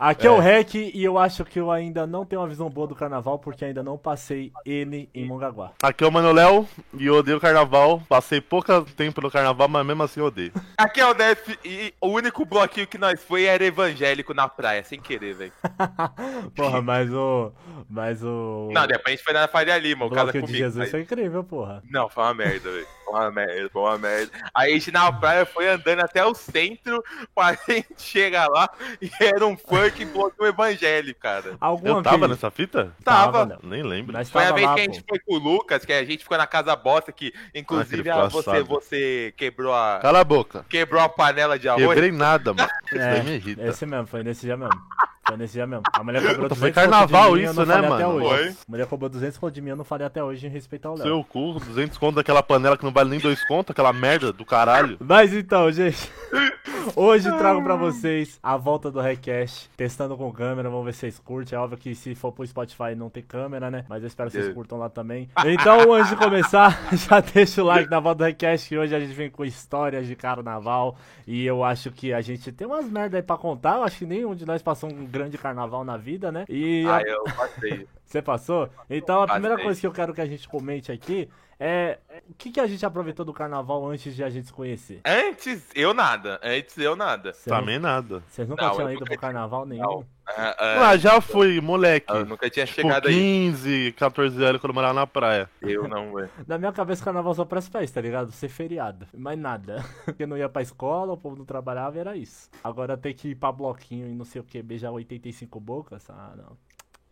Aqui 0.00 0.26
é. 0.26 0.30
é 0.30 0.32
o 0.32 0.38
REC 0.38 0.74
e 0.94 1.04
eu 1.04 1.18
acho 1.18 1.44
que 1.44 1.60
eu 1.60 1.70
ainda 1.70 2.06
não 2.06 2.24
tenho 2.24 2.40
uma 2.40 2.48
visão 2.48 2.70
boa 2.70 2.86
do 2.86 2.94
carnaval 2.94 3.38
porque 3.38 3.66
ainda 3.66 3.82
não 3.82 3.98
passei 3.98 4.50
ele 4.64 5.10
em 5.14 5.26
Mongaguá. 5.26 5.72
Aqui 5.82 6.02
é 6.02 6.06
o 6.06 6.10
Mano 6.10 6.32
Léo 6.32 6.66
e 6.94 7.04
eu 7.04 7.16
odeio 7.16 7.36
o 7.36 7.40
carnaval. 7.40 8.02
Passei 8.08 8.40
pouco 8.40 8.82
tempo 8.96 9.20
no 9.20 9.30
carnaval, 9.30 9.68
mas 9.68 9.84
mesmo 9.84 10.02
assim 10.02 10.20
eu 10.20 10.26
odeio. 10.26 10.52
Aqui 10.78 11.00
é 11.00 11.06
o 11.06 11.12
Def 11.12 11.48
e 11.62 11.92
o 12.00 12.08
único 12.08 12.46
bloquinho 12.46 12.86
que 12.86 12.96
nós 12.96 13.22
foi 13.22 13.44
era 13.44 13.62
evangélico 13.62 14.32
na 14.32 14.48
praia, 14.48 14.82
sem 14.82 14.98
querer, 14.98 15.34
velho. 15.34 15.52
porra, 16.56 16.80
mas 16.80 17.12
o. 17.12 17.52
Mas 17.86 18.24
o. 18.24 18.70
Não, 18.72 18.86
depois 18.86 19.06
a 19.06 19.10
gente 19.10 19.22
foi 19.22 19.34
na 19.34 19.48
Faria 19.48 19.76
Lima, 19.76 20.06
o, 20.06 20.10
casa 20.10 20.32
comigo. 20.32 20.46
de 20.46 20.56
Jesus 20.56 20.78
mas... 20.78 20.90
foi 20.90 21.02
incrível, 21.02 21.44
porra. 21.44 21.82
Não, 21.90 22.08
foi 22.08 22.24
uma 22.24 22.32
merda, 22.32 22.70
velho. 22.70 22.86
Foi 23.10 23.20
uma 23.20 23.30
merda, 23.30 23.70
foi 23.70 23.82
uma 23.82 23.98
merda. 23.98 24.32
Aí 24.54 24.70
a 24.70 24.74
gente 24.74 24.92
na 24.92 25.12
praia 25.12 25.44
foi 25.44 25.68
andando 25.68 26.00
até 26.00 26.24
o 26.24 26.32
centro 26.34 27.02
pra 27.34 27.54
gente 27.68 28.00
chegar 28.00 28.48
lá 28.48 28.70
e 29.02 29.10
era 29.20 29.44
um 29.44 29.56
funk 29.56 30.04
bloqueio 30.04 30.48
evangélico, 30.48 31.20
cara. 31.20 31.56
Alguma 31.60 31.98
eu 31.98 32.02
tava 32.02 32.18
vez... 32.18 32.30
nessa 32.30 32.50
fita? 32.50 32.94
Tava. 33.04 33.46
tava 33.46 33.60
Nem 33.64 33.82
lembro. 33.82 34.12
Mas 34.12 34.30
foi 34.30 34.44
a 34.44 34.52
vez 34.52 34.66
lá, 34.66 34.74
que 34.74 34.80
a 34.80 34.84
gente 34.84 35.02
pô. 35.02 35.08
foi 35.10 35.18
com 35.18 35.34
o 35.34 35.38
Lucas, 35.38 35.84
que 35.84 35.92
a 35.92 36.04
gente 36.04 36.22
ficou 36.22 36.38
na 36.38 36.46
casa 36.46 36.74
bosta, 36.76 37.10
que 37.10 37.32
inclusive 37.54 38.08
ah, 38.08 38.26
que 38.26 38.32
você, 38.32 38.62
você 38.62 39.34
quebrou 39.36 39.74
a. 39.74 39.98
Cala 40.00 40.20
a 40.20 40.24
boca. 40.24 40.64
Quebrou 40.68 41.02
a 41.02 41.08
panela 41.08 41.58
de 41.58 41.68
arroz. 41.68 41.88
Quebrei 41.88 42.12
nada, 42.12 42.54
mano. 42.54 42.70
É, 42.92 43.68
esse 43.68 43.86
mesmo, 43.86 44.06
foi 44.08 44.22
nesse 44.22 44.42
dia 44.46 44.56
mesmo. 44.56 44.80
Foi 45.26 45.36
nesse 45.36 45.54
dia 45.54 45.66
mesmo. 45.66 45.82
A 45.92 46.02
mulher 46.02 46.20
cobrou 46.20 46.48
200 46.48 46.58
Foi 46.58 46.72
carnaval 46.72 47.32
mim, 47.34 47.42
isso, 47.42 47.66
né, 47.66 47.80
mano? 47.80 48.20
Foi. 48.20 48.48
A 48.48 48.54
mulher 48.68 48.86
cobrou 48.86 49.08
200 49.08 49.38
conto 49.38 49.52
de 49.52 49.60
mim, 49.60 49.70
eu 49.70 49.76
não 49.76 49.84
falei 49.84 50.06
até 50.06 50.22
hoje 50.22 50.46
em 50.46 50.50
respeito 50.50 50.86
ao 50.86 50.94
Léo. 50.94 51.06
Seu 51.06 51.24
cu, 51.24 51.52
200 51.60 51.96
conto 51.98 52.16
daquela 52.16 52.42
panela 52.42 52.76
que 52.76 52.84
não 52.84 52.92
vale 52.92 53.10
nem 53.10 53.20
2 53.20 53.44
conto, 53.46 53.72
aquela 53.72 53.92
merda 53.92 54.32
do 54.32 54.44
caralho. 54.44 54.96
Mas 55.00 55.32
então, 55.32 55.70
gente. 55.70 56.10
Hoje 56.96 57.30
trago 57.36 57.62
pra 57.62 57.76
vocês 57.76 58.38
a 58.42 58.56
volta 58.56 58.90
do 58.90 59.00
Recast, 59.00 59.68
testando 59.76 60.16
com 60.16 60.32
câmera, 60.32 60.70
vamos 60.70 60.86
ver 60.86 60.92
se 60.92 61.00
vocês 61.00 61.18
curtem. 61.18 61.56
É 61.56 61.60
óbvio 61.60 61.78
que 61.78 61.94
se 61.94 62.14
for 62.14 62.32
pro 62.32 62.46
Spotify 62.46 62.94
não 62.96 63.10
tem 63.10 63.22
câmera, 63.22 63.70
né? 63.70 63.84
Mas 63.88 64.02
eu 64.02 64.06
espero 64.06 64.30
que 64.30 64.36
vocês 64.36 64.54
curtam 64.54 64.78
lá 64.78 64.88
também. 64.88 65.28
Então, 65.44 65.92
antes 65.92 66.10
de 66.10 66.16
começar, 66.16 66.80
já 66.96 67.20
deixa 67.20 67.62
o 67.62 67.66
like 67.66 67.90
na 67.90 68.00
volta 68.00 68.18
do 68.18 68.24
Recast, 68.24 68.68
que 68.68 68.78
hoje 68.78 68.94
a 68.94 69.00
gente 69.00 69.12
vem 69.12 69.30
com 69.30 69.44
histórias 69.44 70.06
de 70.06 70.16
carnaval. 70.16 70.96
E 71.26 71.44
eu 71.44 71.62
acho 71.62 71.90
que 71.90 72.12
a 72.12 72.20
gente 72.20 72.50
tem 72.50 72.66
umas 72.66 72.88
merda 72.90 73.18
aí 73.18 73.22
pra 73.22 73.36
contar. 73.36 73.76
Eu 73.76 73.82
acho 73.84 73.98
que 73.98 74.06
nenhum 74.06 74.34
de 74.34 74.46
nós 74.46 74.62
passou 74.62 74.90
um 74.90 75.04
grande 75.10 75.36
carnaval 75.36 75.84
na 75.84 75.96
vida, 75.96 76.32
né? 76.32 76.44
E 76.48 76.84
ah, 76.86 76.96
a... 76.96 77.02
eu 77.02 77.24
passei. 77.24 77.86
Você 78.04 78.22
passou? 78.22 78.68
Então 78.88 79.22
a 79.22 79.28
primeira 79.28 79.56
coisa 79.62 79.80
que 79.80 79.86
eu 79.86 79.92
quero 79.92 80.12
que 80.12 80.20
a 80.20 80.26
gente 80.26 80.48
comente 80.48 80.90
aqui 80.90 81.28
é, 81.62 81.98
o 82.26 82.34
que, 82.38 82.50
que 82.50 82.58
a 82.58 82.66
gente 82.66 82.86
aproveitou 82.86 83.22
do 83.22 83.34
carnaval 83.34 83.86
antes 83.86 84.16
de 84.16 84.24
a 84.24 84.30
gente 84.30 84.46
se 84.46 84.52
conhecer? 84.52 85.02
Antes, 85.04 85.68
eu 85.74 85.92
nada. 85.92 86.40
Antes, 86.42 86.78
eu 86.78 86.96
nada. 86.96 87.34
Cê 87.34 87.50
Também 87.50 87.78
nada. 87.78 88.22
Vocês 88.30 88.48
nunca 88.48 88.64
não, 88.64 88.74
tinham 88.76 88.92
ido 88.92 89.04
pro 89.04 89.18
carnaval 89.18 89.66
nenhum? 89.66 89.82
Não. 89.82 90.06
Ah, 90.36 90.90
ah, 90.90 90.96
já 90.96 91.20
fui, 91.20 91.60
moleque. 91.60 92.12
Eu 92.12 92.24
nunca 92.24 92.48
tinha 92.48 92.66
tipo, 92.66 92.82
chegado 92.82 93.08
15, 93.08 93.68
aí. 93.68 93.92
14 93.92 94.44
anos 94.44 94.60
quando 94.60 94.70
eu 94.70 94.74
morava 94.74 94.94
na 94.94 95.06
praia. 95.06 95.48
Eu 95.60 95.88
não, 95.88 96.14
velho. 96.14 96.30
Na 96.46 96.58
minha 96.58 96.72
cabeça, 96.72 97.04
carnaval 97.04 97.34
só 97.34 97.44
pras 97.44 97.68
festas, 97.68 97.90
tá 97.90 98.00
ligado? 98.00 98.30
Ser 98.32 98.48
feriado. 98.48 99.06
Mais 99.14 99.38
nada. 99.38 99.84
Porque 100.04 100.26
não 100.26 100.36
ia 100.36 100.48
pra 100.48 100.62
escola, 100.62 101.12
o 101.12 101.16
povo 101.16 101.36
não 101.36 101.44
trabalhava, 101.44 101.98
era 101.98 102.16
isso. 102.16 102.48
Agora 102.62 102.96
tem 102.96 103.14
que 103.14 103.28
ir 103.28 103.34
pra 103.34 103.52
bloquinho 103.52 104.06
e 104.08 104.14
não 104.14 104.24
sei 104.24 104.40
o 104.40 104.44
que, 104.44 104.62
beijar 104.62 104.90
85 104.90 105.60
bocas. 105.60 106.08
Ah, 106.10 106.32
não. 106.36 106.56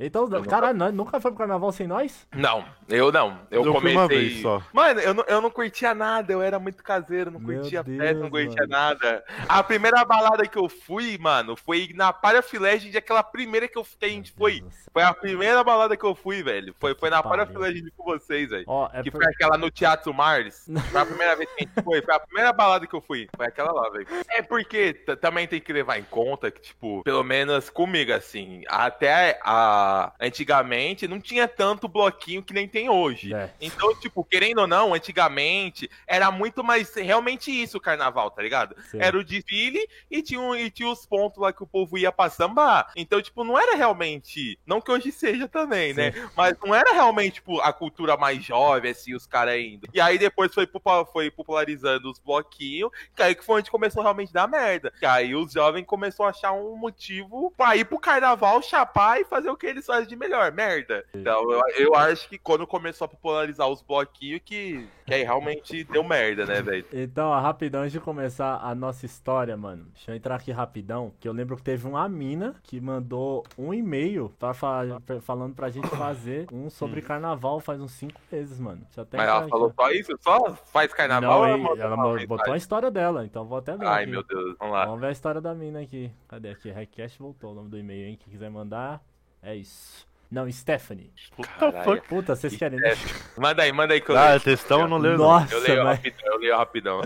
Então, 0.00 0.28
eu 0.30 0.44
caralho, 0.44 0.78
nunca... 0.78 0.92
nunca 0.92 1.20
foi 1.20 1.32
pro 1.32 1.38
carnaval 1.38 1.72
sem 1.72 1.86
nós? 1.86 2.26
Não, 2.32 2.64
eu 2.88 3.10
não. 3.10 3.40
Eu, 3.50 3.64
eu 3.64 3.72
comecei. 3.72 4.40
só. 4.40 4.62
Mano, 4.72 5.00
eu 5.00 5.12
não, 5.12 5.24
eu 5.26 5.40
não 5.40 5.50
curtia 5.50 5.92
nada, 5.92 6.32
eu 6.32 6.40
era 6.40 6.58
muito 6.60 6.84
caseiro, 6.84 7.32
não 7.32 7.40
curtia 7.40 7.82
festa, 7.82 8.14
não 8.14 8.30
curtia 8.30 8.60
mano. 8.60 8.68
nada. 8.68 9.24
A 9.48 9.60
primeira 9.62 10.04
balada 10.04 10.46
que 10.46 10.56
eu 10.56 10.68
fui, 10.68 11.18
mano, 11.18 11.56
foi 11.56 11.90
na 11.94 12.12
Parafilegend, 12.12 12.96
aquela 12.96 13.24
primeira 13.24 13.66
que, 13.66 13.76
eu, 13.76 13.84
que 13.84 14.04
a 14.04 14.08
gente 14.08 14.30
foi. 14.32 14.62
Foi 14.92 15.02
a 15.02 15.12
primeira 15.12 15.64
balada 15.64 15.96
que 15.96 16.04
eu 16.04 16.14
fui, 16.14 16.44
velho. 16.44 16.72
Foi, 16.78 16.94
foi 16.94 17.10
na 17.10 17.20
Parafilegend 17.20 17.90
com 17.96 18.04
vocês, 18.04 18.50
velho. 18.50 18.64
Oh, 18.68 18.88
é 18.92 19.02
que 19.02 19.10
por... 19.10 19.20
foi 19.20 19.32
aquela 19.32 19.58
no 19.58 19.68
Teatro 19.68 20.14
Mars. 20.14 20.68
Foi 20.92 21.00
a 21.00 21.06
primeira 21.06 21.34
vez 21.34 21.50
que 21.50 21.64
a 21.64 21.66
gente 21.66 21.82
foi. 21.82 22.02
Foi 22.02 22.14
a 22.14 22.20
primeira 22.20 22.52
balada 22.52 22.86
que 22.86 22.94
eu 22.94 23.00
fui. 23.00 23.28
Foi 23.36 23.46
aquela 23.46 23.72
lá, 23.72 23.90
velho. 23.90 24.06
É 24.30 24.42
porque 24.42 24.94
também 25.20 25.48
tem 25.48 25.60
que 25.60 25.72
levar 25.72 25.98
em 25.98 26.04
conta 26.04 26.52
que, 26.52 26.60
tipo, 26.60 27.02
pelo 27.02 27.24
menos 27.24 27.68
comigo, 27.68 28.12
assim, 28.12 28.62
até 28.68 29.40
a 29.42 29.87
antigamente 30.20 31.08
não 31.08 31.20
tinha 31.20 31.46
tanto 31.46 31.88
bloquinho 31.88 32.42
que 32.42 32.54
nem 32.54 32.68
tem 32.68 32.88
hoje. 32.88 33.34
É. 33.34 33.50
Então, 33.60 33.94
tipo, 33.98 34.24
querendo 34.24 34.60
ou 34.60 34.66
não, 34.66 34.94
antigamente 34.94 35.90
era 36.06 36.30
muito 36.30 36.62
mais 36.62 36.94
realmente 36.94 37.50
isso 37.50 37.78
o 37.78 37.80
carnaval, 37.80 38.30
tá 38.30 38.42
ligado? 38.42 38.74
Sim. 38.90 38.98
Era 39.00 39.18
o 39.18 39.24
desfile 39.24 39.88
e 40.10 40.22
tinha, 40.22 40.60
e 40.60 40.70
tinha 40.70 40.88
os 40.88 41.06
pontos 41.06 41.38
lá 41.38 41.52
que 41.52 41.62
o 41.62 41.66
povo 41.66 41.98
ia 41.98 42.12
pra 42.12 42.30
sambar. 42.30 42.90
Então, 42.96 43.20
tipo, 43.20 43.44
não 43.44 43.58
era 43.58 43.76
realmente. 43.76 44.58
Não 44.66 44.80
que 44.80 44.90
hoje 44.90 45.12
seja 45.12 45.48
também, 45.48 45.94
né? 45.94 46.12
Sim. 46.12 46.20
né? 46.20 46.30
Mas 46.36 46.56
não 46.64 46.74
era 46.74 46.92
realmente, 46.92 47.34
tipo, 47.34 47.60
a 47.60 47.72
cultura 47.72 48.16
mais 48.16 48.42
jovem, 48.44 48.90
assim, 48.90 49.14
os 49.14 49.26
caras 49.26 49.58
indo. 49.58 49.88
E 49.92 50.00
aí 50.00 50.18
depois 50.18 50.52
foi, 50.52 50.68
foi 51.12 51.30
popularizando 51.30 52.10
os 52.10 52.18
bloquinhos, 52.18 52.90
que 53.14 53.22
aí 53.22 53.34
que 53.34 53.44
foi 53.44 53.60
onde 53.60 53.70
começou 53.70 54.02
realmente 54.02 54.30
a 54.30 54.40
dar 54.40 54.48
merda. 54.48 54.92
Que 54.98 55.06
aí 55.06 55.34
os 55.34 55.52
jovens 55.52 55.84
começaram 55.86 56.28
a 56.28 56.30
achar 56.30 56.52
um 56.52 56.76
motivo 56.76 57.52
pra 57.56 57.76
ir 57.76 57.84
pro 57.84 57.98
carnaval, 57.98 58.62
chapar 58.62 59.20
e 59.20 59.24
fazer 59.24 59.50
o 59.50 59.56
que 59.56 59.66
eles 59.66 59.77
eles 59.78 59.86
fazem 59.86 60.06
de 60.06 60.16
melhor, 60.16 60.52
merda. 60.52 61.04
Então 61.14 61.50
eu, 61.50 61.62
eu 61.76 61.94
acho 61.94 62.28
que 62.28 62.38
quando 62.38 62.66
começou 62.66 63.04
a 63.06 63.08
popularizar 63.08 63.68
os 63.68 63.80
bloquinhos 63.80 64.40
que, 64.44 64.86
que 65.06 65.14
aí 65.14 65.22
realmente 65.22 65.84
deu 65.84 66.04
merda, 66.04 66.44
né, 66.44 66.60
velho? 66.60 66.84
Então, 66.92 67.30
rapidão, 67.40 67.82
antes 67.82 67.92
de 67.92 68.00
começar 68.00 68.58
a 68.62 68.74
nossa 68.74 69.06
história, 69.06 69.56
mano, 69.56 69.86
deixa 69.94 70.10
eu 70.10 70.16
entrar 70.16 70.36
aqui 70.36 70.50
rapidão, 70.50 71.12
que 71.18 71.28
eu 71.28 71.32
lembro 71.32 71.56
que 71.56 71.62
teve 71.62 71.86
uma 71.86 72.08
mina 72.08 72.56
que 72.62 72.80
mandou 72.80 73.44
um 73.56 73.72
e-mail 73.72 74.32
pra, 74.38 74.52
falando 74.54 75.54
pra 75.54 75.70
gente 75.70 75.88
fazer 75.88 76.46
um 76.52 76.68
sobre 76.68 77.00
hum. 77.00 77.04
carnaval 77.04 77.60
faz 77.60 77.80
uns 77.80 77.92
5 77.92 78.20
meses, 78.30 78.58
mano. 78.58 78.86
Mas 79.12 79.28
ela 79.28 79.48
falou 79.48 79.72
só 79.74 79.90
isso? 79.90 80.12
Só 80.20 80.54
faz 80.66 80.92
carnaval? 80.92 81.46
Não, 81.46 81.72
ela, 81.72 81.82
ela 81.82 82.26
botou 82.26 82.52
a 82.52 82.56
história 82.56 82.90
dela, 82.90 83.24
então 83.24 83.44
vou 83.44 83.58
até 83.58 83.76
ver. 83.76 83.86
Ai, 83.86 84.02
aqui. 84.02 84.10
meu 84.10 84.22
Deus, 84.22 84.56
vamos 84.58 84.74
lá. 84.74 84.84
Vamos 84.86 85.00
ver 85.00 85.06
a 85.08 85.12
história 85.12 85.40
da 85.40 85.54
mina 85.54 85.80
aqui. 85.80 86.10
Cadê 86.26 86.50
aqui? 86.50 86.70
Request 86.70 87.18
voltou 87.18 87.52
o 87.52 87.54
nome 87.54 87.68
do 87.68 87.78
e-mail, 87.78 88.08
hein? 88.08 88.18
Quem 88.20 88.32
quiser 88.32 88.50
mandar. 88.50 89.02
É 89.42 89.54
isso. 89.54 90.08
Não, 90.30 90.50
Stephanie. 90.52 91.10
Puta, 91.34 91.82
fuck. 91.82 92.06
Puta, 92.06 92.36
vocês 92.36 92.54
querem. 92.54 92.78
Né? 92.78 92.94
Manda 93.34 93.62
aí, 93.62 93.72
manda 93.72 93.94
aí 93.94 94.00
que 94.00 94.10
eu 94.10 94.18
Ah, 94.18 94.38
textão 94.38 94.82
eu 94.82 94.88
não 94.88 94.98
leio, 94.98 95.16
Nossa, 95.16 95.54
Eu 95.54 95.60
leio 95.60 95.82
rapidão, 95.82 96.26
eu 96.26 96.38
leio 96.38 96.56
rapidão. 96.56 97.00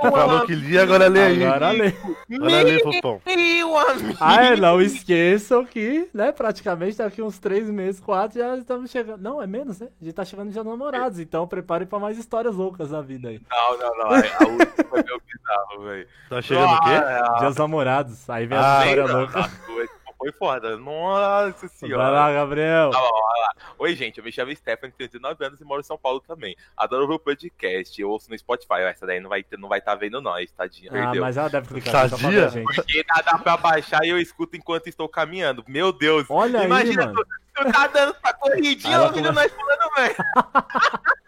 Falou 0.00 0.46
que 0.46 0.54
lia, 0.54 0.84
agora 0.84 1.08
lê 1.08 1.20
aí. 1.20 1.44
Agora 1.44 1.70
lê. 1.72 1.92
Agora 2.32 2.62
lê, 2.62 2.80
Fofão. 2.80 3.20
Ah, 4.20 4.44
é, 4.44 4.56
não 4.56 4.80
esqueçam 4.80 5.64
que, 5.64 6.08
né, 6.14 6.30
praticamente 6.30 6.98
daqui 6.98 7.20
uns 7.20 7.40
três 7.40 7.68
meses, 7.68 8.00
quatro, 8.00 8.38
já 8.38 8.56
estamos 8.56 8.88
chegando. 8.88 9.20
Não, 9.20 9.42
é 9.42 9.46
menos, 9.48 9.80
né? 9.80 9.88
A 10.00 10.04
gente 10.04 10.14
tá 10.14 10.24
chegando 10.24 10.52
já 10.52 10.62
namorados, 10.62 11.18
então 11.18 11.48
preparem 11.48 11.86
pra 11.86 11.98
mais 11.98 12.16
histórias 12.16 12.54
loucas 12.54 12.92
na 12.92 13.00
vida 13.00 13.28
aí. 13.28 13.40
Não, 13.50 13.78
não, 13.78 13.96
não. 13.96 14.06
A 14.06 14.18
última 14.18 14.84
foi 14.88 15.02
meu 15.02 15.20
bizarro, 15.20 15.84
velho. 15.84 16.08
Tá 16.28 16.42
chegando 16.42 16.74
o 16.74 16.80
quê? 16.80 16.90
Ah, 16.90 17.36
Dias 17.40 17.56
namorados. 17.56 18.30
Aí 18.30 18.46
vem 18.46 18.56
a 18.56 18.78
ah, 18.78 18.86
história 18.86 19.16
louca 19.16 19.50
foi 20.22 20.32
foda. 20.32 20.76
Nossa 20.76 21.66
senhora. 21.66 22.04
Vai 22.04 22.12
lá, 22.12 22.32
Gabriel. 22.32 22.90
Tá 22.90 23.00
bom, 23.00 23.10
vai 23.10 23.40
lá. 23.40 23.54
Oi, 23.76 23.96
gente, 23.96 24.18
eu 24.18 24.24
me 24.24 24.30
chamo 24.30 24.54
Stephanie, 24.54 24.94
tenho 24.96 25.10
19 25.10 25.44
anos 25.44 25.60
e 25.60 25.64
moro 25.64 25.80
em 25.80 25.84
São 25.84 25.98
Paulo 25.98 26.20
também. 26.20 26.56
Adoro 26.76 27.12
o 27.12 27.18
podcast, 27.18 28.00
eu 28.00 28.08
ouço 28.08 28.30
no 28.30 28.38
Spotify. 28.38 28.82
Essa 28.82 29.04
daí 29.04 29.18
não 29.18 29.28
vai 29.28 29.40
estar 29.40 29.56
não 29.56 29.68
vai 29.68 29.80
tá 29.80 29.96
vendo 29.96 30.20
nós, 30.20 30.50
tadinha. 30.52 30.90
Ah, 30.90 30.94
perdeu. 30.94 31.22
mas 31.22 31.36
ela 31.36 31.48
deve 31.48 31.66
clicar 31.66 32.08
Tadia? 32.08 32.48
gente. 32.50 32.64
Porque 32.64 33.04
dá, 33.04 33.22
dá 33.22 33.38
pra 33.38 33.56
baixar 33.56 34.04
e 34.04 34.10
eu 34.10 34.18
escuto 34.18 34.56
enquanto 34.56 34.86
estou 34.86 35.08
caminhando. 35.08 35.64
Meu 35.66 35.92
Deus. 35.92 36.26
Olha 36.28 36.64
Imagina, 36.64 37.02
aí, 37.02 37.08
mano. 37.08 37.26
Tu, 37.54 37.64
tu 37.64 37.72
tá 37.72 37.86
dando 37.88 38.14
pra 38.14 38.32
corridinha 38.34 39.02
ouvindo 39.02 39.32
nós 39.32 39.52
falando, 39.52 39.94
velho. 39.96 40.16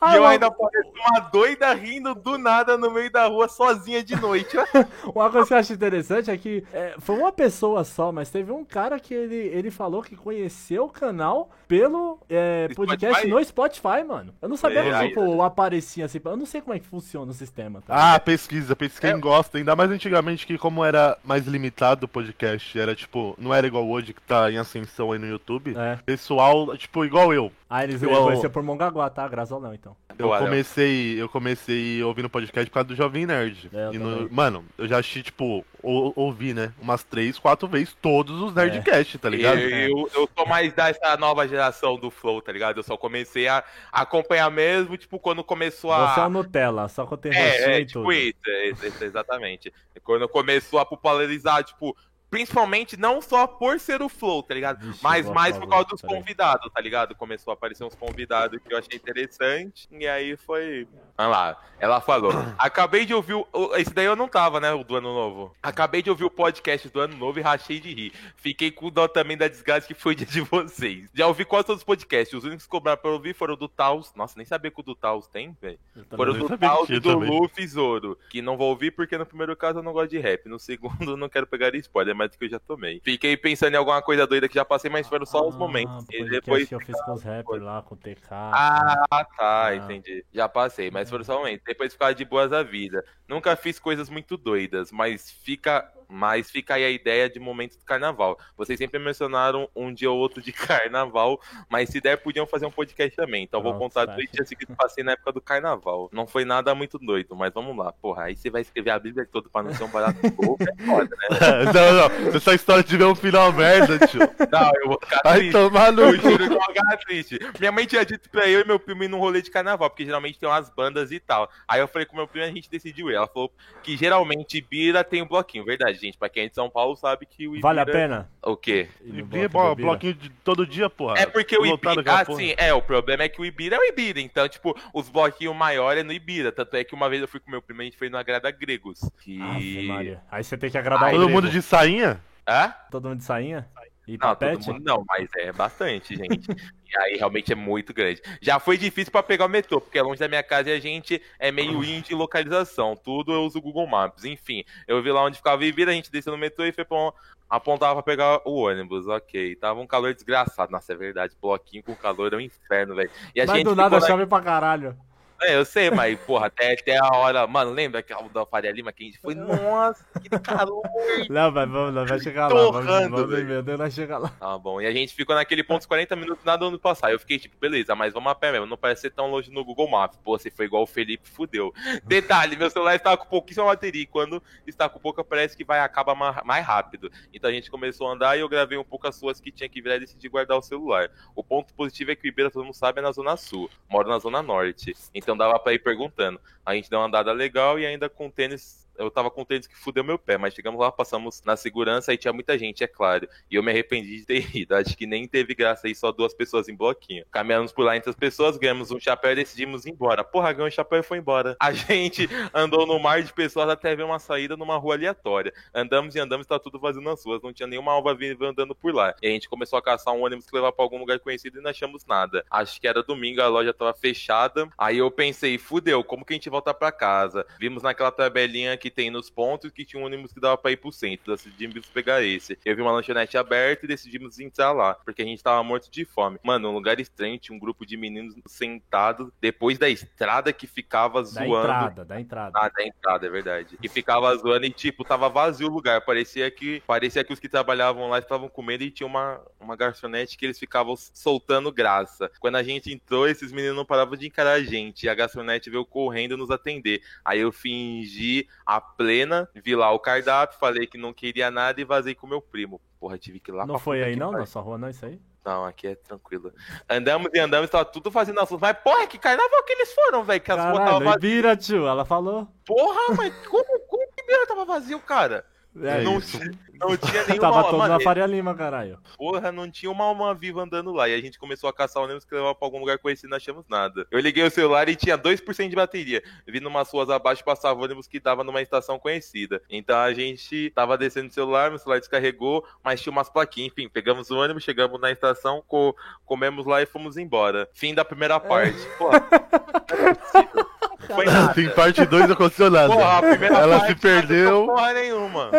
Ah, 0.00 0.14
e 0.14 0.16
eu 0.16 0.26
ainda 0.26 0.50
pareço 0.50 0.90
uma 0.94 1.20
doida 1.20 1.72
rindo 1.74 2.14
do 2.14 2.38
nada 2.38 2.76
no 2.76 2.90
meio 2.90 3.10
da 3.10 3.26
rua 3.26 3.48
sozinha 3.48 4.02
de 4.02 4.14
noite. 4.14 4.56
uma 5.14 5.30
coisa 5.30 5.46
que 5.46 5.54
eu 5.54 5.58
acho 5.58 5.72
interessante 5.72 6.30
é 6.30 6.36
que 6.36 6.64
é, 6.72 6.94
foi 6.98 7.16
uma 7.16 7.32
pessoa 7.32 7.84
só, 7.84 8.12
mas 8.12 8.30
teve 8.30 8.52
um 8.52 8.64
cara 8.64 9.00
que 9.00 9.14
ele, 9.14 9.36
ele 9.36 9.70
falou 9.70 10.02
que 10.02 10.16
conheceu 10.16 10.84
o 10.84 10.88
canal 10.88 11.50
pelo 11.66 12.18
é, 12.30 12.68
podcast 12.74 13.20
Spotify? 13.20 13.28
no 13.28 13.44
Spotify, 13.44 14.04
mano. 14.06 14.34
Eu 14.40 14.48
não 14.48 14.56
sabia 14.56 14.80
é, 14.80 15.00
que 15.00 15.08
tipo, 15.08 15.42
aparecia 15.42 16.06
assim. 16.06 16.20
Eu 16.24 16.36
não 16.36 16.46
sei 16.46 16.60
como 16.60 16.74
é 16.74 16.78
que 16.78 16.86
funciona 16.86 17.30
o 17.30 17.34
sistema. 17.34 17.82
Tá? 17.82 18.14
Ah, 18.14 18.18
pesquisa, 18.18 18.74
pesquisa 18.74 19.00
quem 19.00 19.10
é. 19.10 19.18
gosta. 19.18 19.58
Ainda 19.58 19.76
mais 19.76 19.90
antigamente 19.90 20.46
que 20.46 20.56
como 20.56 20.84
era 20.84 21.18
mais 21.22 21.46
limitado 21.46 22.06
o 22.06 22.08
podcast, 22.08 22.78
era 22.78 22.94
tipo, 22.94 23.34
não 23.38 23.52
era 23.52 23.66
igual 23.66 23.86
hoje 23.86 24.14
que 24.14 24.22
tá 24.22 24.50
em 24.50 24.56
ascensão 24.56 25.12
aí 25.12 25.18
no 25.18 25.26
YouTube. 25.26 25.74
É. 25.76 25.98
Pessoal, 26.04 26.76
tipo, 26.76 27.04
igual 27.04 27.32
eu. 27.34 27.52
Ah, 27.68 27.84
eles 27.84 28.02
eu, 28.02 28.50
por 28.50 28.62
Mongaguá 28.62 28.97
Araguá, 28.98 29.10
tá? 29.10 29.58
Léo, 29.58 29.74
então. 29.74 29.96
Eu 30.18 30.30
comecei, 30.30 31.20
eu 31.20 31.28
comecei 31.28 32.02
ouvindo 32.02 32.28
podcast 32.28 32.68
por 32.68 32.74
causa 32.74 32.88
do 32.88 32.96
Jovem 32.96 33.26
Nerd. 33.26 33.70
É, 33.72 33.96
no, 33.96 34.28
mano, 34.30 34.64
eu 34.76 34.88
já 34.88 34.98
assisti, 34.98 35.22
tipo, 35.22 35.64
ou, 35.82 36.12
ouvi, 36.16 36.52
né? 36.52 36.72
Umas 36.80 37.04
três, 37.04 37.38
quatro 37.38 37.68
vezes 37.68 37.96
todos 38.02 38.40
os 38.40 38.52
Nerdcast, 38.52 39.16
é. 39.16 39.20
tá 39.20 39.28
ligado? 39.28 39.58
Eu, 39.58 39.88
eu, 39.88 40.10
eu 40.14 40.26
tô 40.26 40.44
mais 40.44 40.72
dessa 40.72 41.16
nova 41.16 41.46
geração 41.46 41.96
do 41.96 42.10
Flow, 42.10 42.42
tá 42.42 42.50
ligado? 42.50 42.78
Eu 42.78 42.82
só 42.82 42.96
comecei 42.96 43.46
a 43.46 43.62
acompanhar 43.92 44.50
mesmo, 44.50 44.96
tipo, 44.96 45.18
quando 45.18 45.44
começou 45.44 45.92
a. 45.92 46.14
Você 46.14 46.20
é 46.20 46.28
Nutella, 46.28 46.88
só 46.88 47.06
com 47.06 47.18
é, 47.24 47.80
é, 47.80 47.84
tipo 47.84 48.00
tudo. 48.00 48.12
Isso, 48.12 48.34
é, 48.46 49.04
exatamente. 49.04 49.72
quando 50.02 50.28
começou 50.28 50.78
a 50.80 50.86
popularizar, 50.86 51.62
tipo, 51.62 51.96
Principalmente 52.30 52.96
não 52.96 53.22
só 53.22 53.46
por 53.46 53.80
ser 53.80 54.02
o 54.02 54.08
Flow, 54.08 54.42
tá 54.42 54.54
ligado? 54.54 54.84
Vixe, 54.84 55.00
Mas 55.02 55.26
mais 55.26 55.56
por 55.56 55.68
causa 55.68 55.86
dos 55.88 56.02
convidados, 56.02 56.70
tá 56.72 56.80
ligado? 56.80 57.14
Começou 57.14 57.52
a 57.52 57.54
aparecer 57.54 57.84
uns 57.84 57.94
convidados 57.94 58.60
que 58.62 58.72
eu 58.72 58.78
achei 58.78 58.96
interessante. 58.96 59.88
E 59.90 60.06
aí 60.06 60.36
foi. 60.36 60.86
Olha 61.16 61.28
lá, 61.28 61.62
ela 61.80 62.00
falou. 62.00 62.32
Acabei 62.58 63.06
de 63.06 63.14
ouvir. 63.14 63.34
O... 63.34 63.46
Esse 63.76 63.94
daí 63.94 64.04
eu 64.04 64.14
não 64.14 64.28
tava, 64.28 64.60
né? 64.60 64.72
O 64.72 64.84
do 64.84 64.96
ano 64.96 65.12
novo. 65.12 65.54
Acabei 65.62 66.02
de 66.02 66.10
ouvir 66.10 66.24
o 66.24 66.30
podcast 66.30 66.88
do 66.90 67.00
ano 67.00 67.16
novo 67.16 67.38
e 67.38 67.42
rachei 67.42 67.80
de 67.80 67.94
rir. 67.94 68.12
Fiquei 68.36 68.70
com 68.70 68.90
dó 68.90 69.08
também 69.08 69.36
da 69.36 69.48
desgraça 69.48 69.86
que 69.86 69.94
foi 69.94 70.12
o 70.12 70.16
dia 70.16 70.26
de 70.26 70.42
vocês. 70.42 71.08
Já 71.14 71.26
ouvi 71.26 71.44
quase 71.46 71.66
todos 71.66 71.80
os 71.80 71.84
podcasts. 71.84 72.36
Os 72.36 72.44
únicos 72.44 72.66
que 72.66 72.70
cobraram 72.70 73.00
pra 73.00 73.10
ouvir 73.10 73.34
foram 73.34 73.54
o 73.54 73.56
do 73.56 73.68
Taos. 73.68 74.12
Nossa, 74.14 74.34
nem 74.36 74.44
sabia 74.44 74.70
que 74.70 74.80
o 74.80 74.82
do 74.82 74.94
Taos 74.94 75.26
tem, 75.28 75.56
velho. 75.60 75.78
Foram 76.14 76.34
do 76.34 76.58
Taos 76.58 76.90
e 76.90 77.00
do 77.00 77.18
Luffy 77.18 77.66
Zoro. 77.66 78.18
Que 78.28 78.42
não 78.42 78.56
vou 78.56 78.68
ouvir 78.68 78.90
porque 78.90 79.16
no 79.16 79.24
primeiro 79.24 79.56
caso 79.56 79.78
eu 79.78 79.82
não 79.82 79.92
gosto 79.92 80.10
de 80.10 80.18
rap. 80.18 80.46
No 80.46 80.58
segundo 80.58 80.88
eu 81.12 81.16
não 81.16 81.28
quero 81.28 81.46
pegar 81.46 81.74
spoiler 81.74 82.17
mais 82.18 82.30
do 82.30 82.38
que 82.38 82.44
eu 82.44 82.50
já 82.50 82.58
tomei. 82.58 83.00
Fiquei 83.02 83.36
pensando 83.36 83.74
em 83.74 83.76
alguma 83.76 84.02
coisa 84.02 84.26
doida 84.26 84.48
que 84.48 84.54
já 84.54 84.64
passei, 84.64 84.90
mas 84.90 85.06
foram 85.06 85.24
só 85.24 85.38
ah, 85.38 85.46
os 85.46 85.56
momentos. 85.56 86.04
E 86.10 86.24
depois. 86.24 86.70
Eu 86.70 86.80
fiz 86.80 87.00
com 87.02 87.12
os 87.12 87.22
rappers 87.22 87.62
lá, 87.62 87.82
com 87.82 87.94
o 87.94 87.98
TK. 87.98 88.28
Ah, 88.30 89.26
tá, 89.36 89.66
ah. 89.66 89.76
entendi. 89.76 90.24
Já 90.32 90.48
passei, 90.48 90.90
mas 90.90 91.08
foram 91.08 91.24
só 91.24 91.38
momentos. 91.38 91.64
Depois 91.66 91.92
ficar 91.92 92.12
de 92.12 92.24
boas 92.24 92.52
a 92.52 92.62
vida. 92.62 93.04
Nunca 93.26 93.54
fiz 93.56 93.78
coisas 93.78 94.10
muito 94.10 94.36
doidas, 94.36 94.90
mas 94.90 95.30
fica 95.30 95.90
mas 96.08 96.50
fica 96.50 96.74
aí 96.74 96.84
a 96.84 96.90
ideia 96.90 97.28
de 97.28 97.38
momentos 97.38 97.76
do 97.76 97.84
carnaval. 97.84 98.38
Vocês 98.56 98.78
sempre 98.78 98.98
mencionaram 98.98 99.68
um 99.76 99.92
dia 99.92 100.10
ou 100.10 100.18
outro 100.18 100.40
de 100.40 100.52
carnaval, 100.52 101.40
mas 101.68 101.90
se 101.90 102.00
der, 102.00 102.16
podiam 102.16 102.46
fazer 102.46 102.66
um 102.66 102.70
podcast 102.70 103.14
também. 103.14 103.44
Então 103.44 103.60
Pronto, 103.60 103.78
vou 103.78 103.88
contar 103.88 104.06
dois 104.06 104.30
dias 104.30 104.48
seguidos 104.48 104.74
que 104.74 104.82
passei 104.82 105.04
na 105.04 105.12
época 105.12 105.32
do 105.32 105.40
carnaval. 105.40 106.08
Não 106.12 106.26
foi 106.26 106.44
nada 106.44 106.74
muito 106.74 106.98
doido, 106.98 107.36
mas 107.36 107.52
vamos 107.52 107.76
lá. 107.76 107.92
Porra, 107.92 108.24
aí 108.24 108.36
você 108.36 108.48
vai 108.48 108.62
escrever 108.62 108.90
a 108.90 108.98
Bíblia 108.98 109.28
toda 109.30 109.48
pra 109.48 109.62
não 109.62 109.74
ser 109.74 109.84
um 109.84 109.88
barato 109.88 110.20
de 110.20 110.30
boca, 110.30 110.64
é 110.64 110.84
foda, 110.84 111.16
né? 111.16 111.28
não, 111.72 112.28
não. 112.28 112.36
Essa 112.36 112.54
história 112.54 112.82
de 112.82 112.96
ver 112.96 113.04
um 113.04 113.14
final 113.14 113.52
merda, 113.52 114.06
tio. 114.06 114.20
Não, 114.20 114.72
eu 114.80 114.88
vou 114.88 114.98
ficar 115.00 115.20
vai 115.22 115.38
triste. 115.38 115.52
tomar 115.52 115.92
no 115.92 116.02
eu 116.02 116.16
juro 116.16 116.38
que 116.38 116.44
eu 116.44 116.58
vou 116.58 116.62
ficar 116.62 116.96
triste. 116.98 117.38
Minha 117.58 117.72
mãe 117.72 117.86
tinha 117.86 118.04
dito 118.04 118.30
pra 118.30 118.48
eu 118.48 118.60
e 118.60 118.64
meu 118.64 118.78
primo 118.78 119.04
ir 119.04 119.08
num 119.08 119.18
rolê 119.18 119.42
de 119.42 119.50
carnaval, 119.50 119.90
porque 119.90 120.04
geralmente 120.04 120.38
tem 120.38 120.48
umas 120.48 120.70
bandas 120.70 121.12
e 121.12 121.20
tal. 121.20 121.50
Aí 121.66 121.80
eu 121.80 121.88
falei 121.88 122.06
com 122.06 122.16
meu 122.16 122.26
primo 122.26 122.46
e 122.46 122.48
a 122.48 122.52
gente 122.52 122.70
decidiu 122.70 123.10
ir. 123.10 123.14
Ela 123.14 123.26
falou 123.26 123.52
que 123.82 123.96
geralmente 123.96 124.60
Bira 124.60 125.04
tem 125.04 125.22
um 125.22 125.26
bloquinho, 125.26 125.64
verdade 125.64 125.97
gente. 126.00 126.16
Pra 126.16 126.28
quem 126.28 126.44
é 126.44 126.48
de 126.48 126.54
São 126.54 126.70
Paulo 126.70 126.96
sabe 126.96 127.26
que 127.26 127.46
o 127.46 127.52
Ibira... 127.52 127.62
Vale 127.62 127.80
a 127.80 127.86
pena? 127.86 128.30
O 128.42 128.56
quê? 128.56 128.88
Ibira 129.04 129.44
é 129.44 129.74
bloquinho 129.74 130.14
de 130.14 130.30
todo 130.30 130.66
dia, 130.66 130.88
porra. 130.88 131.18
É 131.18 131.26
porque 131.26 131.56
o 131.58 131.66
Ibira... 131.66 132.02
Ah, 132.06 132.24
sim, 132.24 132.54
é. 132.56 132.72
O 132.72 132.82
problema 132.82 133.22
é 133.24 133.28
que 133.28 133.40
o 133.40 133.44
Ibira 133.44 133.76
é 133.76 133.78
o 133.78 133.84
Ibira. 133.84 134.20
Então, 134.20 134.48
tipo, 134.48 134.76
os 134.94 135.08
bloquinhos 135.08 135.54
maiores 135.54 136.00
é 136.00 136.04
no 136.04 136.12
Ibira. 136.12 136.52
Tanto 136.52 136.76
é 136.76 136.84
que 136.84 136.94
uma 136.94 137.08
vez 137.08 137.22
eu 137.22 137.28
fui 137.28 137.40
com 137.40 137.50
meu 137.50 137.62
primo 137.62 137.82
e 137.82 137.82
a 137.82 137.84
gente 137.84 137.98
foi 137.98 138.08
no 138.08 138.16
Agrada 138.16 138.50
Gregos. 138.50 139.00
Que... 139.22 139.38
Maria. 139.86 140.22
Aí 140.30 140.42
você 140.42 140.56
tem 140.56 140.70
que 140.70 140.78
agradar 140.78 141.10
Todo 141.10 141.28
mundo 141.28 141.48
de 141.48 141.60
sainha? 141.62 142.22
Hã? 142.46 142.74
Todo 142.90 143.08
mundo 143.08 143.18
de 143.18 143.24
sainha? 143.24 143.68
E 144.08 144.16
não, 144.16 144.34
todo 144.34 144.66
mundo 144.66 144.82
não, 144.82 145.04
mas 145.06 145.28
é 145.36 145.52
bastante, 145.52 146.16
gente. 146.16 146.48
e 146.88 146.98
aí 146.98 147.16
realmente 147.18 147.52
é 147.52 147.54
muito 147.54 147.92
grande. 147.92 148.22
Já 148.40 148.58
foi 148.58 148.78
difícil 148.78 149.12
para 149.12 149.22
pegar 149.22 149.44
o 149.44 149.48
metrô, 149.50 149.82
porque 149.82 149.98
é 149.98 150.02
longe 150.02 150.18
da 150.18 150.26
minha 150.26 150.42
casa 150.42 150.70
e 150.70 150.72
a 150.72 150.80
gente 150.80 151.20
é 151.38 151.52
meio 151.52 151.84
índio 151.84 152.14
em 152.14 152.18
localização. 152.18 152.96
Tudo 152.96 153.34
eu 153.34 153.42
uso 153.42 153.58
o 153.58 153.62
Google 153.62 153.86
Maps. 153.86 154.24
Enfim, 154.24 154.64
eu 154.86 155.02
vi 155.02 155.12
lá 155.12 155.22
onde 155.22 155.36
ficava 155.36 155.58
vivida, 155.58 155.90
a 155.90 155.94
gente 155.94 156.10
desceu 156.10 156.32
no 156.32 156.38
metrô 156.38 156.64
e 156.64 156.72
foi 156.72 156.86
pra 156.86 156.96
um, 156.96 157.12
apontava 157.50 157.94
pra 157.94 158.02
pegar 158.02 158.40
o 158.46 158.62
ônibus, 158.62 159.06
ok. 159.06 159.54
Tava 159.56 159.78
um 159.78 159.86
calor 159.86 160.14
desgraçado. 160.14 160.72
Nossa, 160.72 160.94
é 160.94 160.96
verdade. 160.96 161.36
Bloquinho 161.38 161.82
com 161.82 161.94
calor 161.94 162.32
é 162.32 162.36
um 162.36 162.40
inferno, 162.40 162.94
velho. 162.94 163.10
Mas 163.46 163.62
do 163.62 163.76
nada 163.76 164.00
chove 164.00 164.24
pra 164.24 164.40
caralho. 164.40 164.96
É, 165.40 165.54
eu 165.54 165.64
sei, 165.64 165.90
mas, 165.90 166.18
porra, 166.20 166.46
até, 166.46 166.72
até 166.72 166.96
a 166.96 167.06
hora. 167.06 167.46
Mano, 167.46 167.70
lembra 167.70 168.02
que 168.02 168.12
o 168.12 168.28
da 168.28 168.44
Faria 168.44 168.72
Lima 168.72 168.92
que 168.92 169.04
a 169.04 169.06
gente 169.06 169.18
foi? 169.20 169.34
Nossa, 169.34 170.04
que 170.20 170.28
calor! 170.40 170.82
Não, 171.30 171.50
mas 171.50 171.70
vamos 171.70 171.94
lá, 171.94 172.04
vai 172.04 172.18
chegar 172.18 172.48
lá. 172.48 172.60
Vamos, 172.60 172.84
vamos 172.84 173.44
meu 173.44 173.62
Deus, 173.62 173.78
vai 173.78 173.90
chegar 173.90 174.18
lá. 174.18 174.28
Tá 174.30 174.58
bom, 174.58 174.80
e 174.80 174.86
a 174.86 174.92
gente 174.92 175.14
ficou 175.14 175.34
naquele 175.34 175.62
ponto 175.62 175.86
40 175.86 176.16
minutos 176.16 176.44
nada 176.44 176.66
onde 176.66 176.78
passar. 176.78 177.12
Eu 177.12 177.20
fiquei 177.20 177.38
tipo, 177.38 177.56
beleza, 177.56 177.94
mas 177.94 178.12
vamos 178.12 178.32
a 178.32 178.34
pé 178.34 178.50
mesmo. 178.50 178.66
Não 178.66 178.76
parece 178.76 179.02
ser 179.02 179.10
tão 179.10 179.30
longe 179.30 179.50
no 179.50 179.64
Google 179.64 179.88
Maps. 179.88 180.18
Pô, 180.24 180.36
você 180.36 180.50
foi 180.50 180.66
igual 180.66 180.82
o 180.82 180.86
Felipe, 180.86 181.28
fudeu. 181.28 181.72
Detalhe, 182.04 182.56
meu 182.56 182.68
celular 182.68 182.96
estava 182.96 183.16
com 183.16 183.26
pouquíssima 183.26 183.66
bateria. 183.66 184.02
E 184.02 184.06
quando 184.06 184.42
está 184.66 184.88
com 184.88 184.98
pouca, 184.98 185.22
parece 185.22 185.56
que 185.56 185.64
vai 185.64 185.80
acabar 185.80 186.14
mais 186.44 186.66
rápido. 186.66 187.10
Então 187.32 187.48
a 187.48 187.52
gente 187.52 187.70
começou 187.70 188.08
a 188.08 188.14
andar 188.14 188.36
e 188.36 188.40
eu 188.40 188.48
gravei 188.48 188.76
um 188.76 188.84
pouco 188.84 189.06
as 189.06 189.14
suas 189.14 189.40
que 189.40 189.52
tinha 189.52 189.68
que 189.68 189.80
virar 189.80 189.96
e 189.96 190.00
decidi 190.00 190.28
guardar 190.28 190.58
o 190.58 190.62
celular. 190.62 191.10
O 191.34 191.44
ponto 191.44 191.72
positivo 191.74 192.10
é 192.10 192.16
que 192.16 192.26
o 192.26 192.28
Ibeira, 192.28 192.50
todo 192.50 192.64
mundo 192.64 192.74
sabe, 192.74 192.98
é 192.98 193.02
na 193.02 193.12
Zona 193.12 193.36
Sul. 193.36 193.70
Moro 193.88 194.08
na 194.08 194.18
Zona 194.18 194.42
Norte. 194.42 194.94
Então 195.14 195.27
dava 195.36 195.58
pra 195.58 195.72
ir 195.72 195.78
perguntando. 195.80 196.40
A 196.64 196.74
gente 196.74 196.88
deu 196.88 196.98
uma 196.98 197.06
andada 197.06 197.32
legal 197.32 197.78
e 197.78 197.86
ainda 197.86 198.08
com 198.08 198.30
tênis 198.30 198.87
eu 198.98 199.10
tava 199.10 199.30
com 199.30 199.44
tênis 199.44 199.66
que 199.66 199.76
fudeu 199.76 200.02
meu 200.04 200.18
pé, 200.18 200.36
mas 200.36 200.54
chegamos 200.54 200.80
lá, 200.80 200.90
passamos 200.90 201.42
na 201.44 201.56
segurança 201.56 202.12
e 202.12 202.16
tinha 202.16 202.32
muita 202.32 202.58
gente, 202.58 202.82
é 202.82 202.86
claro. 202.86 203.28
E 203.50 203.54
eu 203.54 203.62
me 203.62 203.70
arrependi 203.70 204.18
de 204.18 204.26
ter 204.26 204.44
ido. 204.56 204.74
Acho 204.74 204.96
que 204.96 205.06
nem 205.06 205.26
teve 205.26 205.54
graça 205.54 205.86
aí, 205.86 205.94
só 205.94 206.12
duas 206.12 206.34
pessoas 206.34 206.68
em 206.68 206.74
bloquinho. 206.74 207.24
Caminhamos 207.30 207.72
por 207.72 207.84
lá 207.84 207.96
entre 207.96 208.10
as 208.10 208.16
pessoas, 208.16 208.56
ganhamos 208.56 208.90
um 208.90 209.00
chapéu 209.00 209.32
e 209.32 209.36
decidimos 209.36 209.86
ir 209.86 209.90
embora. 209.90 210.24
Porra, 210.24 210.52
ganhou 210.52 210.68
um 210.68 210.70
chapéu 210.70 211.00
e 211.00 211.02
foi 211.02 211.18
embora. 211.18 211.56
A 211.60 211.72
gente 211.72 212.28
andou 212.52 212.86
no 212.86 212.98
mar 212.98 213.22
de 213.22 213.32
pessoas 213.32 213.68
até 213.68 213.94
ver 213.94 214.02
uma 214.02 214.18
saída 214.18 214.56
numa 214.56 214.76
rua 214.76 214.94
aleatória. 214.94 215.52
Andamos 215.74 216.14
e 216.14 216.18
andamos, 216.18 216.46
tá 216.46 216.58
tudo 216.58 216.78
vazio 216.78 217.00
nas 217.00 217.24
ruas. 217.24 217.42
Não 217.42 217.52
tinha 217.52 217.66
nenhuma 217.66 217.92
alva 217.92 218.14
viva 218.14 218.46
andando 218.46 218.74
por 218.74 218.94
lá. 218.94 219.14
E 219.22 219.28
a 219.28 219.30
gente 219.30 219.48
começou 219.48 219.78
a 219.78 219.82
caçar 219.82 220.14
um 220.14 220.24
ônibus 220.24 220.46
que 220.46 220.54
levava 220.54 220.72
pra 220.72 220.84
algum 220.84 220.98
lugar 220.98 221.18
conhecido 221.20 221.58
e 221.58 221.62
não 221.62 221.70
achamos 221.70 222.04
nada. 222.04 222.44
Acho 222.50 222.80
que 222.80 222.88
era 222.88 223.02
domingo, 223.02 223.40
a 223.40 223.48
loja 223.48 223.72
tava 223.72 223.94
fechada. 223.94 224.68
Aí 224.76 224.98
eu 224.98 225.10
pensei, 225.10 225.58
fudeu, 225.58 226.02
como 226.02 226.24
que 226.24 226.32
a 226.32 226.36
gente 226.36 226.50
volta 226.50 226.74
pra 226.74 226.90
casa? 226.90 227.46
Vimos 227.58 227.82
naquela 227.82 228.10
tabelinha 228.10 228.76
que 228.76 228.87
tem 228.90 229.10
nos 229.10 229.30
pontos 229.30 229.70
que 229.70 229.84
tinha 229.84 230.02
um 230.02 230.06
ônibus 230.06 230.32
que 230.32 230.40
dava 230.40 230.56
pra 230.56 230.70
ir 230.70 230.76
pro 230.76 230.92
centro. 230.92 231.34
Decidimos 231.34 231.86
pegar 231.86 232.22
esse. 232.22 232.58
Eu 232.64 232.76
vi 232.76 232.82
uma 232.82 232.92
lanchonete 232.92 233.36
aberta 233.36 233.84
e 233.84 233.88
decidimos 233.88 234.38
entrar 234.38 234.72
lá, 234.72 234.94
porque 234.94 235.22
a 235.22 235.24
gente 235.24 235.42
tava 235.42 235.62
morto 235.62 235.90
de 235.90 236.04
fome. 236.04 236.38
Mano, 236.42 236.70
um 236.70 236.74
lugar 236.74 237.00
estranho, 237.00 237.38
tinha 237.38 237.54
um 237.54 237.58
grupo 237.58 237.84
de 237.84 237.96
meninos 237.96 238.34
sentados 238.46 239.30
depois 239.40 239.78
da 239.78 239.88
estrada 239.88 240.52
que 240.52 240.66
ficava 240.66 241.22
zoando. 241.22 241.48
Da 241.48 241.58
entrada, 241.58 242.04
da 242.04 242.20
entrada. 242.20 242.58
Ah, 242.58 242.68
da 242.68 242.84
entrada, 242.84 243.26
é 243.26 243.30
verdade. 243.30 243.78
E 243.82 243.88
ficava 243.88 244.34
zoando 244.36 244.66
e, 244.66 244.70
tipo, 244.70 245.04
tava 245.04 245.28
vazio 245.28 245.68
o 245.68 245.70
lugar. 245.70 246.00
Parecia 246.02 246.50
que, 246.50 246.80
parecia 246.86 247.24
que 247.24 247.32
os 247.32 247.38
que 247.38 247.48
trabalhavam 247.48 248.08
lá 248.08 248.18
estavam 248.18 248.48
comendo 248.48 248.84
e 248.84 248.90
tinha 248.90 249.06
uma, 249.06 249.40
uma 249.60 249.76
garçonete 249.76 250.36
que 250.36 250.46
eles 250.46 250.58
ficavam 250.58 250.94
soltando 250.96 251.72
graça. 251.72 252.30
Quando 252.40 252.56
a 252.56 252.62
gente 252.62 252.92
entrou, 252.92 253.28
esses 253.28 253.52
meninos 253.52 253.76
não 253.76 253.84
paravam 253.84 254.16
de 254.16 254.26
encarar 254.26 254.52
a 254.52 254.62
gente. 254.62 255.04
E 255.04 255.08
a 255.08 255.14
garçonete 255.14 255.70
veio 255.70 255.84
correndo 255.84 256.36
nos 256.36 256.50
atender. 256.50 257.02
Aí 257.24 257.40
eu 257.40 257.52
fingi 257.52 258.48
a 258.64 258.77
plena 258.80 259.48
vi 259.54 259.74
lá 259.74 259.90
o 259.92 259.98
cardápio, 259.98 260.58
falei 260.58 260.86
que 260.86 260.98
não 260.98 261.12
queria 261.12 261.50
nada 261.50 261.80
e 261.80 261.84
vazei 261.84 262.14
com 262.14 262.26
meu 262.26 262.40
primo. 262.40 262.80
Porra, 262.98 263.18
tive 263.18 263.38
que 263.38 263.50
ir 263.50 263.54
lá 263.54 263.66
Não 263.66 263.78
foi 263.78 264.02
aí 264.02 264.16
não, 264.16 264.32
nossa 264.32 264.60
rua 264.60 264.76
não, 264.76 264.88
isso 264.88 265.06
aí? 265.06 265.20
Não, 265.44 265.64
aqui 265.64 265.86
é 265.86 265.94
tranquilo. 265.94 266.52
Andamos 266.88 267.30
e 267.32 267.38
andamos, 267.38 267.70
tava 267.70 267.84
tudo 267.84 268.10
fazendo 268.10 268.38
as 268.40 268.50
Mas, 268.50 268.76
porra, 268.78 269.06
que 269.06 269.16
carnaval 269.16 269.62
que 269.64 269.72
eles 269.72 269.92
foram, 269.94 270.22
velho? 270.22 270.40
Que 270.40 270.52
as 270.52 270.62
ruas 270.62 270.78
tava 270.78 270.98
vazias. 270.98 271.20
Vira, 271.20 271.56
tio, 271.56 271.86
ela 271.86 272.04
falou. 272.04 272.46
Porra, 272.66 273.14
mas 273.16 273.34
como, 273.46 273.80
como 273.86 274.12
que 274.12 274.26
Bira 274.26 274.46
tava 274.46 274.66
vazio, 274.66 275.00
cara? 275.00 275.46
É 275.82 276.02
não, 276.02 276.20
tinha, 276.20 276.50
não 276.74 276.96
tinha 276.96 277.24
nenhuma 277.28 277.40
Tava 277.40 277.64
todo 277.70 277.88
na 277.88 278.00
Faria 278.00 278.26
Lima, 278.26 278.54
caralho. 278.54 278.98
Porra, 279.16 279.52
não 279.52 279.70
tinha 279.70 279.90
uma 279.90 280.04
alma 280.04 280.34
viva 280.34 280.62
andando 280.62 280.92
lá. 280.92 281.08
E 281.08 281.14
a 281.14 281.20
gente 281.20 281.38
começou 281.38 281.68
a 281.68 281.72
caçar 281.72 282.02
o 282.02 282.06
ônibus 282.06 282.24
que 282.24 282.34
levava 282.34 282.54
pra 282.54 282.66
algum 282.66 282.78
lugar 282.78 282.98
conhecido 282.98 283.28
e 283.28 283.30
não 283.30 283.36
achamos 283.36 283.64
nada. 283.68 284.06
Eu 284.10 284.18
liguei 284.20 284.44
o 284.44 284.50
celular 284.50 284.88
e 284.88 284.96
tinha 284.96 285.16
2% 285.16 285.68
de 285.68 285.76
bateria. 285.76 286.22
Vi 286.46 286.60
numas 286.60 286.90
ruas 286.90 287.10
abaixo 287.10 287.44
passava 287.44 287.82
ônibus 287.82 288.06
que 288.06 288.20
dava 288.20 288.42
numa 288.42 288.62
estação 288.62 288.98
conhecida. 288.98 289.62
Então 289.70 289.98
a 289.98 290.12
gente 290.12 290.70
tava 290.74 290.98
descendo 290.98 291.28
o 291.28 291.32
celular, 291.32 291.70
meu 291.70 291.78
celular 291.78 291.98
descarregou, 291.98 292.64
mas 292.82 293.00
tinha 293.00 293.12
umas 293.12 293.28
plaquinhas. 293.28 293.72
Enfim, 293.72 293.88
pegamos 293.88 294.30
o 294.30 294.36
ônibus, 294.36 294.64
chegamos 294.64 295.00
na 295.00 295.10
estação, 295.10 295.62
co 295.66 295.94
comemos 296.24 296.66
lá 296.66 296.82
e 296.82 296.86
fomos 296.86 297.16
embora. 297.16 297.68
Fim 297.72 297.94
da 297.94 298.04
primeira 298.04 298.40
parte. 298.40 298.78
Pô, 298.96 299.10
não 299.96 300.08
é 300.08 300.14
possível. 300.14 300.77
Foi 301.06 301.24
nada. 301.24 301.54
Tem 301.54 301.70
parte 301.70 302.04
2 302.04 302.30
acondicionada. 302.30 302.92
Porra, 302.92 303.18
a 303.18 303.22
primeira 303.22 303.56
Ela 303.56 303.78
parte 303.78 303.88
se 303.88 304.00
perdeu. 304.00 304.66
Porra 304.66 304.92
nenhuma. 304.92 305.50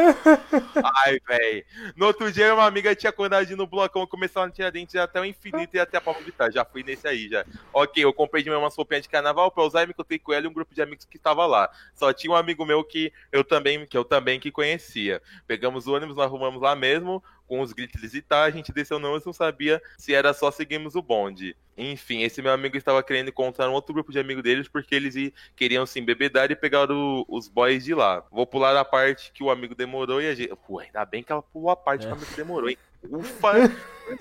Ai, 1.05 1.19
velho. 1.27 1.65
No 1.95 2.07
outro 2.07 2.31
dia, 2.31 2.53
uma 2.53 2.65
amiga 2.65 2.95
tinha 2.95 3.11
coragem 3.11 3.55
no 3.55 3.67
blocão, 3.67 4.05
começou 4.05 4.41
a 4.41 4.49
tirar 4.49 4.71
dentes 4.71 4.95
até 4.95 5.19
o 5.19 5.25
infinito 5.25 5.75
e 5.75 5.79
até 5.79 5.97
a 5.97 6.01
palma 6.01 6.21
de 6.21 6.31
trás. 6.31 6.53
Já 6.53 6.65
fui 6.65 6.83
nesse 6.83 7.07
aí, 7.07 7.29
já. 7.29 7.45
Ok, 7.73 8.03
eu 8.03 8.13
comprei 8.13 8.43
de 8.43 8.49
mim 8.49 8.55
umas 8.55 8.75
roupinhas 8.75 9.03
de 9.03 9.09
carnaval 9.09 9.51
pra 9.51 9.63
usar 9.63 9.83
e 9.83 9.87
me 9.87 9.93
contei 9.93 10.19
com 10.19 10.33
ela 10.33 10.45
e 10.45 10.49
um 10.49 10.53
grupo 10.53 10.73
de 10.73 10.81
amigos 10.81 11.05
que 11.05 11.17
tava 11.17 11.45
lá. 11.45 11.69
Só 11.95 12.11
tinha 12.11 12.31
um 12.31 12.35
amigo 12.35 12.65
meu 12.65 12.83
que 12.83 13.11
eu 13.31 13.43
também, 13.43 13.85
que 13.85 13.97
eu 13.97 14.03
também 14.03 14.39
que 14.39 14.51
conhecia. 14.51 15.21
Pegamos 15.47 15.87
o 15.87 15.93
ônibus, 15.93 16.15
nós 16.15 16.25
arrumamos 16.25 16.61
lá 16.61 16.75
mesmo 16.75 17.23
com 17.49 17.61
os 17.61 17.73
glitters 17.73 18.13
e 18.13 18.21
tal, 18.21 18.43
a 18.43 18.51
gente 18.51 18.71
desceu 18.71 18.99
não, 18.99 19.13
mas 19.13 19.25
não 19.25 19.33
sabia 19.33 19.81
se 19.97 20.13
era 20.13 20.31
só 20.33 20.51
seguimos 20.51 20.93
o 20.95 21.01
bonde. 21.01 21.57
Enfim, 21.75 22.21
esse 22.21 22.41
meu 22.41 22.51
amigo 22.51 22.77
estava 22.77 23.01
querendo 23.01 23.29
encontrar 23.29 23.69
um 23.69 23.73
outro 23.73 23.93
grupo 23.93 24.11
de 24.11 24.19
amigos 24.19 24.43
deles 24.43 24.67
porque 24.67 24.93
eles 24.93 25.33
queriam 25.55 25.85
se 25.85 25.99
embebedar 25.99 26.51
e 26.51 26.55
pegar 26.55 26.91
o, 26.91 27.25
os 27.27 27.47
boys 27.47 27.83
de 27.83 27.95
lá. 27.95 28.23
Vou 28.31 28.45
pular 28.45 28.75
a 28.77 28.85
parte 28.85 29.31
que 29.31 29.43
o 29.43 29.49
amigo 29.49 29.73
demorou 29.73 30.21
e 30.21 30.27
a 30.27 30.35
gente. 30.35 30.55
Pô, 30.67 30.79
ainda 30.79 31.03
bem 31.05 31.23
que 31.23 31.31
ela 31.31 31.41
pulou 31.41 31.71
a 31.71 31.75
parte 31.75 32.05
é. 32.05 32.07
que 32.07 32.13
o 32.13 32.17
amigo 32.17 32.35
demorou, 32.35 32.69
hein? 32.69 32.77
Ufa! 33.03 33.53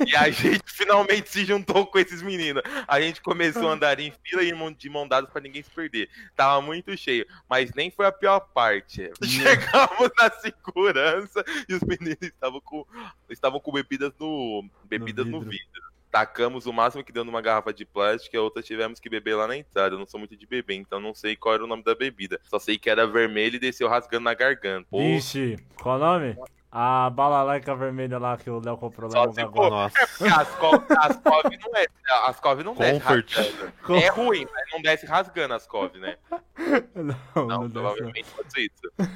e 0.06 0.14
a 0.16 0.30
gente 0.30 0.62
finalmente 0.66 1.30
se 1.30 1.44
juntou 1.44 1.86
com 1.86 1.98
esses 1.98 2.22
meninos. 2.22 2.62
A 2.86 3.00
gente 3.00 3.20
começou 3.20 3.68
a 3.68 3.72
andar 3.72 3.98
em 4.00 4.12
fila 4.22 4.42
e 4.42 4.74
de 4.74 4.90
mão 4.90 5.06
dadas 5.08 5.30
pra 5.30 5.40
ninguém 5.40 5.62
se 5.62 5.70
perder. 5.70 6.08
Tava 6.36 6.60
muito 6.60 6.96
cheio, 6.96 7.26
mas 7.48 7.72
nem 7.74 7.90
foi 7.90 8.06
a 8.06 8.12
pior 8.12 8.40
parte. 8.40 9.10
Chegamos 9.24 10.10
na 10.16 10.30
segurança 10.30 11.44
e 11.68 11.74
os 11.74 11.82
meninos 11.82 12.18
estavam 12.20 12.60
com, 12.60 12.84
estavam 13.30 13.60
com 13.60 13.72
bebidas 13.72 14.12
no 14.18 14.68
bebidas 14.84 15.26
no 15.26 15.40
vidro. 15.40 15.46
No 15.46 15.50
vidro 15.50 15.88
tacamos 16.10 16.66
o 16.66 16.72
máximo 16.72 17.04
que 17.04 17.12
deu 17.12 17.22
numa 17.22 17.42
garrafa 17.42 17.72
de 17.72 17.84
plástico 17.84 18.34
e 18.34 18.38
a 18.38 18.42
outra 18.42 18.62
tivemos 18.62 18.98
que 18.98 19.10
beber 19.10 19.36
lá 19.36 19.46
na 19.46 19.56
entrada. 19.56 19.94
Eu 19.94 19.98
não 19.98 20.06
sou 20.06 20.18
muito 20.18 20.36
de 20.36 20.46
beber, 20.46 20.74
então 20.74 20.98
não 20.98 21.14
sei 21.14 21.36
qual 21.36 21.54
era 21.54 21.64
o 21.64 21.66
nome 21.66 21.82
da 21.82 21.94
bebida. 21.94 22.40
Só 22.44 22.58
sei 22.58 22.78
que 22.78 22.88
era 22.88 23.06
vermelho 23.06 23.56
e 23.56 23.60
desceu 23.60 23.88
rasgando 23.88 24.24
na 24.24 24.34
garganta. 24.34 24.88
Vixe, 24.90 25.58
qual 25.76 25.96
o 25.96 25.98
nome? 25.98 26.36
A 26.80 27.10
balalaica 27.10 27.74
vermelha 27.74 28.20
lá 28.20 28.36
que 28.36 28.48
o 28.48 28.60
Léo 28.64 28.76
comprou 28.76 29.10
lá 29.12 29.26
no 29.26 29.32
for, 29.34 29.68
Nossa. 29.68 29.98
É 29.98 30.28
Ascov, 30.28 30.84
Ascov 30.96 31.42
não 31.60 31.76
é. 31.76 31.86
Ascov 32.28 32.62
não 32.62 32.74
Comfort. 32.76 33.26
desce 33.26 33.50
rasgando. 33.50 33.72
É 33.98 34.08
ruim, 34.10 34.46
mas 34.52 34.64
não 34.72 34.80
desce 34.80 35.04
rasgando 35.04 35.54
Ascov, 35.54 35.92
né? 35.98 36.16
Não, 36.94 37.16
não, 37.34 37.62
não 37.62 37.70
provavelmente 37.70 38.30
pode 38.30 38.52
ser 38.52 38.60
isso. 38.60 39.10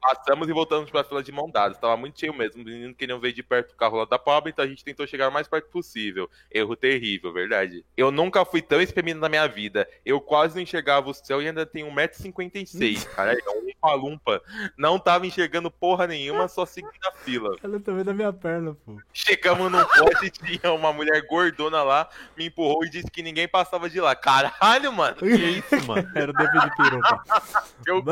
Passamos 0.00 0.48
e 0.48 0.52
voltamos 0.52 0.90
pra 0.90 1.04
fila 1.04 1.22
de 1.22 1.32
mão 1.32 1.50
dadas. 1.50 1.78
Tava 1.78 1.96
muito 1.96 2.18
cheio 2.18 2.34
mesmo. 2.34 2.60
Os 2.60 2.66
meninos 2.66 2.96
queriam 2.96 3.20
ver 3.20 3.32
de 3.32 3.42
perto 3.42 3.72
o 3.72 3.76
carro 3.76 3.98
lá 3.98 4.04
da 4.04 4.18
pobre, 4.18 4.50
então 4.50 4.64
a 4.64 4.68
gente 4.68 4.84
tentou 4.84 5.06
chegar 5.06 5.28
o 5.28 5.32
mais 5.32 5.48
perto 5.48 5.68
possível. 5.68 6.30
Erro 6.50 6.76
terrível, 6.76 7.32
verdade. 7.32 7.84
Eu 7.96 8.10
nunca 8.10 8.44
fui 8.44 8.62
tão 8.62 8.80
espremido 8.80 9.20
na 9.20 9.28
minha 9.28 9.46
vida. 9.46 9.88
Eu 10.04 10.20
quase 10.20 10.54
não 10.54 10.62
enxergava 10.62 11.10
o 11.10 11.14
céu 11.14 11.42
e 11.42 11.48
ainda 11.48 11.66
tenho 11.66 11.88
1,56m. 11.88 13.06
Cara, 13.06 13.32
é 13.32 13.50
um 13.50 13.62
palumpa. 13.82 14.40
Não 14.78 14.96
tava 14.96 15.26
enxergando 15.26 15.68
porra 15.68 16.06
nenhuma, 16.06 16.46
só 16.46 16.64
seguindo 16.64 16.92
a 17.04 17.12
fila. 17.12 17.56
Ela 17.62 17.80
também 17.80 18.04
da 18.04 18.14
minha 18.14 18.32
perna, 18.32 18.76
pô. 18.86 18.96
Chegamos 19.12 19.70
num 19.70 19.84
poste 19.84 20.26
e 20.26 20.30
tinha 20.60 20.72
uma 20.72 20.92
mulher 20.92 21.20
gordona 21.26 21.82
lá, 21.82 22.08
me 22.36 22.46
empurrou 22.46 22.84
e 22.84 22.90
disse 22.90 23.10
que 23.10 23.22
ninguém 23.22 23.48
passava 23.48 23.90
de 23.90 24.00
lá. 24.00 24.14
Caralho, 24.14 24.92
mano. 24.92 25.16
Que 25.16 25.26
isso, 25.26 25.86
mano? 25.86 26.08
Era 26.14 26.30
o 26.30 26.34
David 26.34 26.76
Peruca. 26.76 27.22
Eu 27.84 28.04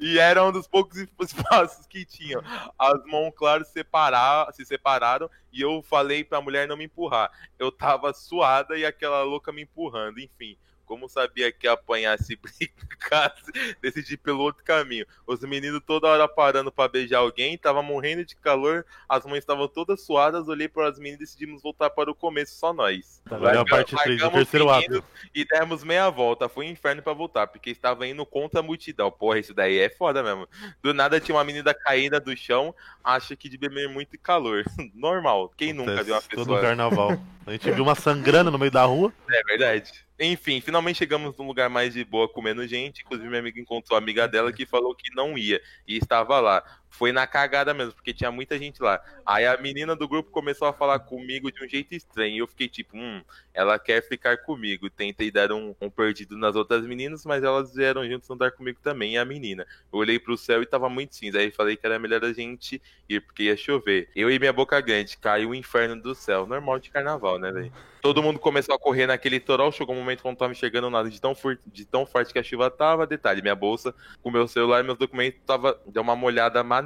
E 0.00 0.18
era 0.24 0.44
um 0.44 0.52
dos 0.52 0.66
poucos 0.66 0.98
espaços 1.20 1.86
que 1.86 2.04
tinham. 2.04 2.42
As 2.78 3.04
mãos, 3.06 3.32
claro, 3.36 3.64
separaram, 3.64 4.52
se 4.52 4.64
separaram 4.64 5.30
e 5.52 5.60
eu 5.60 5.82
falei 5.82 6.24
pra 6.24 6.40
mulher 6.40 6.66
não 6.66 6.76
me 6.76 6.84
empurrar. 6.84 7.30
Eu 7.58 7.70
tava 7.70 8.12
suada 8.12 8.76
e 8.76 8.84
aquela 8.84 9.22
louca 9.22 9.52
me 9.52 9.62
empurrando, 9.62 10.18
enfim. 10.18 10.56
Como 10.84 11.08
sabia 11.08 11.50
que 11.50 11.66
apanhasse 11.66 12.34
e 12.34 12.36
brincasse, 12.76 13.76
decidi 13.80 14.16
pelo 14.16 14.40
outro 14.40 14.64
caminho. 14.64 15.06
Os 15.26 15.40
meninos 15.40 15.80
toda 15.86 16.08
hora 16.08 16.28
parando 16.28 16.70
para 16.70 16.88
beijar 16.88 17.18
alguém, 17.18 17.56
tava 17.56 17.82
morrendo 17.82 18.24
de 18.24 18.36
calor, 18.36 18.84
as 19.08 19.24
mães 19.24 19.38
estavam 19.38 19.68
todas 19.68 20.02
suadas, 20.02 20.48
olhei 20.48 20.68
para 20.68 20.88
as 20.88 20.98
meninas 20.98 21.20
e 21.20 21.24
decidimos 21.24 21.62
voltar 21.62 21.90
para 21.90 22.10
o 22.10 22.14
começo, 22.14 22.54
só 22.54 22.72
nós. 22.72 23.22
Tá 23.28 23.38
Vai, 23.38 23.56
a 23.56 23.64
parte 23.64 23.96
3 23.96 24.20
do 24.20 24.30
terceiro 24.30 24.70
ato. 24.70 25.04
E 25.34 25.44
demos 25.44 25.82
meia 25.84 26.08
volta, 26.10 26.48
foi 26.48 26.66
um 26.66 26.70
inferno 26.70 27.02
para 27.02 27.12
voltar, 27.12 27.46
porque 27.46 27.70
estava 27.70 28.06
indo 28.06 28.24
contra 28.26 28.60
a 28.60 28.62
multidão. 28.62 29.10
Porra, 29.10 29.38
isso 29.38 29.54
daí 29.54 29.78
é 29.78 29.88
foda 29.88 30.22
mesmo. 30.22 30.48
Do 30.82 30.92
nada 30.94 31.20
tinha 31.20 31.36
uma 31.36 31.44
menina 31.44 31.72
caída 31.74 32.20
do 32.20 32.36
chão, 32.36 32.74
acha 33.02 33.36
que 33.36 33.48
de 33.48 33.56
beber 33.56 33.88
muito 33.88 34.18
calor. 34.18 34.64
Normal, 34.94 35.52
quem 35.56 35.72
Acontece 35.72 35.90
nunca 35.90 36.04
viu 36.04 36.14
uma 36.14 36.22
pessoa... 36.22 36.46
Todo 36.46 36.60
carnaval. 36.60 37.20
A 37.46 37.52
gente 37.52 37.70
viu 37.70 37.84
uma 37.84 37.94
sangrando 37.94 38.50
no 38.50 38.58
meio 38.58 38.70
da 38.70 38.84
rua. 38.84 39.12
É 39.30 39.42
verdade. 39.44 40.03
Enfim, 40.18 40.60
finalmente 40.60 40.98
chegamos 40.98 41.36
num 41.36 41.46
lugar 41.46 41.68
mais 41.68 41.94
de 41.94 42.04
boa, 42.04 42.28
comendo 42.28 42.66
gente. 42.66 43.02
Inclusive, 43.02 43.28
minha 43.28 43.40
amiga 43.40 43.60
encontrou 43.60 43.96
a 43.96 44.00
amiga 44.00 44.28
dela 44.28 44.52
que 44.52 44.64
falou 44.64 44.94
que 44.94 45.12
não 45.14 45.36
ia 45.36 45.60
e 45.86 45.96
estava 45.96 46.38
lá 46.38 46.62
foi 46.94 47.10
na 47.10 47.26
cagada 47.26 47.74
mesmo, 47.74 47.92
porque 47.92 48.14
tinha 48.14 48.30
muita 48.30 48.56
gente 48.56 48.80
lá. 48.80 49.02
Aí 49.26 49.44
a 49.44 49.56
menina 49.56 49.96
do 49.96 50.06
grupo 50.06 50.30
começou 50.30 50.68
a 50.68 50.72
falar 50.72 51.00
comigo 51.00 51.50
de 51.50 51.64
um 51.64 51.68
jeito 51.68 51.92
estranho. 51.92 52.36
E 52.36 52.38
eu 52.38 52.46
fiquei 52.46 52.68
tipo, 52.68 52.96
hum, 52.96 53.20
ela 53.52 53.80
quer 53.80 54.00
ficar 54.00 54.38
comigo. 54.38 54.88
Tentei 54.88 55.28
dar 55.28 55.50
um, 55.50 55.74
um 55.80 55.90
perdido 55.90 56.38
nas 56.38 56.54
outras 56.54 56.86
meninas, 56.86 57.26
mas 57.26 57.42
elas 57.42 57.74
vieram 57.74 58.08
juntos 58.08 58.30
andar 58.30 58.52
comigo 58.52 58.78
também. 58.80 59.14
E 59.14 59.18
a 59.18 59.24
menina. 59.24 59.66
Eu 59.92 59.98
olhei 59.98 60.20
pro 60.20 60.38
céu 60.38 60.62
e 60.62 60.66
tava 60.66 60.88
muito 60.88 61.16
cinza. 61.16 61.38
Aí 61.38 61.50
falei 61.50 61.76
que 61.76 61.84
era 61.84 61.98
melhor 61.98 62.24
a 62.24 62.32
gente 62.32 62.80
ir, 63.08 63.20
porque 63.20 63.44
ia 63.44 63.56
chover. 63.56 64.08
Eu 64.14 64.30
e 64.30 64.38
minha 64.38 64.52
boca 64.52 64.80
grande, 64.80 65.16
caiu 65.16 65.50
o 65.50 65.54
inferno 65.54 66.00
do 66.00 66.14
céu. 66.14 66.46
Normal 66.46 66.78
de 66.78 66.90
carnaval, 66.90 67.40
né, 67.40 67.50
velho? 67.50 67.72
Todo 68.04 68.22
mundo 68.22 68.38
começou 68.38 68.74
a 68.74 68.78
correr 68.78 69.06
naquele 69.06 69.36
litoral. 69.36 69.72
Chegou 69.72 69.94
um 69.94 69.98
momento 69.98 70.20
que 70.20 70.28
não 70.28 70.34
tava 70.34 70.52
enxergando 70.52 70.90
nada 70.90 71.08
de 71.08 71.18
tão, 71.18 71.34
de 71.66 71.86
tão 71.86 72.04
forte 72.04 72.34
que 72.34 72.38
a 72.38 72.42
chuva 72.42 72.70
tava. 72.70 73.06
Detalhe, 73.06 73.40
minha 73.40 73.54
bolsa 73.54 73.94
com 74.22 74.30
meu 74.30 74.46
celular 74.46 74.80
e 74.80 74.86
meus 74.86 74.98
documentos 74.98 75.40
tava. 75.46 75.80
Deu 75.86 76.02
uma 76.02 76.14
molhada 76.14 76.62
maneira. 76.62 76.83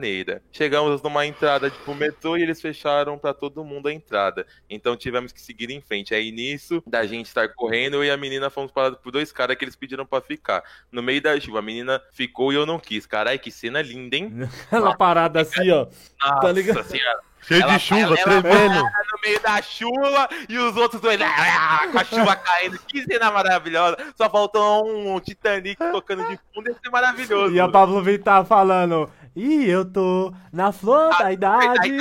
Chegamos 0.53 1.03
numa 1.03 1.27
entrada 1.27 1.71
tipo 1.71 1.95
metrô 1.95 2.37
e 2.37 2.43
eles 2.43 2.61
fecharam 2.61 3.19
para 3.19 3.35
todo 3.35 3.65
mundo 3.65 3.89
a 3.89 3.93
entrada. 3.93 4.47
Então 4.69 4.97
tivemos 4.97 5.33
que 5.33 5.41
seguir 5.41 5.71
em 5.71 5.81
frente. 5.81 6.15
Aí 6.15 6.31
nisso, 6.31 6.83
da 6.87 7.07
gente 7.07 7.27
estar 7.27 7.49
correndo, 7.55 7.97
eu 7.97 8.05
e 8.05 8.11
a 8.11 8.17
menina 8.17 8.51
fomos 8.51 8.71
parados 8.71 8.99
por 8.99 9.13
dois 9.13 9.33
caras 9.33 9.57
que 9.57 9.65
eles 9.65 9.77
pediram 9.77 10.07
para 10.07 10.23
ficar. 10.23 10.63
No 10.91 11.03
meio 11.03 11.21
da 11.21 11.39
chuva, 11.39 11.59
a 11.59 11.63
menina 11.63 12.01
ficou 12.13 12.53
e 12.53 12.57
eu 12.57 12.67
não 12.67 12.79
quis. 12.79 13.07
Carai, 13.07 13.39
que 13.39 13.51
cena 13.51 13.83
linda, 13.83 14.17
hein? 14.17 14.33
Ela 14.71 14.97
parada 14.97 15.41
assim, 15.41 15.71
ó. 15.71 15.87
Tá 15.87 15.93
Nossa 16.21 16.41
tá 16.41 16.53
ligado? 16.53 16.85
Senhora. 16.85 17.29
Cheio 17.41 17.63
ela, 17.63 17.73
de 17.77 17.81
chuva, 17.81 18.01
ela, 18.01 18.43
tremendo. 18.43 18.83
no 18.83 19.21
meio 19.25 19.41
da 19.41 19.63
chuva 19.63 20.29
e 20.49 20.59
os 20.59 20.77
outros 20.77 21.01
dois 21.01 21.19
ah, 21.21 21.89
com 21.91 21.99
a 21.99 22.05
chuva 22.05 22.37
caindo. 22.37 22.79
Que 22.87 23.03
cena 23.05 23.31
maravilhosa. 23.31 23.97
Só 24.17 24.29
faltou 24.29 24.87
um 24.87 25.19
Titanic 25.21 25.77
tocando 25.77 26.29
de 26.29 26.39
fundo. 26.53 26.69
Ia 26.69 26.75
ser 26.75 26.91
maravilhoso. 26.91 27.55
E 27.55 27.61
a 27.61 27.69
Pablo 27.69 28.03
Vittar 28.03 28.45
falando: 28.45 29.11
Ih, 29.39 29.71
eu 29.71 29.85
tô 29.85 30.35
na 30.53 30.73
flor 30.73 31.17
da 31.17 31.31
idade. 31.31 31.93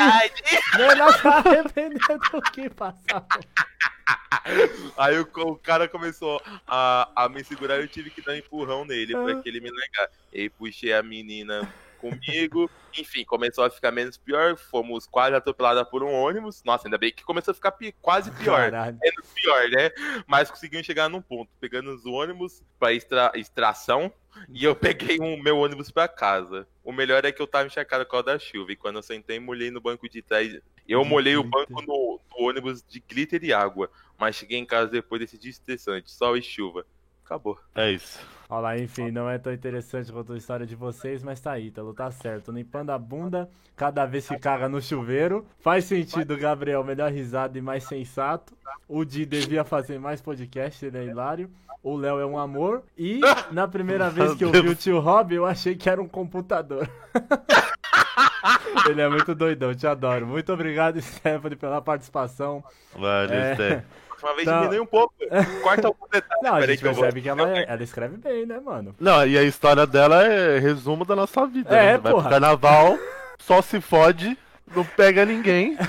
Melhor 0.75 1.13
se 1.19 1.27
arrepender 1.27 2.17
do 2.31 2.41
que 2.51 2.67
passar. 2.67 3.27
Aí 4.97 5.19
o, 5.19 5.29
o, 5.35 5.55
cara 5.55 5.87
começou 5.87 6.41
a, 6.65 7.07
a 7.15 7.29
me 7.29 7.43
segurar 7.43 7.77
e 7.77 7.81
eu 7.81 7.87
tive 7.87 8.09
que 8.09 8.23
dar 8.23 8.31
um 8.31 8.37
empurrão 8.37 8.85
nele 8.85 9.13
pra 9.13 9.33
ah. 9.33 9.41
que 9.43 9.49
ele 9.49 9.59
me 9.59 9.69
negar. 9.69 10.09
E 10.33 10.49
puxei 10.49 10.93
a 10.93 11.03
menina 11.03 11.71
comigo. 11.99 12.71
Enfim, 12.97 13.23
começou 13.23 13.65
a 13.65 13.69
ficar 13.69 13.91
menos 13.91 14.17
pior. 14.17 14.57
Fomos 14.57 15.05
quase 15.05 15.35
atropelados 15.35 15.87
por 15.91 16.01
um 16.01 16.11
ônibus. 16.11 16.63
Nossa, 16.63 16.87
ainda 16.87 16.97
bem 16.97 17.11
que 17.11 17.23
começou 17.23 17.51
a 17.51 17.55
ficar 17.55 17.71
pi 17.71 17.93
quase 18.01 18.31
pior. 18.31 18.71
Caralho. 18.71 18.97
Menos 18.99 19.27
pior, 19.35 19.69
né? 19.69 19.91
Mas 20.25 20.49
conseguimos 20.49 20.87
chegar 20.87 21.07
num 21.07 21.21
ponto. 21.21 21.51
Pegando 21.59 21.91
os 21.91 22.03
ônibus 22.03 22.63
pra 22.79 22.93
extra 22.93 23.31
extração. 23.35 24.11
E 24.49 24.63
eu 24.63 24.75
peguei 24.75 25.17
o 25.19 25.23
um, 25.23 25.41
meu 25.41 25.57
ônibus 25.57 25.91
pra 25.91 26.07
casa. 26.07 26.67
O 26.83 26.91
melhor 26.91 27.25
é 27.25 27.31
que 27.31 27.41
eu 27.41 27.47
tava 27.47 27.67
encharcado 27.67 28.05
com 28.05 28.17
a 28.17 28.21
da 28.21 28.39
chuva. 28.39 28.71
E 28.71 28.75
quando 28.75 28.97
eu 28.97 29.03
sentei, 29.03 29.39
molhei 29.39 29.71
no 29.71 29.81
banco 29.81 30.07
de 30.09 30.21
trás. 30.21 30.59
Eu 30.87 31.03
molhei 31.03 31.35
o 31.35 31.43
banco 31.43 31.81
no, 31.81 32.19
no 32.31 32.45
ônibus 32.45 32.83
de 32.87 32.99
glitter 32.99 33.43
e 33.43 33.51
água. 33.51 33.89
Mas 34.17 34.35
cheguei 34.35 34.57
em 34.57 34.65
casa 34.65 34.91
depois 34.91 35.19
desse 35.19 35.37
dia 35.37 35.51
estressante. 35.51 36.11
Sol 36.11 36.37
e 36.37 36.41
chuva 36.41 36.85
acabou. 37.27 37.59
É 37.75 37.91
isso. 37.91 38.19
Olha 38.49 38.61
lá, 38.61 38.77
enfim, 38.77 39.11
não 39.11 39.29
é 39.29 39.37
tão 39.37 39.51
interessante 39.51 40.11
quanto 40.11 40.31
a 40.31 40.37
história 40.37 40.65
de 40.65 40.75
vocês, 40.75 41.21
mas 41.21 41.39
tá 41.41 41.51
aí, 41.51 41.67
Ítalo, 41.67 41.93
tá 41.93 42.09
certo. 42.09 42.49
Limpando 42.49 42.91
a 42.91 42.97
bunda, 42.97 43.49
cada 43.75 44.05
vez 44.05 44.23
se 44.23 44.37
caga 44.39 44.69
no 44.69 44.81
chuveiro. 44.81 45.45
Faz 45.59 45.83
sentido, 45.83 46.37
Gabriel, 46.37 46.81
melhor 46.81 47.11
risado 47.11 47.57
e 47.57 47.61
mais 47.61 47.83
sensato. 47.83 48.55
O 48.87 49.03
Di 49.03 49.25
devia 49.25 49.65
fazer 49.65 49.99
mais 49.99 50.21
podcast, 50.21 50.85
ele 50.85 50.97
é 50.97 51.03
hilário. 51.03 51.49
O 51.83 51.97
Léo 51.97 52.19
é 52.19 52.25
um 52.25 52.39
amor. 52.39 52.83
E 52.97 53.19
na 53.51 53.67
primeira 53.67 54.09
vez 54.09 54.33
que 54.35 54.45
eu 54.45 54.51
vi 54.51 54.69
o 54.69 54.75
tio 54.75 54.99
Rob, 54.99 55.35
eu 55.35 55.45
achei 55.45 55.75
que 55.75 55.89
era 55.89 56.01
um 56.01 56.07
computador. 56.07 56.89
ele 58.89 59.01
é 59.01 59.09
muito 59.09 59.35
doidão, 59.35 59.75
te 59.75 59.85
adoro. 59.85 60.25
Muito 60.25 60.53
obrigado, 60.53 61.01
Stephanie, 61.01 61.57
pela 61.57 61.81
participação. 61.81 62.63
Valeu, 62.95 63.37
é... 63.37 63.53
Stephanie 63.55 64.06
próxima 64.17 64.35
vez 64.35 64.47
então... 64.47 64.61
diminui 64.61 64.79
um 64.79 64.85
pouco. 64.85 65.13
Corta 65.61 65.87
algum 65.87 66.07
detalhe. 66.11 66.41
Não, 66.41 66.55
a 66.55 66.65
gente 66.65 66.81
percebe 66.81 67.13
que, 67.13 67.21
que 67.21 67.29
ela, 67.29 67.59
ela, 67.59 67.83
escreve 67.83 68.17
bem, 68.17 68.45
né, 68.45 68.59
mano? 68.59 68.95
Não, 68.99 69.25
e 69.25 69.37
a 69.37 69.43
história 69.43 69.85
dela 69.85 70.23
é 70.23 70.59
resumo 70.59 71.05
da 71.05 71.15
nossa 71.15 71.45
vida. 71.45 71.75
É, 71.75 71.93
né? 71.93 71.97
Vai 71.97 72.11
porra. 72.11 72.23
pro 72.23 72.31
carnaval, 72.31 72.97
só 73.39 73.61
se 73.61 73.79
fode, 73.79 74.37
não 74.75 74.83
pega 74.83 75.25
ninguém. 75.25 75.77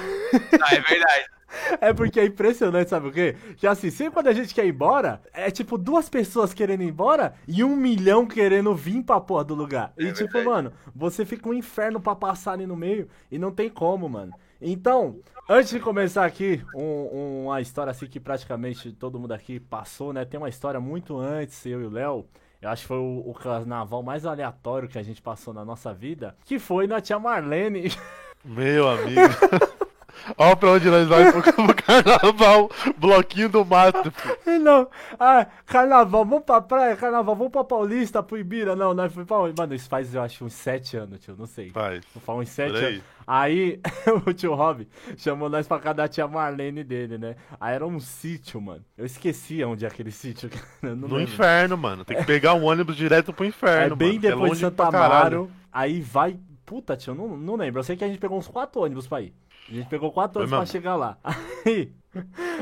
Ah, 0.61 0.75
é 0.75 0.81
verdade. 0.81 1.25
É 1.81 1.93
porque 1.95 2.21
é 2.21 2.27
impressionante, 2.27 2.91
sabe 2.91 3.09
o 3.09 3.13
quê? 3.13 3.35
Que 3.57 3.67
assim, 3.67 3.91
sempre 3.91 4.13
quando 4.13 4.27
a 4.27 4.33
gente 4.33 4.55
quer 4.55 4.67
ir 4.67 4.69
embora, 4.69 5.23
é 5.33 5.51
tipo 5.51 5.79
duas 5.79 6.07
pessoas 6.09 6.53
querendo 6.53 6.83
ir 6.83 6.89
embora 6.89 7.35
e 7.47 7.65
um 7.65 7.75
milhão 7.75 8.27
querendo 8.27 8.75
vir 8.75 9.03
pra 9.03 9.19
porra 9.21 9.45
do 9.45 9.55
lugar. 9.55 9.93
E 9.99 10.09
é 10.09 10.13
tipo, 10.13 10.33
verdade. 10.33 10.47
mano, 10.47 10.73
você 10.95 11.25
fica 11.25 11.49
um 11.49 11.55
inferno 11.55 11.99
pra 11.99 12.15
passar 12.15 12.53
ali 12.53 12.67
no 12.67 12.77
meio 12.77 13.09
e 13.31 13.39
não 13.39 13.51
tem 13.51 13.71
como, 13.71 14.07
mano. 14.07 14.35
Então, 14.61 15.21
antes 15.49 15.71
de 15.71 15.81
começar 15.81 16.25
aqui, 16.25 16.63
um, 16.75 17.45
uma 17.47 17.61
história 17.61 17.91
assim 17.91 18.07
que 18.07 18.19
praticamente 18.19 18.93
todo 18.93 19.19
mundo 19.19 19.33
aqui 19.33 19.61
passou, 19.61 20.13
né? 20.13 20.25
Tem 20.25 20.39
uma 20.39 20.49
história 20.49 20.81
muito 20.81 21.17
antes, 21.19 21.65
eu 21.65 21.81
e 21.83 21.87
o 21.87 21.91
Léo. 21.91 22.27
Eu 22.61 22.71
acho 22.71 22.83
que 22.83 22.89
foi 22.89 22.99
o, 22.99 23.23
o 23.25 23.35
carnaval 23.35 24.03
mais 24.03 24.27
aleatório 24.27 24.89
que 24.89 24.99
a 24.99 25.03
gente 25.03 25.23
passou 25.23 25.55
na 25.55 25.65
nossa 25.65 25.95
vida, 25.95 26.37
que 26.45 26.59
foi 26.59 26.89
na 26.89 27.01
tia 27.01 27.19
Marlene. 27.19 27.93
Meu 28.45 28.89
amigo. 28.89 29.21
Olha 30.37 30.57
pra 30.57 30.71
onde 30.71 30.89
nós 30.89 31.09
vamos 31.09 31.33
pro 31.33 31.75
carnaval, 31.75 32.71
bloquinho 32.97 33.49
do 33.49 33.65
mato. 33.65 34.13
Não, 34.61 34.89
ah, 35.19 35.47
carnaval, 35.67 36.25
vamos 36.25 36.45
pra 36.45 36.61
praia, 36.61 36.97
carnaval, 36.97 37.35
vamos 37.37 37.53
pra 37.53 37.65
Paulista, 37.65 38.23
pro 38.23 38.39
Ibira. 38.39 38.75
Não, 38.75 38.93
nós 38.95 39.13
fomos 39.13 39.27
pra 39.27 39.39
onde? 39.39 39.55
Mano, 39.57 39.75
isso 39.75 39.89
faz, 39.89 40.15
eu 40.15 40.23
acho, 40.23 40.45
uns 40.45 40.53
sete 40.53 40.97
anos, 40.97 41.21
tio, 41.21 41.37
não 41.39 41.47
sei. 41.47 41.71
Faz. 41.71 42.05
Faz 42.25 42.39
uns 42.39 42.49
sete 42.49 42.77
anos. 42.77 43.03
Aí, 43.29 43.79
o 44.27 44.33
tio 44.33 44.55
Rob 44.55 44.89
chamou 45.19 45.51
nós 45.51 45.69
pra 45.69 45.79
cá 45.79 45.93
da 45.93 46.09
tia 46.09 46.27
Marlene 46.27 46.83
dele, 46.83 47.19
né? 47.19 47.37
Aí 47.61 47.75
era 47.75 47.87
um 47.87 48.01
sítio, 48.01 48.59
mano. 48.59 48.83
Eu 48.97 49.05
esqueci 49.05 49.63
onde 49.63 49.85
é 49.85 49.89
aquele 49.89 50.11
sítio. 50.11 50.49
no 50.81 51.03
lembro. 51.03 51.21
inferno, 51.21 51.77
mano. 51.77 52.07
Tem 52.07 52.17
que 52.17 52.25
pegar 52.25 52.55
um 52.55 52.65
ônibus 52.65 52.97
direto 52.97 53.31
pro 53.31 53.45
inferno, 53.45 53.93
É 53.93 53.97
bem 53.97 54.15
mano, 54.15 54.27
é 54.27 54.31
depois 54.31 54.53
é 54.53 54.55
de 54.55 54.61
Santa 54.61 54.87
Amaro. 54.89 55.51
Aí 55.71 56.01
vai... 56.01 56.39
Puta, 56.65 56.97
tio, 56.97 57.15
não, 57.15 57.37
não 57.37 57.57
lembro. 57.57 57.81
Eu 57.81 57.85
sei 57.85 57.97
que 57.97 58.05
a 58.05 58.09
gente 58.09 58.19
pegou 58.19 58.39
uns 58.39 58.49
quatro 58.49 58.81
ônibus 58.81 59.07
pra 59.07 59.21
ir. 59.21 59.35
A 59.71 59.75
gente 59.75 59.89
pegou 59.89 60.11
quatro 60.11 60.41
anos 60.41 60.51
pra 60.51 60.67
chegar 60.67 60.97
lá. 60.97 61.19
Aí, 61.25 61.93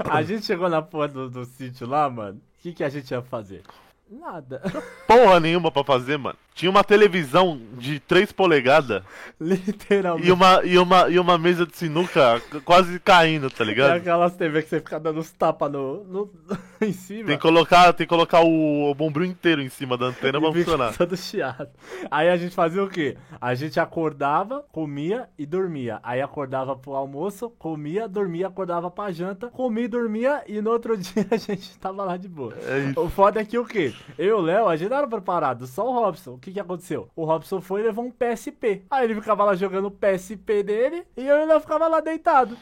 a 0.04 0.22
gente 0.22 0.44
chegou 0.44 0.68
na 0.68 0.82
porra 0.82 1.08
do, 1.08 1.30
do 1.30 1.44
sítio 1.44 1.86
lá, 1.86 2.10
mano. 2.10 2.38
O 2.38 2.62
que, 2.62 2.72
que 2.72 2.84
a 2.84 2.88
gente 2.88 3.10
ia 3.10 3.22
fazer? 3.22 3.62
Nada. 4.08 4.62
Porra 5.06 5.40
nenhuma 5.40 5.70
pra 5.70 5.82
fazer, 5.82 6.16
mano. 6.16 6.38
Tinha 6.54 6.70
uma 6.70 6.84
televisão 6.84 7.60
de 7.72 7.98
3 7.98 8.30
polegadas. 8.30 9.02
Literalmente. 9.40 10.28
E 10.28 10.32
uma, 10.32 10.64
e, 10.64 10.78
uma, 10.78 11.08
e 11.10 11.18
uma 11.18 11.36
mesa 11.36 11.66
de 11.66 11.76
sinuca 11.76 12.40
quase 12.64 13.00
caindo, 13.00 13.50
tá 13.50 13.64
ligado? 13.64 13.94
É 13.94 13.96
aquelas 13.96 14.36
TV 14.36 14.62
que 14.62 14.68
você 14.68 14.78
fica 14.78 15.00
dando 15.00 15.18
os 15.18 15.30
tapas 15.32 15.72
no, 15.72 16.04
no, 16.04 16.32
em 16.82 16.92
cima. 16.92 17.26
Tem 17.26 17.36
que 17.36 17.42
colocar, 17.42 17.92
tem 17.92 18.06
que 18.06 18.08
colocar 18.08 18.40
o, 18.40 18.90
o 18.90 18.94
bombril 18.94 19.26
inteiro 19.26 19.60
em 19.60 19.68
cima 19.68 19.96
da 19.96 20.06
antena 20.06 20.40
pra 20.40 20.52
funcionar. 20.52 20.94
Todo 20.96 21.16
chiado. 21.16 21.68
Aí 22.10 22.28
a 22.28 22.36
gente 22.36 22.54
fazia 22.54 22.82
o 22.82 22.88
quê? 22.88 23.16
A 23.40 23.54
gente 23.54 23.78
acordava, 23.78 24.64
comia 24.72 25.28
e 25.38 25.44
dormia. 25.44 26.00
Aí 26.02 26.22
acordava 26.22 26.74
pro 26.74 26.94
almoço, 26.94 27.50
comia, 27.58 28.08
dormia, 28.08 28.46
acordava 28.46 28.90
pra 28.90 29.12
janta, 29.12 29.48
comia 29.48 29.84
e 29.84 29.88
dormia 29.88 30.42
e 30.46 30.60
no 30.60 30.70
outro 30.70 30.96
dia 30.98 31.26
a 31.30 31.36
gente 31.36 31.76
tava 31.78 32.04
lá 32.04 32.16
de 32.16 32.28
boa. 32.28 32.54
É 32.54 32.98
o 32.98 33.10
foda 33.10 33.40
é 33.40 33.44
que 33.44 33.58
o 33.58 33.64
quê? 33.64 33.92
Eu 34.16 34.26
e 34.26 34.32
o 34.32 34.40
Léo, 34.40 34.68
a 34.68 34.76
gente 34.76 34.88
não 34.88 34.96
era 34.96 35.06
preparado, 35.06 35.66
só 35.66 35.86
o 35.86 35.92
Robson 35.92 36.38
que 36.46 36.52
que 36.52 36.60
aconteceu? 36.60 37.08
O 37.16 37.24
Robson 37.24 37.60
foi 37.60 37.80
e 37.80 37.84
levou 37.84 38.04
um 38.04 38.10
PSP. 38.10 38.82
Aí 38.88 39.04
ele 39.04 39.16
ficava 39.16 39.44
lá 39.44 39.54
jogando 39.56 39.86
o 39.86 39.90
PSP 39.90 40.62
dele 40.62 41.04
e 41.16 41.26
eu 41.26 41.36
ainda 41.36 41.60
ficava 41.60 41.88
lá 41.88 42.00
deitado. 42.00 42.56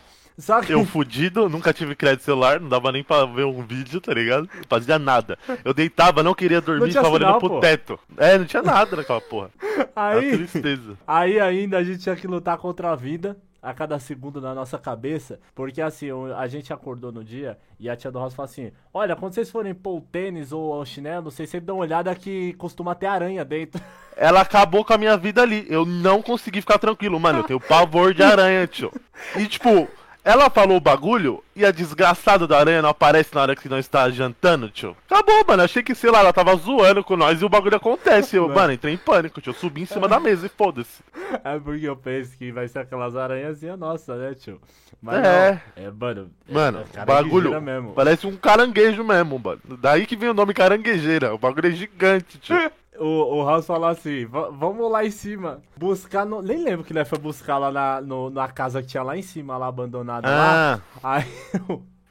Eu 0.69 0.85
fudido, 0.85 1.49
nunca 1.49 1.73
tive 1.73 1.95
crédito 1.95 2.25
celular, 2.25 2.61
não 2.61 2.69
dava 2.69 2.91
nem 2.91 3.05
pra 3.05 3.25
ver 3.25 3.45
um 3.45 3.62
vídeo, 3.62 4.00
tá 4.00 4.12
ligado? 4.12 4.49
Não 4.53 4.64
fazia 4.69 4.99
nada. 4.99 5.38
Eu 5.64 5.73
deitava, 5.73 6.23
não 6.23 6.35
queria 6.35 6.61
dormir, 6.61 6.88
ficava 6.88 7.09
olhando 7.09 7.38
pro 7.38 7.61
teto. 7.61 7.99
É, 8.17 8.37
não 8.37 8.45
tinha 8.45 8.62
nada 8.62 8.97
naquela 8.97 9.21
porra. 9.21 9.50
Aí, 9.95 10.33
a 10.33 10.37
tristeza. 10.37 10.99
Aí 11.07 11.38
ainda 11.38 11.79
a 11.79 11.85
gente 11.85 12.00
tinha 12.00 12.17
que 12.17 12.26
lutar 12.26 12.59
contra 12.59 12.91
a 12.91 12.97
vida 12.97 13.37
a 13.64 13.73
cada 13.73 13.99
segundo 13.99 14.43
na 14.43 14.55
nossa 14.55 14.76
cabeça, 14.76 15.41
porque 15.55 15.81
assim, 15.81 16.09
a 16.37 16.47
gente 16.47 16.71
acordou 16.71 17.11
no 17.11 17.25
dia 17.25 17.57
e 17.81 17.88
a 17.88 17.97
tia 17.97 18.11
do 18.11 18.19
Rosa 18.19 18.37
falou 18.37 18.50
assim: 18.50 18.71
Olha, 18.93 19.17
quando 19.17 19.33
vocês 19.33 19.50
forem 19.50 19.73
pôr 19.73 19.97
o 19.97 20.00
tênis 20.03 20.53
ou 20.53 20.75
o 20.75 20.85
chinelo, 20.85 21.31
vocês 21.31 21.49
sempre 21.49 21.67
dão 21.67 21.76
uma 21.76 21.85
olhada 21.85 22.14
que 22.14 22.53
costuma 22.55 22.95
ter 22.95 23.07
aranha 23.07 23.43
dentro. 23.45 23.81
Ela 24.17 24.43
acabou 24.43 24.85
com 24.85 24.93
a 24.93 24.99
minha 24.99 25.17
vida 25.17 25.43
ali. 25.43 25.67
Eu 25.69 25.85
não 25.85 26.23
consegui 26.23 26.61
ficar 26.61 26.79
tranquilo, 26.79 27.19
mano. 27.19 27.41
Eu 27.41 27.45
tenho 27.45 27.61
pavor 27.61 28.14
de 28.14 28.23
aranha, 28.23 28.67
tio. 28.67 28.93
E 29.35 29.47
tipo, 29.47 29.88
ela 30.25 30.49
falou 30.49 30.78
o 30.78 30.81
bagulho 30.81 31.45
e 31.54 31.66
a 31.66 31.71
desgraçada 31.71 32.47
da 32.47 32.59
aranha 32.59 32.81
não 32.81 32.88
aparece 32.88 33.35
na 33.35 33.43
hora 33.43 33.54
que 33.54 33.69
nós 33.69 33.85
está 33.85 34.09
jantando, 34.09 34.71
tio. 34.71 34.97
Acabou, 35.07 35.45
mano. 35.47 35.62
Achei 35.62 35.83
que, 35.83 35.95
sei 35.95 36.11
lá, 36.11 36.21
ela 36.21 36.33
tava 36.33 36.57
zoando 36.57 37.04
com 37.04 37.14
nós 37.14 37.43
e 37.43 37.45
o 37.45 37.49
bagulho 37.49 37.76
acontece. 37.76 38.37
Eu, 38.37 38.49
mano, 38.52 38.73
entrei 38.73 38.95
em 38.95 38.97
pânico, 38.97 39.43
tio. 39.43 39.50
Eu 39.50 39.54
subi 39.54 39.83
em 39.83 39.87
cima 39.87 40.09
da 40.09 40.19
mesa 40.19 40.47
e 40.47 40.49
foda-se. 40.49 41.02
É 41.45 41.59
porque 41.59 41.87
eu 41.87 41.95
penso 41.95 42.37
que 42.38 42.50
vai 42.50 42.66
ser 42.66 42.78
aquelas 42.78 43.14
aranhazinhas 43.14 43.78
nossas, 43.78 44.19
né, 44.19 44.35
tio? 44.35 44.59
Mas 45.02 45.16
é. 45.16 45.62
Não. 45.76 45.85
É, 45.85 45.90
mano. 45.90 46.31
É, 46.49 46.52
mano, 46.54 46.85
é 46.95 47.04
bagulho 47.04 47.61
mesmo. 47.61 47.93
parece 47.93 48.26
um 48.26 48.35
caranguejo 48.35 49.04
mesmo, 49.04 49.38
mano. 49.38 49.61
Daí 49.78 50.07
que 50.07 50.16
vem 50.16 50.31
o 50.31 50.35
nome 50.35 50.54
caranguejeira. 50.54 51.35
O 51.35 51.38
bagulho 51.38 51.69
é 51.69 51.73
gigante, 51.73 52.38
tio. 52.38 52.57
o, 52.99 53.37
o 53.37 53.47
House 53.47 53.67
falou 53.67 53.89
assim: 53.89 54.27
vamos 54.27 54.91
lá 54.91 55.05
em 55.05 55.11
cima. 55.11 55.61
Buscar. 55.77 56.25
No... 56.25 56.43
Nem 56.43 56.63
lembro 56.63 56.85
que 56.85 56.93
ele 56.93 57.05
foi 57.05 57.19
buscar 57.19 57.59
lá 57.59 57.71
na, 57.71 58.01
no, 58.01 58.31
na 58.31 58.49
casa 58.49 58.83
que 58.83 58.89
tinha 58.89 59.03
lá 59.03 59.17
em 59.17 59.23
cima, 59.23 59.57
lá 59.57 59.67
abandonada. 59.67 60.29
Ah. 60.29 60.81
Lá. 61.03 61.17
Aí. 61.17 61.27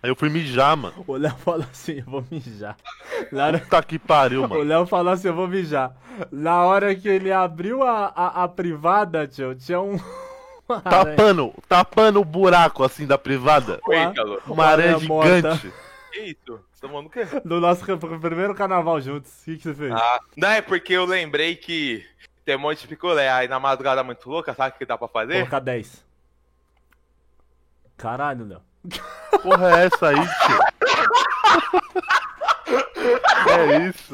Aí 0.04 0.10
eu 0.10 0.18
fui 0.18 0.30
mijar, 0.30 0.75
mano. 0.75 0.94
O 1.08 1.16
Léo 1.16 1.34
falou 1.38 1.66
assim, 1.72 2.00
eu 2.00 2.06
vou 2.06 2.25
mijar. 2.30 2.75
Na 3.32 3.46
hora... 3.46 3.60
Puta 3.60 3.84
que 3.84 3.98
pariu, 3.98 4.42
mano. 4.50 4.60
O 4.60 4.63
Léo 4.63 4.86
falou 4.86 5.13
assim, 5.13 5.30
eu 5.30 5.34
vou 5.34 5.48
mijar. 5.48 5.96
Na 6.30 6.63
hora 6.63 6.94
que 6.94 7.08
ele 7.08 7.32
abriu 7.32 7.82
a, 7.84 8.08
a, 8.08 8.44
a 8.44 8.48
privada, 8.50 9.25
tio, 9.25 9.56
tinha 9.56 9.80
um... 9.80 9.98
Tapando, 10.84 11.54
tapando 11.70 12.20
o 12.20 12.25
buraco, 12.25 12.84
assim, 12.84 13.06
da 13.06 13.18
privada. 13.18 13.80
Uma, 13.86 14.13
uma 14.48 14.65
aranha 14.65 14.98
gigante. 14.98 15.72
Que 16.12 16.19
isso? 16.22 16.60
Falando 16.88 17.08
o 17.08 17.10
quê? 17.10 17.22
No 17.46 17.60
nosso 17.60 17.86
primeiro 18.19 18.54
carnaval 18.54 19.00
juntos. 19.00 19.32
O 19.41 19.46
que, 19.46 19.58
que 19.58 19.63
você 19.63 19.74
fez? 19.74 19.93
Ah, 19.93 20.19
não, 20.36 20.50
é 20.50 20.62
porque 20.62 20.93
eu 20.93 21.06
lembrei 21.06 21.56
que 21.56 22.06
tem 22.43 22.58
um 22.58 22.60
monte 22.60 22.82
de 22.82 22.88
picolé. 22.88 23.32
Aí 23.32 23.48
na 23.48 23.60
madrugada 23.60 24.04
muito 24.04 24.30
louca, 24.30 24.54
sabe 24.54 24.76
o 24.76 24.78
que 24.78 24.86
dá 24.86 24.98
pra 24.98 25.08
fazer? 25.08 25.36
Colocar 25.36 25.60
10. 25.60 26.06
Caralho, 27.96 28.46
Léo. 28.46 28.62
Porra 29.41 29.80
é 29.80 29.86
essa 29.86 30.10
aí, 30.10 30.15
tio? 30.15 30.60
é 33.50 33.88
isso. 33.88 34.13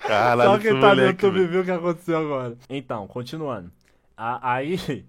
Caralho, 0.00 0.50
Só 0.50 0.58
quem 0.58 0.80
tá 0.80 0.94
no 0.94 1.02
YouTube 1.02 1.46
viu 1.46 1.60
o 1.60 1.64
que 1.64 1.70
aconteceu 1.70 2.18
agora. 2.18 2.56
Então, 2.68 3.06
continuando. 3.06 3.70
aí 4.16 5.06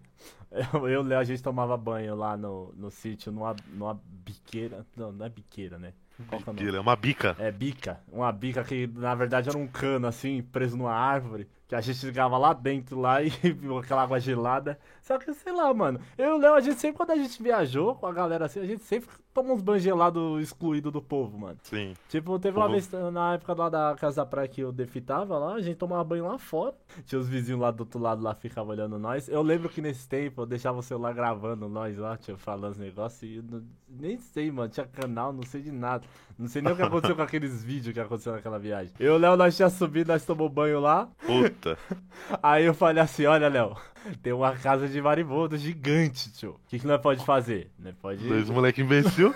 Eu, 0.74 0.90
eu 0.90 1.08
e 1.08 1.14
a 1.14 1.24
gente 1.24 1.42
tomava 1.42 1.78
banho 1.78 2.16
lá 2.16 2.36
no, 2.36 2.74
no 2.76 2.90
sítio, 2.90 3.32
numa, 3.32 3.56
numa 3.74 4.00
biqueira. 4.04 4.86
Não, 4.96 5.12
não 5.12 5.26
é 5.26 5.30
biqueira, 5.30 5.78
né? 5.78 5.94
Qual 6.28 6.42
é, 6.42 6.52
biqueira, 6.52 6.78
é 6.78 6.80
uma 6.80 6.96
bica. 6.96 7.36
É 7.40 7.52
bica. 7.52 8.00
Uma 8.12 8.32
bica 8.32 8.64
que 8.64 8.88
na 8.88 9.14
verdade 9.14 9.50
era 9.50 9.58
um 9.58 9.68
cano 9.68 10.08
assim, 10.08 10.42
preso 10.42 10.76
numa 10.76 10.94
árvore. 10.94 11.48
Que 11.68 11.76
a 11.76 11.82
gente 11.82 12.06
ligava 12.06 12.38
lá 12.38 12.54
dentro 12.54 13.00
lá 13.00 13.22
e 13.24 13.30
viu 13.30 13.78
aquela 13.78 14.04
água 14.04 14.20
gelada. 14.20 14.80
Só 15.02 15.18
que, 15.18 15.34
sei 15.34 15.54
lá, 15.54 15.74
mano. 15.74 16.00
Eu 16.18 16.30
e 16.30 16.32
o 16.34 16.38
Léo, 16.38 16.54
a 16.54 16.62
gente 16.62 16.80
sempre, 16.80 16.98
quando 16.98 17.12
a 17.12 17.16
gente 17.16 17.42
viajou 17.42 17.96
com 17.96 18.06
a 18.06 18.14
galera 18.14 18.46
assim, 18.46 18.60
a 18.60 18.66
gente 18.66 18.84
sempre 18.84 19.10
toma 19.34 19.54
uns 19.54 19.62
banhos 19.62 19.84
gelados 19.84 20.42
excluídos 20.42 20.92
do 20.92 21.02
povo, 21.02 21.38
mano. 21.38 21.58
Sim. 21.64 21.94
Tipo, 22.10 22.40
teve 22.40 22.58
uma 22.58 22.68
vez 22.68 22.90
na 23.14 23.36
época 23.36 23.54
lá 23.54 23.70
da 23.70 23.96
casa 24.00 24.18
da 24.18 24.26
praia 24.26 24.48
que 24.48 24.64
o 24.64 24.72
Defi 24.72 25.00
tava 25.00 25.38
lá, 25.38 25.54
a 25.54 25.62
gente 25.62 25.78
tomava 25.78 26.04
banho 26.04 26.26
lá 26.26 26.40
fora. 26.40 26.76
Tinha 27.06 27.20
os 27.20 27.30
vizinhos 27.30 27.62
lá 27.62 27.70
do 27.70 27.82
outro 27.82 28.00
lado 28.00 28.22
lá 28.24 28.34
ficavam 28.34 28.72
olhando 28.72 28.98
nós. 28.98 29.30
Eu 29.30 29.42
lembro 29.42 29.70
que 29.70 29.80
nesse 29.80 30.10
tempo 30.10 30.42
eu 30.42 30.46
deixava 30.46 30.80
o 30.80 30.84
celular 30.84 31.14
gravando 31.14 31.70
nós 31.70 31.98
lá, 31.98 32.18
tinha 32.18 32.36
falando 32.36 32.72
os 32.72 32.78
negócios 32.80 33.22
e 33.22 33.42
não, 33.42 33.64
nem 33.88 34.18
sei, 34.18 34.52
mano. 34.52 34.70
Tinha 34.70 34.88
canal, 34.88 35.32
não 35.32 35.44
sei 35.44 35.62
de 35.62 35.72
nada. 35.72 36.04
Não 36.38 36.48
sei 36.48 36.62
nem 36.62 36.74
o 36.74 36.76
que 36.76 36.82
aconteceu 36.82 37.16
com 37.16 37.22
aqueles 37.24 37.64
vídeos 37.64 37.94
que 37.94 38.00
aconteceu 38.00 38.34
naquela 38.34 38.58
viagem. 38.58 38.94
Eu 39.00 39.14
e 39.14 39.16
o 39.16 39.20
Léo, 39.20 39.38
nós 39.38 39.56
tinha 39.56 39.70
subido, 39.70 40.12
nós 40.12 40.26
tomamos 40.26 40.52
banho 40.52 40.80
lá. 40.80 41.08
Puta. 41.26 41.57
Aí 42.42 42.66
eu 42.66 42.74
falei 42.74 43.02
assim: 43.02 43.26
olha, 43.26 43.48
Léo, 43.48 43.76
tem 44.22 44.34
uma 44.34 44.54
casa 44.54 44.88
de 44.88 45.02
maribondo 45.02 45.58
gigante, 45.58 46.32
tio. 46.32 46.52
O 46.52 46.60
que, 46.68 46.80
que 46.80 46.88
nós 46.88 47.02
pode 47.02 47.24
fazer? 47.26 47.72
Nós 47.78 47.94
pode... 48.02 48.28
Dois 48.28 48.50
moleque 48.50 48.82
imbecil. 48.82 49.34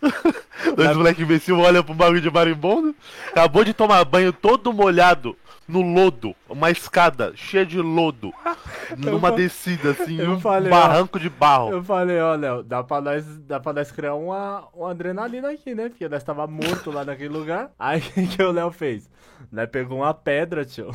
Dois 0.76 0.96
moleque 0.96 1.22
imbecil 1.22 1.58
olham 1.58 1.82
pro 1.82 1.94
bagulho 1.94 2.20
de 2.20 2.30
marimbondo. 2.30 2.94
Acabou 3.30 3.64
de 3.64 3.74
tomar 3.74 4.04
banho 4.04 4.32
todo 4.32 4.72
molhado 4.72 5.36
no 5.68 5.80
lodo. 5.82 6.34
Uma 6.48 6.70
escada 6.70 7.32
cheia 7.34 7.66
de 7.66 7.80
lodo. 7.80 8.32
numa 8.96 9.32
descida, 9.32 9.90
assim, 9.90 10.20
um 10.22 10.40
falei, 10.40 10.70
barranco 10.70 11.18
ó, 11.18 11.20
de 11.20 11.28
barro. 11.28 11.70
Eu 11.70 11.82
falei, 11.82 12.20
ó, 12.20 12.34
Léo, 12.34 12.62
dá 12.62 12.82
pra 12.82 13.00
nós, 13.00 13.24
dá 13.40 13.60
pra 13.60 13.72
nós 13.72 13.90
criar 13.90 14.14
uma, 14.14 14.68
uma 14.74 14.90
adrenalina 14.90 15.50
aqui, 15.50 15.74
né? 15.74 15.88
Porque 15.88 16.08
nós 16.08 16.22
tava 16.22 16.46
morto 16.46 16.90
lá 16.90 17.04
naquele 17.04 17.30
lugar. 17.30 17.70
Aí 17.78 18.00
o 18.00 18.28
que 18.28 18.42
o 18.42 18.52
Léo 18.52 18.70
fez? 18.70 19.08
Nós 19.50 19.68
pegou 19.68 19.98
uma 19.98 20.14
pedra, 20.14 20.64
tio. 20.64 20.94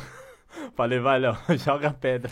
Falei, 0.76 0.98
vai, 0.98 1.18
Léo, 1.18 1.36
joga 1.58 1.88
a 1.88 1.92
pedra. 1.92 2.30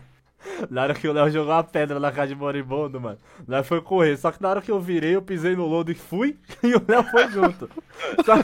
Na 0.70 0.82
hora 0.82 0.94
que 0.94 1.06
o 1.08 1.12
Léo 1.12 1.30
jogou 1.30 1.52
a 1.52 1.64
pedra 1.64 1.98
na 1.98 2.12
casa 2.12 2.28
de 2.28 2.34
moribundo, 2.34 3.00
mano, 3.00 3.18
Léo 3.46 3.64
foi 3.64 3.80
correr. 3.80 4.16
Só 4.16 4.30
que 4.30 4.40
na 4.40 4.48
hora 4.50 4.62
que 4.62 4.70
eu 4.70 4.80
virei, 4.80 5.16
eu 5.16 5.22
pisei 5.22 5.56
no 5.56 5.66
lodo 5.66 5.90
e 5.90 5.94
fui, 5.94 6.38
e 6.62 6.74
o 6.74 6.84
Léo 6.86 7.02
foi 7.04 7.28
junto. 7.28 7.68
Só... 8.24 8.34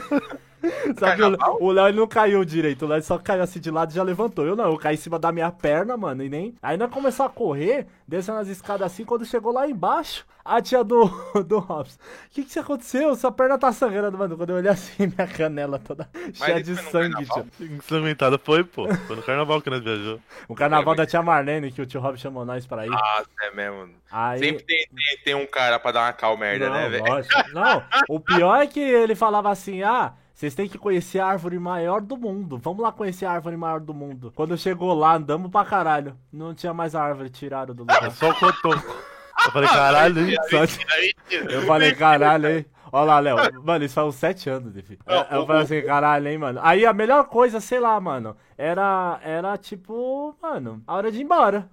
Só 0.97 1.15
que 1.15 1.21
o 1.63 1.71
Léo 1.71 1.93
não 1.93 2.07
caiu 2.07 2.43
direito, 2.45 2.85
o 2.85 2.87
Léo 2.87 3.01
só 3.01 3.17
caiu 3.17 3.43
assim 3.43 3.59
de 3.59 3.71
lado 3.71 3.91
e 3.91 3.95
já 3.95 4.03
levantou. 4.03 4.45
Eu 4.45 4.55
não, 4.55 4.71
eu 4.71 4.77
caí 4.77 4.95
em 4.95 4.97
cima 4.97 5.19
da 5.19 5.31
minha 5.31 5.51
perna, 5.51 5.97
mano, 5.97 6.23
e 6.23 6.29
nem. 6.29 6.55
Aí 6.61 6.77
nós 6.77 6.91
começou 6.91 7.25
a 7.25 7.29
correr, 7.29 7.87
descendo 8.07 8.39
as 8.39 8.47
escadas 8.47 8.91
assim, 8.91 9.05
quando 9.05 9.25
chegou 9.25 9.51
lá 9.51 9.67
embaixo, 9.67 10.25
a 10.45 10.61
tia 10.61 10.83
do, 10.83 11.05
do 11.43 11.57
Robson. 11.57 11.97
O 12.27 12.29
que 12.29 12.43
que 12.43 12.59
aconteceu? 12.59 13.15
Sua 13.15 13.31
perna 13.31 13.57
tá 13.57 13.71
sangrando, 13.71 14.17
mano. 14.17 14.37
Quando 14.37 14.51
eu 14.51 14.57
olhei 14.57 14.69
assim, 14.69 15.07
minha 15.17 15.27
canela 15.27 15.79
toda 15.79 16.07
Mas 16.13 16.37
cheia 16.37 16.61
de 16.61 16.75
sangue, 16.75 17.25
tio. 17.25 17.47
Ensanguentada 17.59 18.37
foi, 18.37 18.63
pô. 18.63 18.87
Foi 18.93 19.15
no 19.15 19.23
carnaval 19.23 19.59
que 19.61 19.69
nós 19.71 19.83
viajamos. 19.83 20.21
O 20.47 20.53
carnaval 20.53 20.93
da 20.93 21.05
tia 21.05 21.23
Marlene, 21.23 21.71
que 21.71 21.81
o 21.81 21.85
tio 21.85 21.99
Rob 21.99 22.17
chamou 22.17 22.45
nós 22.45 22.65
pra 22.67 22.85
ir. 22.85 22.93
Ah, 22.93 23.23
é 23.41 23.51
mesmo. 23.51 23.89
Aí... 24.11 24.39
Sempre 24.39 24.63
tem, 24.63 24.87
tem, 24.87 25.17
tem 25.23 25.35
um 25.35 25.47
cara 25.47 25.79
pra 25.79 25.91
dar 25.91 26.01
uma 26.01 26.13
cal 26.13 26.37
merda, 26.37 26.69
não, 26.69 26.75
né, 26.75 26.89
velho? 26.89 27.05
Não, 27.53 27.83
o 28.07 28.19
pior 28.19 28.61
é 28.61 28.67
que 28.67 28.79
ele 28.79 29.15
falava 29.15 29.49
assim, 29.49 29.81
ah 29.81 30.13
Vocês 30.35 30.53
têm 30.53 30.67
que 30.67 30.77
conhecer 30.77 31.19
a 31.19 31.27
árvore 31.27 31.57
maior 31.57 32.01
do 32.01 32.17
mundo. 32.17 32.59
Vamos 32.61 32.83
lá 32.83 32.91
conhecer 32.91 33.25
a 33.25 33.31
árvore 33.31 33.55
maior 33.55 33.79
do 33.79 33.93
mundo. 33.93 34.33
Quando 34.35 34.57
chegou 34.57 34.93
lá, 34.93 35.15
andamos 35.15 35.49
pra 35.49 35.63
caralho. 35.63 36.17
Não 36.31 36.53
tinha 36.53 36.73
mais 36.73 36.93
árvore, 36.93 37.29
tiraram 37.29 37.73
do 37.73 37.83
lugar. 37.83 38.11
Só 38.11 38.31
o 38.31 38.35
cotoco. 38.35 38.95
Eu 39.45 39.51
falei, 39.53 39.69
caralho, 39.69 40.29
hein? 40.29 40.35
Eu 41.49 41.61
falei, 41.61 41.95
caralho, 41.95 42.49
hein? 42.49 42.65
Olha 42.91 43.05
lá, 43.05 43.19
Léo. 43.19 43.63
Mano, 43.63 43.85
isso 43.85 43.93
faz 43.93 44.07
uns 44.07 44.15
sete 44.15 44.49
anos, 44.49 44.75
enfim. 44.75 44.97
Eu 45.31 45.45
falei 45.45 45.61
assim, 45.63 45.81
caralho, 45.83 46.27
hein, 46.27 46.37
mano. 46.37 46.59
Aí 46.61 46.85
a 46.85 46.91
melhor 46.91 47.23
coisa, 47.29 47.61
sei 47.61 47.79
lá, 47.79 47.97
mano, 48.01 48.35
era, 48.57 49.17
era 49.23 49.57
tipo, 49.57 50.35
mano, 50.41 50.83
a 50.85 50.95
hora 50.95 51.09
de 51.13 51.19
ir 51.19 51.23
embora. 51.23 51.69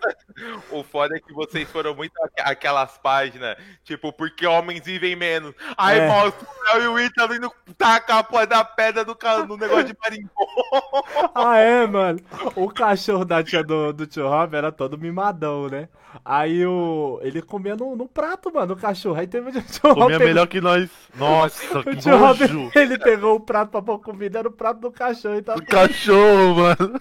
O 0.70 0.82
foda 0.82 1.16
é 1.16 1.20
que 1.20 1.32
vocês 1.32 1.68
foram 1.70 1.94
muito 1.94 2.14
aquelas 2.38 2.96
páginas, 2.98 3.56
tipo, 3.84 4.12
porque 4.12 4.46
homens 4.46 4.84
vivem 4.84 5.14
menos. 5.14 5.54
Aí 5.76 5.98
é. 5.98 6.08
mostra 6.08 6.46
o 6.48 6.78
Léo 6.78 6.82
e 6.82 6.88
o 6.88 6.98
Ítalo 6.98 7.34
indo 7.34 7.52
tacar 7.76 8.18
a 8.18 8.24
porra 8.24 8.46
da 8.46 8.64
pedra 8.64 9.04
do 9.04 9.16
no 9.46 9.56
negócio 9.56 9.84
de 9.84 9.96
marimbom. 10.02 10.30
Ah, 11.34 11.58
é, 11.58 11.86
mano. 11.86 12.18
O 12.56 12.68
cachorro 12.68 13.24
da 13.24 13.42
tia 13.42 13.62
do, 13.62 13.92
do 13.92 14.06
tio 14.06 14.28
Rob 14.28 14.54
era 14.54 14.72
todo 14.72 14.98
mimadão, 14.98 15.68
né? 15.68 15.88
Aí 16.24 16.66
o. 16.66 17.20
Ele 17.22 17.40
comia 17.40 17.76
no, 17.76 17.94
no 17.94 18.08
prato, 18.08 18.52
mano, 18.52 18.74
o 18.74 18.76
cachorro. 18.76 19.18
Aí 19.18 19.26
teve 19.26 19.50
o 19.50 19.52
tio 19.62 19.94
Comia 19.94 20.18
pegou... 20.18 20.26
melhor 20.26 20.46
que 20.46 20.60
nós. 20.60 20.90
Nossa, 21.14 21.78
o 21.78 21.84
que 21.84 21.96
tio 21.96 22.16
Rob, 22.16 22.38
Ele 22.74 22.98
pegou 22.98 23.36
o 23.36 23.40
prato 23.40 23.70
pra 23.70 23.82
pôr 23.82 24.00
comida, 24.00 24.40
era 24.40 24.48
o 24.48 24.52
prato 24.52 24.80
do 24.80 24.90
cachorro. 24.90 25.40
Tava... 25.42 25.60
Do 25.60 25.66
cachorro, 25.66 26.54
mano. 26.56 27.00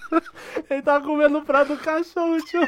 Ele 0.69 0.81
tava 0.81 1.05
comendo 1.05 1.39
o 1.39 1.45
prato 1.45 1.75
do 1.75 1.77
cachorro, 1.77 2.37
tio. 2.45 2.61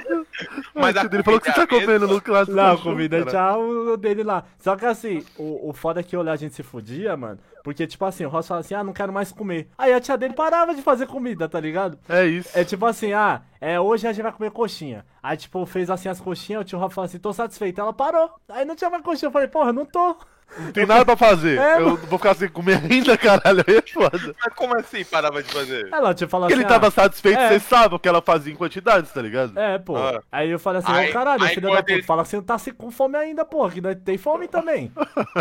Mas 0.73 0.95
a 0.97 1.03
dele 1.03 1.23
falou 1.23 1.39
que 1.39 1.51
você 1.51 1.53
tá 1.53 1.67
comendo 1.67 2.07
no 2.07 2.21
clássico. 2.21 2.55
Não, 2.55 2.77
comida 2.77 3.25
tinha 3.25 3.57
o 3.57 3.97
dele 3.97 4.23
lá. 4.23 4.43
Só 4.59 4.75
que 4.75 4.85
assim, 4.85 5.23
o, 5.37 5.69
o 5.69 5.73
foda 5.73 5.99
é 5.99 6.03
que 6.03 6.15
olhar 6.15 6.33
a 6.33 6.37
gente 6.37 6.55
se 6.55 6.63
fudia, 6.63 7.15
mano. 7.15 7.39
Porque, 7.63 7.85
tipo 7.85 8.03
assim, 8.05 8.25
o 8.25 8.29
Ross 8.29 8.47
fala 8.47 8.61
assim, 8.61 8.73
ah, 8.73 8.83
não 8.83 8.93
quero 8.93 9.13
mais 9.13 9.31
comer. 9.31 9.69
Aí 9.77 9.93
a 9.93 9.99
tia 9.99 10.17
dele 10.17 10.33
parava 10.33 10.73
de 10.73 10.81
fazer 10.81 11.05
comida, 11.05 11.47
tá 11.47 11.59
ligado? 11.59 11.97
É 12.09 12.25
isso. 12.25 12.49
É 12.57 12.63
tipo 12.63 12.85
assim, 12.85 13.13
ah, 13.13 13.41
é, 13.59 13.79
hoje 13.79 14.07
a 14.07 14.13
gente 14.13 14.23
vai 14.23 14.31
comer 14.31 14.51
coxinha. 14.51 15.05
Aí, 15.21 15.37
tipo, 15.37 15.63
fez 15.65 15.89
assim 15.89 16.09
as 16.09 16.19
coxinhas, 16.19 16.61
o 16.61 16.65
tio 16.65 16.79
Rob 16.79 16.91
falou 16.93 17.05
assim, 17.05 17.19
tô 17.19 17.31
satisfeito. 17.31 17.79
Ela 17.79 17.93
parou. 17.93 18.31
Aí 18.49 18.65
não 18.65 18.75
tinha 18.75 18.89
mais 18.89 19.03
coxinha. 19.03 19.27
Eu 19.27 19.31
falei, 19.31 19.47
porra, 19.47 19.71
não 19.71 19.85
tô. 19.85 20.17
Não 20.57 20.71
tem 20.71 20.85
nada 20.85 21.05
pra 21.05 21.15
fazer. 21.15 21.57
É, 21.57 21.79
eu 21.79 21.95
vou 21.95 22.19
ficar 22.19 22.35
sem 22.35 22.49
comer 22.49 22.81
ainda, 22.83 23.17
caralho. 23.17 23.63
Aí 23.67 23.77
é 23.77 23.81
foda. 23.81 24.35
Mas 24.43 24.53
como 24.53 24.75
assim 24.77 25.03
parava 25.05 25.41
de 25.41 25.51
fazer? 25.51 25.89
Ela 25.91 26.13
tinha 26.13 26.27
falado 26.27 26.51
assim. 26.51 26.59
Ele 26.59 26.67
tava 26.67 26.87
ah, 26.87 26.91
satisfeito, 26.91 27.39
é. 27.39 27.49
você 27.49 27.59
sabe 27.59 27.95
o 27.95 27.99
que 27.99 28.07
ela 28.07 28.21
fazia 28.21 28.51
em 28.51 28.55
quantidades, 28.55 29.11
tá 29.11 29.21
ligado? 29.21 29.57
É, 29.57 29.77
pô. 29.77 29.95
Ah. 29.95 30.21
Aí 30.31 30.49
eu 30.49 30.59
falei 30.59 30.81
assim, 30.81 31.09
ô 31.09 31.13
caralho, 31.13 31.45
filho 31.47 31.71
da 31.71 31.77
puta, 31.77 31.93
ele... 31.93 32.03
fala 32.03 32.21
assim, 32.23 32.41
tá 32.41 32.57
com 32.77 32.91
fome 32.91 33.17
ainda, 33.17 33.45
pô, 33.45 33.69
que 33.69 33.81
tem 33.95 34.17
fome 34.17 34.47
também. 34.47 34.91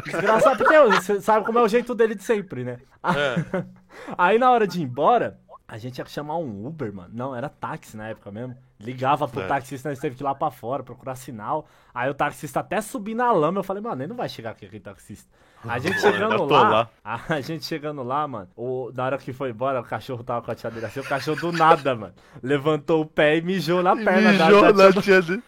Desgraçado, 0.05 0.59
porque 0.59 0.79
você 0.79 1.21
sabe 1.21 1.45
como 1.45 1.59
é 1.59 1.63
o 1.63 1.69
jeito 1.69 1.95
dele 1.95 2.15
de 2.15 2.23
sempre, 2.23 2.65
né? 2.65 2.79
É. 3.05 3.65
Aí 4.17 4.39
na 4.39 4.51
hora 4.51 4.67
de 4.67 4.81
ir 4.81 4.85
embora, 4.85 5.39
a 5.67 5.77
gente 5.77 5.99
ia 5.99 6.07
chamar 6.07 6.37
um 6.37 6.67
Uber, 6.67 6.93
mano. 6.93 7.11
Não, 7.13 7.35
era 7.35 7.49
táxi 7.49 7.97
na 7.97 8.09
época 8.09 8.31
mesmo. 8.31 8.57
Ligava 8.81 9.29
pro 9.29 9.43
é. 9.43 9.47
taxista, 9.47 9.91
nós 9.91 9.99
teve 9.99 10.17
que 10.17 10.23
ir 10.23 10.25
lá 10.25 10.35
pra 10.35 10.51
fora 10.51 10.83
procurar 10.83 11.15
sinal. 11.15 11.69
Aí 11.95 12.09
o 12.09 12.15
taxista 12.15 12.61
até 12.61 12.81
subir 12.81 13.15
na 13.15 13.31
lama. 13.31 13.59
Eu 13.59 13.63
falei, 13.63 13.83
mano, 13.83 14.01
ele 14.01 14.09
não 14.09 14.17
vai 14.17 14.29
chegar 14.29 14.51
aqui, 14.53 14.65
aquele 14.65 14.81
taxista. 14.81 15.29
A 15.63 15.79
gente 15.79 16.01
chegando 16.01 16.45
lá, 16.47 16.69
lá, 16.71 16.91
A 17.29 17.41
gente 17.43 17.67
chegando 17.67 18.03
lá, 18.03 18.27
mano. 18.27 18.49
O, 18.57 18.91
na 18.95 19.05
hora 19.05 19.19
que 19.19 19.35
foi 19.35 19.51
embora, 19.51 19.81
o 19.81 19.85
cachorro 19.85 20.25
tava 20.25 20.41
com 20.41 20.51
a 20.51 20.55
tia 20.55 20.71
dele 20.71 20.87
assim. 20.87 21.01
O 21.01 21.05
cachorro 21.05 21.39
do 21.39 21.53
nada, 21.53 21.95
mano. 21.95 22.15
Levantou 22.43 23.03
o 23.03 23.07
pé 23.07 23.37
e 23.37 23.43
mijou 23.43 23.83
na 23.83 23.95
perna 23.95 24.33
mijou 24.33 24.73
da, 24.73 24.91
na 24.91 25.03
tia 25.03 25.21
dele. 25.21 25.43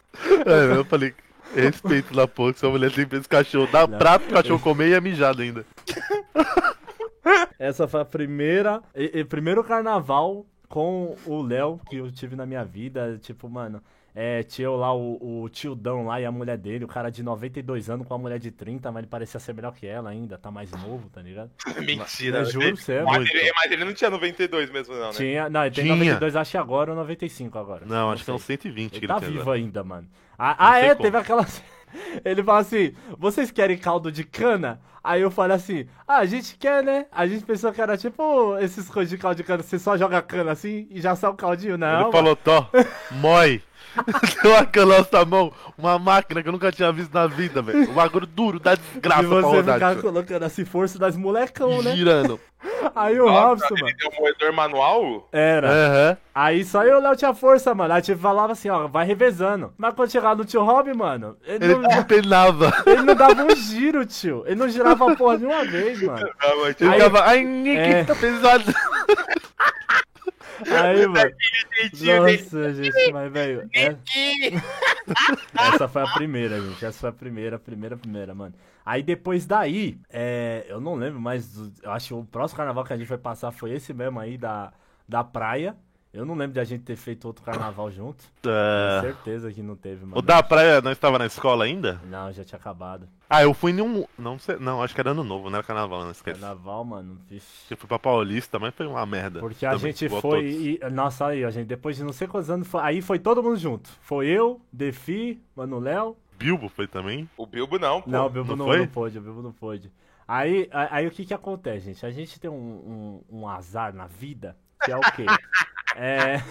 É, 0.44 0.76
eu 0.76 0.84
falei, 0.84 1.14
respeito 1.54 2.14
lá, 2.14 2.28
pô. 2.28 2.52
Se 2.52 2.66
a 2.66 2.68
mulher 2.68 2.90
sempre 2.90 3.18
esse 3.18 3.28
cachorro. 3.28 3.68
Dá 3.72 3.86
não. 3.86 3.98
prato 3.98 4.26
pro 4.26 4.34
cachorro 4.34 4.60
comer 4.60 4.88
e 4.88 4.94
é 4.94 5.00
mijado 5.00 5.40
ainda. 5.40 5.64
Essa 7.58 7.88
foi 7.88 8.00
a 8.00 8.04
primeira. 8.04 8.82
E, 8.94 9.20
e, 9.20 9.24
primeiro 9.24 9.64
carnaval 9.64 10.44
com 10.72 11.14
o 11.26 11.42
Léo 11.42 11.78
que 11.86 11.96
eu 11.96 12.10
tive 12.10 12.34
na 12.34 12.46
minha 12.46 12.64
vida. 12.64 13.18
Tipo, 13.22 13.48
mano. 13.48 13.82
É, 14.14 14.42
tinha 14.42 14.70
lá 14.70 14.94
o, 14.94 15.42
o 15.42 15.48
tiodão 15.48 16.04
lá 16.04 16.20
e 16.20 16.26
a 16.26 16.30
mulher 16.30 16.58
dele, 16.58 16.84
o 16.84 16.88
cara 16.88 17.08
de 17.08 17.22
92 17.22 17.88
anos 17.88 18.06
com 18.06 18.12
a 18.12 18.18
mulher 18.18 18.38
de 18.38 18.50
30, 18.50 18.92
mas 18.92 18.98
ele 19.00 19.06
parecia 19.06 19.40
ser 19.40 19.54
melhor 19.54 19.72
que 19.72 19.86
ela 19.86 20.10
ainda, 20.10 20.36
tá 20.36 20.50
mais 20.50 20.70
novo, 20.70 21.08
tá 21.08 21.22
ligado? 21.22 21.50
Mentira, 21.80 22.40
eu 22.40 22.44
juro 22.44 22.76
você. 22.76 22.96
É 22.96 23.02
mas, 23.02 23.26
ele, 23.30 23.52
mas 23.54 23.72
ele 23.72 23.84
não 23.86 23.94
tinha 23.94 24.10
92 24.10 24.70
mesmo, 24.70 24.94
não, 24.94 25.06
né? 25.06 25.12
Tinha, 25.14 25.48
não, 25.48 25.64
ele 25.64 25.74
tem 25.74 25.84
tinha. 25.84 25.96
92, 25.96 26.36
acho 26.36 26.50
que 26.50 26.58
agora 26.58 26.90
ou 26.90 26.96
95 26.98 27.58
agora. 27.58 27.86
Não, 27.86 28.10
acho 28.10 28.18
sei. 28.18 28.24
que 28.26 28.30
é 28.32 28.34
uns 28.34 28.42
120 28.42 28.92
ele, 28.92 28.98
ele 28.98 29.06
tá 29.06 29.18
vivo 29.18 29.40
agora. 29.40 29.58
ainda, 29.58 29.82
mano. 29.82 30.06
Ah, 30.38 30.56
ah 30.58 30.78
é, 30.78 30.90
como. 30.90 31.02
teve 31.04 31.16
aquela. 31.16 31.46
Ele 32.24 32.42
fala 32.42 32.60
assim: 32.60 32.94
vocês 33.18 33.50
querem 33.50 33.76
caldo 33.76 34.10
de 34.10 34.24
cana? 34.24 34.80
Aí 35.02 35.20
eu 35.20 35.30
falei 35.30 35.56
assim: 35.56 35.86
ah, 36.06 36.18
a 36.18 36.24
gente 36.24 36.56
quer, 36.56 36.82
né? 36.82 37.06
A 37.10 37.26
gente 37.26 37.44
pensou 37.44 37.72
que 37.72 37.80
era 37.80 37.96
tipo 37.96 38.56
esses 38.58 38.88
coisas 38.88 39.10
de 39.10 39.18
caldo 39.18 39.36
de 39.36 39.44
cana, 39.44 39.62
você 39.62 39.78
só 39.78 39.96
joga 39.96 40.22
cana 40.22 40.52
assim 40.52 40.86
e 40.90 41.00
já 41.00 41.16
sai 41.16 41.30
o 41.30 41.34
caldinho, 41.34 41.76
não. 41.76 42.02
Ele 42.02 42.12
falou: 42.12 42.36
Tó, 42.36 42.68
mói. 43.10 43.62
Deu 44.42 44.56
aquela 44.56 44.98
nossa 44.98 45.24
mão, 45.24 45.52
uma 45.76 45.98
máquina 45.98 46.42
que 46.42 46.48
eu 46.48 46.52
nunca 46.52 46.72
tinha 46.72 46.90
visto 46.92 47.12
na 47.12 47.26
vida, 47.26 47.62
velho. 47.62 47.90
Um 47.90 47.94
bagulho 47.94 48.26
duro, 48.26 48.58
dá 48.58 48.74
desgraça 48.74 49.22
e 49.22 49.26
você 49.26 49.40
pra 49.40 49.50
rodar. 49.50 49.74
ficar 49.74 49.96
colocando 49.96 50.42
assim, 50.44 50.64
força 50.64 50.98
das 50.98 51.16
molecão, 51.16 51.82
né? 51.82 51.94
Girando. 51.94 52.40
Aí 52.94 53.20
o 53.20 53.28
Robson, 53.28 53.74
mano. 53.74 53.88
Ele 53.88 53.96
tem 53.96 54.08
um 54.08 54.20
moedor 54.20 54.52
manual? 54.52 55.28
Era. 55.32 55.68
Uhum. 55.68 56.16
Aí 56.34 56.64
só 56.64 56.84
eu 56.84 56.94
e 56.94 57.00
o 57.00 57.02
Léo 57.02 57.16
tinha 57.16 57.34
força, 57.34 57.74
mano. 57.74 57.92
Aí 57.92 58.02
tipo, 58.02 58.20
falava 58.20 58.52
assim, 58.52 58.68
ó, 58.68 58.86
vai 58.86 59.04
revezando. 59.04 59.72
Mas 59.76 59.94
quando 59.94 60.10
chegava 60.10 60.36
no 60.36 60.44
tio 60.44 60.64
Rob, 60.64 60.92
mano. 60.94 61.36
Ele, 61.44 61.64
ele 61.64 61.74
não 61.76 62.02
penava. 62.04 62.72
Ele 62.86 63.02
não 63.02 63.14
dava 63.14 63.44
um 63.44 63.56
giro, 63.56 64.04
tio. 64.06 64.44
Ele 64.46 64.56
não 64.56 64.68
girava 64.68 65.12
a 65.12 65.16
porra 65.16 65.38
de 65.38 65.44
uma 65.44 65.64
vez, 65.64 66.00
mano. 66.02 66.28
Não, 66.40 66.66
ele 66.66 66.76
aí, 66.80 66.92
ficava, 66.92 67.20
ai, 67.22 67.44
Nick, 67.44 67.78
é... 67.78 68.04
tá 68.04 68.14
pesado. 68.14 68.64
Aí, 70.70 71.06
mano. 71.06 71.30
Nossa, 72.04 72.74
gente, 72.74 73.12
mas, 73.12 73.32
velho. 73.32 73.68
É... 73.74 73.96
Essa 75.54 75.88
foi 75.88 76.02
a 76.02 76.06
primeira, 76.06 76.60
gente. 76.60 76.84
Essa 76.84 76.98
foi 76.98 77.10
a 77.10 77.12
primeira, 77.12 77.58
primeira, 77.58 77.96
primeira, 77.96 78.34
mano. 78.34 78.54
Aí 78.84 79.02
depois 79.02 79.46
daí, 79.46 79.98
é... 80.10 80.64
eu 80.68 80.80
não 80.80 80.94
lembro, 80.94 81.20
mas 81.20 81.56
eu 81.82 81.90
acho 81.90 82.08
que 82.08 82.14
o 82.14 82.24
próximo 82.24 82.56
carnaval 82.56 82.84
que 82.84 82.92
a 82.92 82.96
gente 82.96 83.08
vai 83.08 83.18
passar 83.18 83.50
foi 83.52 83.72
esse 83.72 83.92
mesmo 83.92 84.18
aí 84.18 84.36
da, 84.36 84.72
da 85.08 85.24
praia. 85.24 85.76
Eu 86.12 86.26
não 86.26 86.34
lembro 86.34 86.52
de 86.52 86.60
a 86.60 86.64
gente 86.64 86.82
ter 86.82 86.94
feito 86.94 87.24
outro 87.24 87.42
carnaval 87.42 87.90
junto. 87.90 88.22
É... 88.44 89.00
Com 89.00 89.06
certeza 89.06 89.50
que 89.50 89.62
não 89.62 89.74
teve, 89.74 90.04
mano. 90.04 90.18
O 90.18 90.20
da 90.20 90.42
praia 90.42 90.82
não 90.82 90.92
estava 90.92 91.18
na 91.18 91.24
escola 91.24 91.64
ainda? 91.64 91.98
Não, 92.04 92.30
já 92.30 92.44
tinha 92.44 92.58
acabado. 92.58 93.08
Ah, 93.30 93.42
eu 93.42 93.54
fui 93.54 93.72
em 93.72 93.80
um. 93.80 94.04
Não 94.18 94.38
sei. 94.38 94.56
Não, 94.56 94.82
acho 94.82 94.94
que 94.94 95.00
era 95.00 95.12
ano 95.12 95.24
novo, 95.24 95.48
não 95.48 95.56
era 95.56 95.66
carnaval, 95.66 96.04
não 96.04 96.10
esquece. 96.10 96.38
Carnaval, 96.38 96.84
mano. 96.84 97.18
Vixe. 97.26 97.70
Eu 97.70 97.78
fui 97.78 97.88
pra 97.88 97.98
Paulista, 97.98 98.58
mas 98.58 98.74
foi 98.74 98.86
uma 98.86 99.06
merda. 99.06 99.40
Porque 99.40 99.64
a 99.64 99.74
gente 99.78 100.06
foi. 100.20 100.78
E... 100.82 100.90
Nossa, 100.90 101.28
aí, 101.28 101.44
a 101.44 101.50
gente, 101.50 101.66
depois 101.66 101.96
de 101.96 102.04
não 102.04 102.12
sei 102.12 102.28
quantos 102.28 102.50
anos. 102.50 102.68
Foi... 102.68 102.82
Aí 102.82 103.00
foi 103.00 103.18
todo 103.18 103.42
mundo 103.42 103.56
junto. 103.56 103.88
Foi 104.02 104.26
eu, 104.26 104.60
Defi, 104.70 105.42
Mano 105.56 105.78
Léo. 105.78 106.14
Bilbo 106.36 106.68
foi 106.68 106.86
também? 106.86 107.26
O 107.38 107.46
Bilbo 107.46 107.78
não, 107.78 108.02
pô. 108.02 108.10
Não, 108.10 108.26
o 108.26 108.30
Bilbo 108.30 108.50
não, 108.50 108.66
não, 108.66 108.66
foi? 108.66 108.78
não 108.80 108.86
pôde, 108.86 109.18
o 109.18 109.22
Bilbo 109.22 109.42
não 109.42 109.52
pôde. 109.52 109.90
Aí, 110.28 110.68
aí, 110.70 110.88
aí, 110.90 111.06
o 111.06 111.10
que 111.10 111.24
que 111.24 111.32
acontece, 111.32 111.86
gente? 111.86 112.04
A 112.04 112.10
gente 112.10 112.38
tem 112.38 112.50
um, 112.50 113.22
um, 113.30 113.40
um 113.40 113.48
azar 113.48 113.94
na 113.94 114.06
vida, 114.06 114.56
que 114.84 114.92
é 114.92 114.96
o 114.96 115.00
quê? 115.00 115.24
é. 115.96 116.42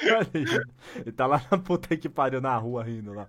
Ele 0.96 1.12
tá 1.12 1.26
lá 1.26 1.42
na 1.50 1.58
puta 1.58 1.96
que 1.96 2.08
pariu 2.08 2.40
na 2.40 2.56
rua 2.56 2.82
rindo 2.82 3.12
lá. 3.12 3.28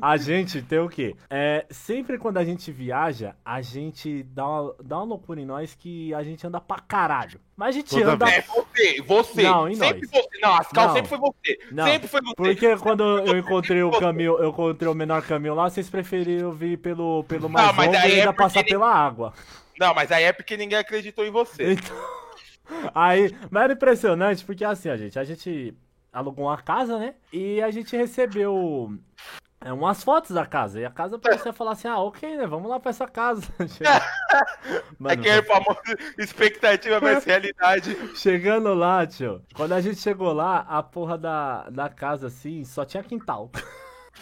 A, 0.00 0.16
gente 0.16 0.62
tem 0.62 0.78
o 0.78 0.88
quê? 0.88 1.16
É, 1.30 1.66
sempre 1.70 2.18
quando 2.18 2.36
a 2.36 2.44
gente 2.44 2.70
viaja, 2.70 3.34
a 3.44 3.62
gente 3.62 4.22
dá 4.22 4.46
uma, 4.46 4.74
dá 4.82 4.96
uma 4.98 5.04
loucura 5.04 5.40
em 5.40 5.46
nós 5.46 5.74
que 5.74 6.12
a 6.14 6.22
gente 6.22 6.46
anda 6.46 6.60
pra 6.60 6.78
caralho. 6.78 7.40
Mas 7.56 7.68
a 7.68 7.78
gente 7.78 7.90
Toda 7.90 8.12
anda. 8.12 8.30
É 8.30 8.42
você, 8.42 9.02
você. 9.02 9.42
Não, 9.42 9.68
em 9.68 9.74
sempre 9.74 10.08
nós. 10.12 10.22
Você. 10.22 10.40
Não, 10.40 10.54
a 10.54 10.64
Cal 10.64 10.92
sempre 10.92 11.08
foi 11.08 11.18
você. 11.18 11.58
Não, 11.70 11.84
sempre 11.84 12.08
foi 12.08 12.20
você. 12.20 12.34
Porque 12.34 12.76
quando 12.76 13.02
eu 13.02 13.38
encontrei 13.38 13.82
o 13.82 13.90
caminho, 13.90 14.38
eu 14.38 14.50
encontrei 14.50 14.90
o 14.90 14.94
menor 14.94 15.22
caminho 15.22 15.54
lá, 15.54 15.68
vocês 15.68 15.88
preferiram 15.88 16.52
vir 16.52 16.78
pelo, 16.78 17.24
pelo 17.24 17.48
mais 17.48 17.66
não, 17.74 17.84
longo 17.84 17.94
e 17.94 17.96
ainda 17.96 18.30
é 18.30 18.32
passar 18.32 18.64
pela 18.64 18.92
água. 18.92 19.32
Não, 19.78 19.94
mas 19.94 20.12
aí 20.12 20.24
é 20.24 20.32
porque 20.32 20.56
ninguém 20.56 20.78
acreditou 20.78 21.24
em 21.24 21.30
você. 21.30 21.72
Então. 21.72 22.21
Aí, 22.94 23.34
mas 23.50 23.64
era 23.64 23.72
impressionante, 23.72 24.44
porque 24.44 24.64
assim, 24.64 24.88
a 24.88 24.96
gente, 24.96 25.18
a 25.18 25.24
gente 25.24 25.76
alugou 26.12 26.46
uma 26.46 26.60
casa, 26.60 26.98
né? 26.98 27.14
E 27.32 27.62
a 27.62 27.70
gente 27.70 27.96
recebeu 27.96 28.98
é, 29.64 29.72
umas 29.72 30.02
fotos 30.02 30.32
da 30.32 30.44
casa. 30.44 30.80
E 30.80 30.84
a 30.84 30.90
casa 30.90 31.18
parecia 31.18 31.52
falar 31.54 31.72
assim: 31.72 31.88
ah, 31.88 31.98
ok, 31.98 32.36
né? 32.36 32.46
Vamos 32.46 32.68
lá 32.68 32.78
pra 32.78 32.90
essa 32.90 33.06
casa. 33.06 33.42
Mano, 34.98 35.14
é 35.14 35.16
que 35.16 35.28
é 35.28 35.42
famoso 35.42 35.80
expectativa 36.18 37.00
versus 37.00 37.24
realidade. 37.24 37.96
Chegando 38.16 38.74
lá, 38.74 39.06
tio. 39.06 39.42
Quando 39.54 39.72
a 39.72 39.80
gente 39.80 39.96
chegou 39.96 40.32
lá, 40.32 40.66
a 40.68 40.82
porra 40.82 41.16
da, 41.16 41.70
da 41.70 41.88
casa 41.88 42.26
assim 42.26 42.64
só 42.64 42.84
tinha 42.84 43.02
quintal. 43.02 43.50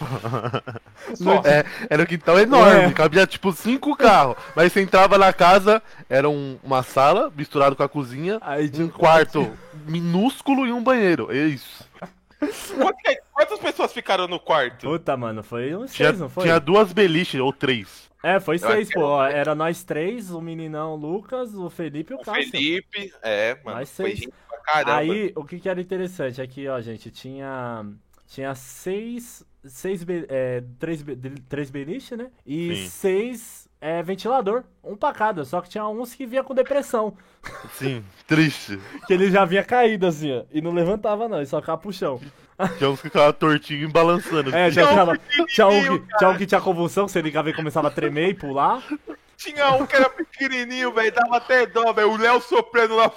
é, 1.44 1.64
era 1.88 2.02
um 2.02 2.06
quintal 2.06 2.38
enorme, 2.38 2.84
é. 2.84 2.92
cabia 2.92 3.26
tipo 3.26 3.52
cinco 3.52 3.96
carros. 3.96 4.36
Mas 4.54 4.72
você 4.72 4.80
entrava 4.80 5.18
na 5.18 5.32
casa, 5.32 5.82
era 6.08 6.28
um, 6.28 6.58
uma 6.62 6.82
sala 6.82 7.32
misturado 7.36 7.76
com 7.76 7.82
a 7.82 7.88
cozinha, 7.88 8.38
Aí, 8.40 8.70
um 8.78 8.88
quarto 8.88 9.50
minúsculo 9.86 10.66
e 10.66 10.72
um 10.72 10.82
banheiro. 10.82 11.30
É 11.30 11.46
isso. 11.46 11.88
Quantas 13.32 13.58
pessoas 13.58 13.92
ficaram 13.92 14.26
no 14.26 14.40
quarto? 14.40 14.86
Puta, 14.86 15.16
mano, 15.16 15.42
foi 15.42 15.74
uns 15.74 15.92
tinha, 15.92 16.08
seis, 16.08 16.20
não 16.20 16.28
foi? 16.28 16.44
Tinha 16.44 16.58
duas 16.58 16.92
beliches, 16.92 17.40
ou 17.40 17.52
três. 17.52 18.08
É, 18.22 18.38
foi 18.38 18.56
eu 18.56 18.58
seis, 18.60 18.90
pô. 18.92 19.22
Era... 19.22 19.38
era 19.38 19.54
nós 19.54 19.82
três, 19.82 20.30
o 20.30 20.40
meninão, 20.40 20.92
o 20.92 20.96
Lucas, 20.96 21.54
o 21.54 21.68
Felipe 21.70 22.12
e 22.12 22.16
o, 22.16 22.20
o 22.20 22.22
Cássio. 22.22 22.50
Felipe, 22.50 23.12
é, 23.22 23.58
mano. 23.64 23.78
Nós 23.78 23.88
seis. 23.88 24.26
Aí, 24.86 25.32
o 25.34 25.44
que, 25.44 25.58
que 25.58 25.68
era 25.68 25.80
interessante 25.80 26.40
aqui, 26.40 26.68
ó, 26.68 26.80
gente, 26.80 27.10
tinha. 27.10 27.84
Tinha 28.26 28.54
seis. 28.54 29.44
Seis. 29.64 30.04
É, 30.28 30.62
três, 30.78 31.04
três 31.48 31.70
beliche, 31.70 32.16
né? 32.16 32.28
E 32.46 32.74
Sim. 32.74 32.88
seis 32.88 33.68
é, 33.80 34.02
ventilador. 34.02 34.64
Um 34.84 34.96
pra 34.96 35.12
cada. 35.12 35.44
Só 35.44 35.60
que 35.60 35.68
tinha 35.68 35.86
uns 35.86 36.14
que 36.14 36.26
vinha 36.26 36.44
com 36.44 36.54
depressão. 36.54 37.16
Sim, 37.74 38.04
triste. 38.26 38.78
que 39.06 39.12
ele 39.12 39.30
já 39.30 39.44
vinha 39.44 39.64
caído 39.64 40.06
assim, 40.06 40.32
ó. 40.32 40.44
E 40.52 40.60
não 40.60 40.72
levantava, 40.72 41.28
não, 41.28 41.38
ele 41.38 41.46
só 41.46 41.60
ficava 41.60 41.80
pro 41.80 41.92
chão. 41.92 42.20
Tinha 42.76 42.90
uns 42.90 43.00
que 43.00 43.08
ficavam 43.08 43.32
tortinho 43.32 43.88
e 43.88 43.92
balançando. 43.92 44.54
É, 44.54 44.70
já 44.70 44.86
tinha, 44.86 45.46
tinha, 45.46 45.66
um 45.66 45.98
que, 45.98 46.16
tinha 46.18 46.30
um 46.30 46.36
que 46.36 46.46
tinha 46.46 46.60
convulsão, 46.60 47.08
você 47.08 47.22
ligava 47.22 47.48
e 47.48 47.54
começava 47.54 47.88
a 47.88 47.90
tremer 47.90 48.28
e 48.28 48.34
pular. 48.34 48.82
Tinha 49.40 49.72
um 49.72 49.86
que 49.86 49.96
era 49.96 50.10
pequenininho, 50.10 50.92
velho, 50.92 51.12
dava 51.12 51.38
até 51.38 51.64
dó, 51.64 51.94
velho. 51.94 52.12
O 52.12 52.16
Léo 52.18 52.42
soprando 52.42 52.94
lá 52.94 53.10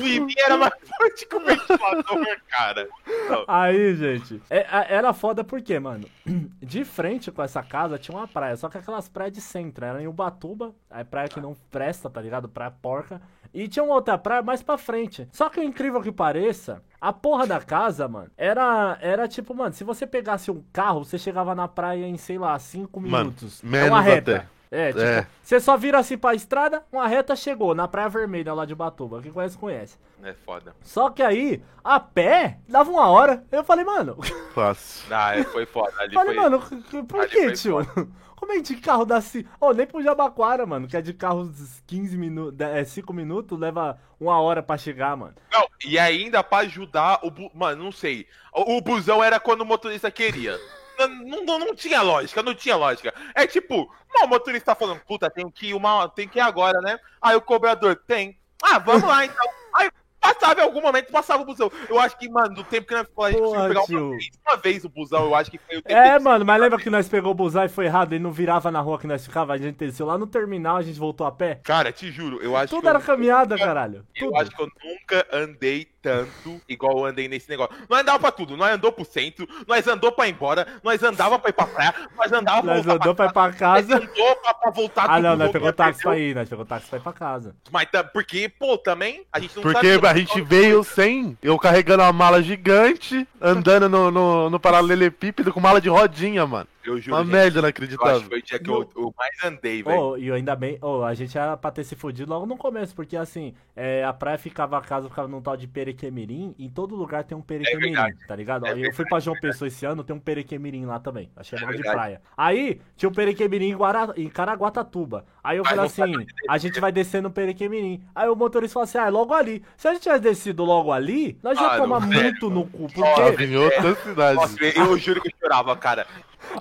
em 0.00 0.18
mim 0.18 0.34
era 0.44 0.56
mais 0.56 0.74
forte 0.98 1.26
que 1.26 1.36
o 1.36 1.40
ventilador, 1.40 2.40
cara. 2.48 2.88
Não. 3.28 3.44
Aí, 3.46 3.94
gente, 3.94 4.42
é, 4.50 4.66
era 4.88 5.12
foda 5.12 5.44
porque, 5.44 5.78
mano, 5.78 6.08
de 6.60 6.84
frente 6.84 7.30
com 7.30 7.40
essa 7.40 7.62
casa 7.62 7.98
tinha 7.98 8.16
uma 8.18 8.26
praia, 8.26 8.56
só 8.56 8.68
que 8.68 8.78
aquelas 8.78 9.08
praias 9.08 9.32
de 9.32 9.40
centro, 9.40 9.84
era 9.84 10.02
em 10.02 10.08
Ubatuba, 10.08 10.74
a 10.90 11.04
praia 11.04 11.28
que 11.28 11.40
não 11.40 11.54
presta, 11.70 12.10
tá 12.10 12.20
ligado? 12.20 12.48
Praia 12.48 12.72
porca. 12.82 13.22
E 13.54 13.68
tinha 13.68 13.84
uma 13.84 13.94
outra 13.94 14.16
praia 14.18 14.42
mais 14.42 14.62
pra 14.62 14.78
frente. 14.78 15.28
Só 15.32 15.48
que 15.48 15.58
o 15.60 15.62
incrível 15.62 16.00
que 16.00 16.12
pareça, 16.12 16.82
a 17.00 17.12
porra 17.12 17.46
da 17.46 17.60
casa, 17.60 18.06
mano, 18.08 18.30
era, 18.36 18.98
era 19.00 19.26
tipo, 19.28 19.54
mano, 19.54 19.74
se 19.74 19.82
você 19.82 20.06
pegasse 20.06 20.50
um 20.50 20.62
carro, 20.72 21.04
você 21.04 21.18
chegava 21.18 21.54
na 21.54 21.66
praia 21.66 22.06
em, 22.06 22.16
sei 22.16 22.38
lá, 22.38 22.58
5 22.58 23.00
minutos. 23.00 23.62
Mano, 23.62 23.72
menos 23.72 23.88
é 23.88 23.90
uma 23.90 24.00
reta. 24.00 24.36
Até. 24.36 24.59
É, 24.70 24.88
tipo, 24.88 25.00
é. 25.00 25.26
você 25.42 25.58
só 25.58 25.76
vira 25.76 25.98
assim 25.98 26.16
pra 26.16 26.34
estrada, 26.34 26.84
uma 26.92 27.08
reta 27.08 27.34
chegou 27.34 27.74
na 27.74 27.88
Praia 27.88 28.08
Vermelha 28.08 28.54
lá 28.54 28.64
de 28.64 28.74
Batuba. 28.74 29.20
Quem 29.20 29.32
conhece, 29.32 29.58
conhece. 29.58 29.98
É 30.22 30.32
foda. 30.32 30.76
Só 30.82 31.10
que 31.10 31.22
aí, 31.22 31.60
a 31.82 31.98
pé, 31.98 32.58
dava 32.68 32.88
uma 32.88 33.08
hora. 33.08 33.44
Eu 33.50 33.64
falei, 33.64 33.84
mano. 33.84 34.16
Fácil. 34.54 35.00
Ah, 35.20 35.36
é, 35.36 35.42
foi 35.42 35.66
foda. 35.66 35.92
Ali 35.98 36.14
falei, 36.14 36.34
foi... 36.34 36.42
mano, 36.42 36.60
por 37.06 37.28
que, 37.28 37.52
tio? 37.52 37.84
Foda. 37.84 38.08
Como 38.36 38.52
é 38.52 38.60
de 38.60 38.76
carro 38.76 39.04
dá 39.04 39.18
assim? 39.18 39.44
Oh, 39.60 39.72
nem 39.72 39.86
pro 39.86 40.02
Jabaquara, 40.02 40.64
mano, 40.64 40.88
que 40.88 40.96
é 40.96 41.02
de 41.02 41.12
carro 41.12 41.52
15 41.86 42.16
minutos, 42.16 42.58
é 42.58 42.82
5 42.82 43.12
minutos, 43.12 43.58
leva 43.58 44.00
uma 44.18 44.40
hora 44.40 44.62
pra 44.62 44.78
chegar, 44.78 45.14
mano. 45.14 45.34
Não, 45.52 45.68
e 45.84 45.98
ainda 45.98 46.42
pra 46.42 46.58
ajudar 46.60 47.20
o. 47.22 47.30
Bu... 47.30 47.50
Mano, 47.52 47.84
não 47.84 47.92
sei. 47.92 48.26
O, 48.54 48.78
o 48.78 48.80
busão 48.80 49.22
era 49.22 49.38
quando 49.38 49.60
o 49.60 49.66
motorista 49.66 50.10
queria 50.10 50.58
não, 51.08 51.44
não, 51.44 51.58
não, 51.58 51.74
tinha 51.74 52.02
lógica, 52.02 52.42
não 52.42 52.54
tinha 52.54 52.76
lógica. 52.76 53.14
É 53.34 53.46
tipo, 53.46 53.90
o 54.22 54.26
motorista 54.26 54.74
falando, 54.74 55.00
puta, 55.00 55.30
tem 55.30 55.50
que 55.50 55.68
ir 55.68 55.74
uma, 55.74 56.08
tem 56.08 56.28
que 56.28 56.38
ir 56.38 56.42
agora, 56.42 56.80
né? 56.80 56.98
Aí 57.20 57.36
o 57.36 57.40
cobrador, 57.40 57.96
tem. 58.06 58.38
Ah, 58.62 58.78
vamos 58.78 59.02
lá 59.02 59.24
então. 59.24 59.46
Aí 59.74 59.88
passava 60.20 60.60
em 60.60 60.64
algum 60.64 60.82
momento, 60.82 61.10
passava 61.10 61.42
o 61.42 61.46
busão. 61.46 61.70
Eu 61.88 61.98
acho 61.98 62.18
que, 62.18 62.28
mano, 62.28 62.54
do 62.54 62.64
tempo 62.64 62.86
que 62.86 62.94
nós 62.94 63.06
a 63.16 63.30
gente 63.30 63.40
Porra, 63.40 63.68
pegar 63.68 63.82
uma 63.82 64.10
vez, 64.10 64.30
uma 64.46 64.56
vez, 64.56 64.84
o 64.84 64.88
busão, 64.88 65.24
eu 65.24 65.34
acho 65.34 65.50
que 65.50 65.58
foi 65.58 65.78
o 65.78 65.82
tempo. 65.82 65.98
É, 65.98 66.18
mano, 66.18 66.44
mas 66.44 66.60
lembra 66.60 66.78
que 66.78 66.90
nós 66.90 67.08
pegou 67.08 67.32
o 67.32 67.34
busão 67.34 67.64
e 67.64 67.68
foi 67.68 67.86
errado, 67.86 68.12
ele 68.12 68.22
não 68.22 68.30
virava 68.30 68.70
na 68.70 68.80
rua 68.80 68.98
que 68.98 69.06
nós 69.06 69.24
ficava, 69.24 69.54
a 69.54 69.58
gente 69.58 69.76
desceu 69.76 70.06
lá 70.06 70.18
no 70.18 70.26
terminal, 70.26 70.76
a 70.76 70.82
gente 70.82 70.98
voltou 70.98 71.26
a 71.26 71.32
pé? 71.32 71.60
Cara, 71.62 71.90
te 71.92 72.10
juro, 72.10 72.40
eu 72.42 72.56
acho 72.56 72.68
Tudo 72.68 72.80
que. 72.80 72.86
Tudo 72.86 72.88
era 72.88 72.98
eu 72.98 73.02
caminhada, 73.02 73.54
nunca, 73.54 73.66
caralho. 73.66 74.06
Eu 74.14 74.26
Tudo. 74.26 74.36
acho 74.36 74.50
que 74.50 74.62
eu 74.62 74.68
nunca 74.84 75.26
andei 75.32 75.89
tanto 76.02 76.60
igual 76.68 76.98
eu 76.98 77.04
andei 77.06 77.28
nesse 77.28 77.48
negócio. 77.48 77.74
Nós 77.88 78.00
andava 78.00 78.18
pra 78.18 78.30
tudo, 78.30 78.56
nós 78.56 78.72
andou 78.72 78.92
pro 78.92 79.04
centro, 79.04 79.46
nós 79.66 79.86
andou 79.86 80.12
pra 80.12 80.28
ir 80.28 80.32
embora, 80.32 80.66
nós 80.82 81.02
andava 81.02 81.38
pra 81.38 81.50
ir 81.50 81.52
pra 81.52 81.66
praia, 81.66 81.94
nós 82.16 82.32
andava 82.32 82.62
pra 82.62 82.74
nós 82.74 82.84
voltar 82.84 83.02
andou 83.02 83.14
pra, 83.14 83.32
pra 83.32 83.48
ir 83.48 83.50
pra 83.50 83.58
casa. 83.58 83.94
Nós 83.94 84.02
andou 84.02 84.36
pra, 84.36 84.54
pra 84.54 84.70
voltar 84.70 85.06
Ah, 85.08 85.20
não, 85.20 85.36
nós 85.36 85.50
pegou 85.50 85.72
táxi 85.72 86.02
pra 86.02 86.18
ir, 86.18 86.34
nós 86.34 86.48
pegou 86.48 86.64
táxi 86.64 86.88
pra 86.88 86.98
ir 86.98 87.02
pra 87.02 87.12
casa. 87.12 87.54
Mas 87.70 87.88
porque, 88.12 88.48
pô, 88.48 88.78
também 88.78 89.24
a 89.32 89.38
gente 89.38 89.56
não 89.56 89.62
Porque 89.62 89.94
sabia, 89.94 90.10
a 90.10 90.16
gente 90.16 90.40
veio 90.40 90.82
sem, 90.82 91.36
eu 91.42 91.58
carregando 91.58 92.02
uma 92.02 92.12
mala 92.12 92.42
gigante, 92.42 93.26
andando 93.40 93.88
no, 93.88 94.10
no, 94.10 94.50
no 94.50 94.60
paralelepípedo 94.60 95.52
com 95.52 95.60
mala 95.60 95.80
de 95.80 95.88
rodinha, 95.88 96.46
mano. 96.46 96.68
Eu 96.84 96.98
juro. 96.98 97.16
Uma 97.16 97.24
gente, 97.24 97.32
merda 97.32 97.58
inacreditável. 97.58 98.12
Eu 98.12 98.16
acho 98.16 98.24
que 98.24 98.30
foi 98.30 98.38
o 98.38 98.42
dia 98.42 98.58
que 98.58 98.70
eu, 98.70 98.90
eu 98.96 99.14
mais 99.16 99.44
andei, 99.44 99.82
velho. 99.82 100.00
Oh, 100.00 100.16
e 100.16 100.32
ainda 100.32 100.56
bem, 100.56 100.78
oh, 100.80 101.02
a 101.02 101.12
gente 101.14 101.36
era 101.36 101.56
pra 101.56 101.70
ter 101.70 101.84
se 101.84 101.94
fudido 101.94 102.30
logo 102.30 102.46
no 102.46 102.56
começo, 102.56 102.94
porque 102.94 103.16
assim, 103.16 103.54
é, 103.76 104.02
a 104.04 104.12
praia 104.12 104.38
ficava, 104.38 104.78
a 104.78 104.80
casa 104.80 105.08
ficava 105.08 105.28
num 105.28 105.42
tal 105.42 105.56
de 105.56 105.66
Perequemirim, 105.66 106.54
em 106.58 106.68
todo 106.70 106.96
lugar 106.96 107.24
tem 107.24 107.36
um 107.36 107.42
Perequemirim, 107.42 107.96
é 107.96 108.26
tá 108.26 108.34
ligado? 108.34 108.66
É 108.66 108.78
eu 108.78 108.92
fui 108.92 109.04
pra 109.04 109.20
João 109.20 109.36
Pessoa 109.38 109.68
esse 109.68 109.84
ano, 109.84 110.02
tem 110.02 110.16
um 110.16 110.20
Perequemirim 110.20 110.86
lá 110.86 110.98
também. 110.98 111.30
Achei 111.36 111.58
é 111.58 111.72
de 111.72 111.82
praia. 111.82 112.22
Aí, 112.36 112.80
tinha 112.96 113.08
um 113.08 113.12
Perequemirim 113.12 113.70
em, 113.70 113.76
Guara, 113.76 114.12
em 114.16 114.28
Caraguatatuba. 114.28 115.26
Aí 115.44 115.58
eu 115.58 115.64
falei 115.64 115.84
assim, 115.84 116.26
a 116.48 116.58
gente 116.58 116.80
vai 116.80 116.90
descer 116.90 117.22
no 117.22 117.30
Perequemirim. 117.30 118.02
Aí 118.14 118.28
o 118.28 118.36
motorista 118.36 118.74
falou 118.74 118.84
assim, 118.84 118.98
ah, 118.98 119.06
é 119.06 119.10
logo 119.10 119.34
ali. 119.34 119.62
Se 119.76 119.86
a 119.86 119.92
gente 119.92 120.02
tivesse 120.02 120.22
descido 120.22 120.64
logo 120.64 120.92
ali, 120.92 121.38
nós 121.42 121.58
ah, 121.58 121.62
ia 121.62 121.76
tomar 121.76 122.00
muito 122.00 122.48
no 122.48 122.66
cu, 122.66 122.86
porque... 122.92 123.02
Ah, 123.02 123.42
em 123.42 123.56
outra 123.56 123.94
cidade. 123.96 124.36
Nossa, 124.36 124.64
eu 124.64 124.98
juro 124.98 125.20
que 125.20 125.28
eu 125.28 125.32
chorava, 125.40 125.76
cara 125.76 126.06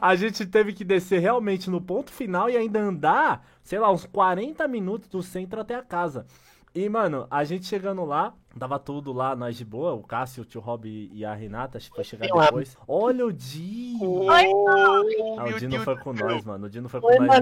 a 0.01 0.15
gente 0.15 0.45
teve 0.45 0.73
que 0.73 0.83
descer 0.83 1.19
realmente 1.19 1.69
no 1.69 1.81
ponto 1.81 2.11
final 2.11 2.49
e 2.49 2.57
ainda 2.57 2.79
andar, 2.79 3.45
sei 3.63 3.79
lá, 3.79 3.91
uns 3.91 4.05
40 4.05 4.67
minutos 4.67 5.09
do 5.09 5.21
centro 5.21 5.61
até 5.61 5.75
a 5.75 5.81
casa. 5.81 6.25
E, 6.73 6.87
mano, 6.87 7.25
a 7.31 7.43
gente 7.43 7.65
chegando 7.65 8.05
lá, 8.05 8.33
tava 8.57 8.77
tudo 8.77 9.11
lá, 9.11 9.35
nós 9.35 9.57
de 9.57 9.65
boa, 9.65 9.93
o 9.93 10.03
Cássio, 10.03 10.43
o 10.43 10.45
tio 10.45 10.61
Rob 10.61 10.87
e 11.11 11.25
a 11.25 11.33
Renata, 11.33 11.77
acho 11.79 11.89
que 11.89 11.95
foi 11.95 12.03
chegar 12.03 12.27
depois. 12.27 12.77
Olha 12.87 13.25
o 13.25 13.33
Dino! 13.33 14.25
Oi, 14.25 14.45
ah, 15.37 15.45
o 15.45 15.59
Dino 15.59 15.83
foi 15.83 15.97
com 15.97 16.13
nós, 16.13 16.45
mano, 16.45 16.67
o 16.67 16.69
Dino 16.69 16.87
foi 16.87 17.01
com 17.01 17.07
Oi, 17.07 17.19
nós. 17.19 17.39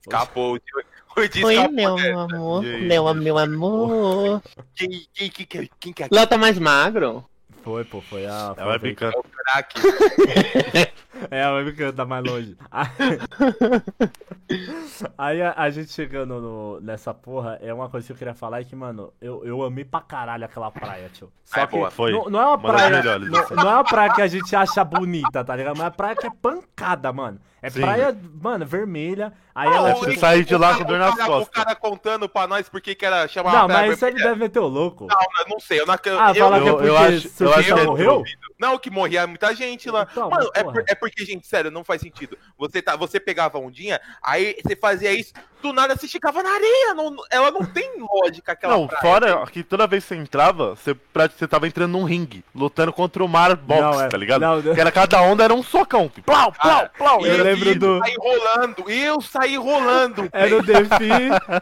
Escapou, 0.00 0.54
o 0.54 0.58
Dino. 0.58 1.46
Oi, 1.46 1.68
meu 1.68 2.18
amor, 2.18 2.62
meu, 2.62 3.14
meu 3.14 3.38
amor. 3.38 4.42
Quem, 4.74 5.06
quem, 5.12 5.30
quem, 5.30 5.46
quem, 5.46 5.70
quem 5.78 5.92
quer? 5.92 6.08
Léo 6.10 6.26
tá 6.26 6.36
mais 6.36 6.58
magro? 6.58 7.24
Foi, 7.62 7.84
pô, 7.84 8.00
foi 8.00 8.26
a. 8.26 8.54
Ela 8.56 8.78
vai. 8.78 8.90
É 8.90 9.08
o 9.10 9.22
craque. 9.44 9.80
é, 11.30 11.50
vai 11.50 11.64
ficando, 11.64 11.92
tá 11.92 12.04
mais 12.04 12.24
longe. 12.24 12.56
Aí 15.16 15.42
a, 15.42 15.54
a, 15.56 15.70
gente 15.70 15.92
chegando 15.92 16.40
no, 16.40 16.80
nessa 16.80 17.14
porra, 17.14 17.58
é 17.62 17.72
uma 17.72 17.88
coisa 17.88 18.06
que 18.06 18.12
eu 18.12 18.16
queria 18.16 18.34
falar 18.34 18.60
é 18.60 18.64
que, 18.64 18.76
mano, 18.76 19.12
eu, 19.20 19.44
eu 19.44 19.62
amei 19.62 19.84
pra 19.84 20.00
caralho 20.00 20.44
aquela 20.44 20.70
praia, 20.70 21.10
tio. 21.12 21.32
Só 21.44 21.60
é, 21.60 21.66
que 21.66 21.76
boa, 21.76 21.90
foi. 21.90 22.12
Não, 22.12 22.30
não, 22.30 22.40
é 22.40 22.46
uma 22.46 22.58
praia. 22.58 23.02
Não, 23.02 23.18
não, 23.56 23.70
é 23.70 23.74
uma 23.74 23.84
praia 23.84 24.12
que 24.12 24.22
a 24.22 24.26
gente 24.26 24.54
acha 24.54 24.84
bonita, 24.84 25.44
tá 25.44 25.56
ligado? 25.56 25.76
Mas 25.76 25.80
é 25.80 25.84
uma 25.84 25.90
praia 25.90 26.16
que 26.16 26.26
é 26.26 26.30
pancada, 26.30 27.12
mano. 27.12 27.40
É 27.64 27.70
Sim. 27.70 27.80
praia, 27.80 28.14
mano, 28.42 28.66
vermelha. 28.66 29.32
Aí 29.54 29.68
ah, 29.68 29.76
ela. 29.76 29.94
Você 29.94 30.16
sai 30.16 30.44
de 30.44 30.54
lá 30.54 30.76
com 30.76 30.84
dor 30.84 30.98
nas 30.98 31.14
costas. 31.14 31.48
O 31.48 31.50
cara 31.50 31.74
contando 31.74 32.28
pra 32.28 32.46
nós 32.46 32.68
por 32.68 32.78
que 32.78 32.94
era 33.00 33.26
chamar 33.26 33.52
Não, 33.52 33.68
mas 33.68 33.94
isso 33.94 34.04
ele 34.04 34.22
deve 34.22 34.34
meter 34.34 34.58
o 34.58 34.66
louco. 34.66 35.06
Não, 35.06 35.18
não 35.48 35.58
sei. 35.58 35.80
Eu 35.80 35.86
não, 35.86 35.94
ah, 35.94 36.32
eu, 36.34 36.44
fala 36.44 36.60
que 36.60 36.68
é 36.68 36.72
porque 36.72 36.88
eu 36.88 36.98
acho, 36.98 37.30
eu 37.40 37.54
acho 37.54 37.74
que 37.74 37.84
morreu? 37.84 38.22
Não, 38.64 38.78
que 38.78 38.90
morria 38.90 39.26
muita 39.26 39.54
gente 39.54 39.90
lá. 39.90 40.08
Então, 40.10 40.30
Mano, 40.30 40.50
é, 40.54 40.64
por, 40.64 40.84
é, 40.88 40.94
porque, 40.94 41.22
gente, 41.22 41.46
sério, 41.46 41.70
não 41.70 41.84
faz 41.84 42.00
sentido. 42.00 42.38
Você, 42.56 42.80
tá, 42.80 42.96
você 42.96 43.20
pegava 43.20 43.58
a 43.58 43.60
ondinha, 43.60 44.00
aí 44.22 44.56
você 44.64 44.74
fazia 44.74 45.12
isso, 45.12 45.34
do 45.64 45.72
nada 45.72 45.94
você 45.94 46.06
esticava 46.06 46.42
na 46.42 46.50
areia. 46.50 46.94
Não, 46.94 47.14
ela 47.30 47.50
não 47.50 47.64
tem 47.64 47.90
lógica 47.98 48.52
aquela 48.52 48.74
Não, 48.74 48.86
praia, 48.86 49.02
fora 49.02 49.42
assim. 49.42 49.52
que 49.52 49.62
toda 49.62 49.86
vez 49.86 50.04
que 50.04 50.08
você 50.08 50.16
entrava, 50.16 50.74
você, 50.74 50.96
você 51.36 51.46
tava 51.46 51.66
entrando 51.66 51.92
num 51.92 52.04
ringue, 52.04 52.44
lutando 52.54 52.92
contra 52.92 53.24
o 53.24 53.28
mar 53.28 53.56
box, 53.56 53.80
não, 53.80 54.00
é, 54.00 54.08
tá 54.08 54.16
ligado? 54.16 54.40
Não, 54.40 54.62
que 54.62 54.80
era 54.80 54.92
cada 54.92 55.20
onda 55.22 55.44
era 55.44 55.52
um 55.52 55.62
socão. 55.62 56.10
Plau, 56.24 56.52
plau, 56.52 56.88
plau. 56.96 57.26
Eu, 57.26 57.36
eu 57.36 57.44
lembro 57.44 57.78
do. 57.78 57.98
Saí 57.98 58.16
rolando, 58.18 58.90
eu 58.90 59.20
saí 59.20 59.56
rolando. 59.56 60.28
Era 60.32 60.56
o 60.56 60.62
Defi, 60.62 61.10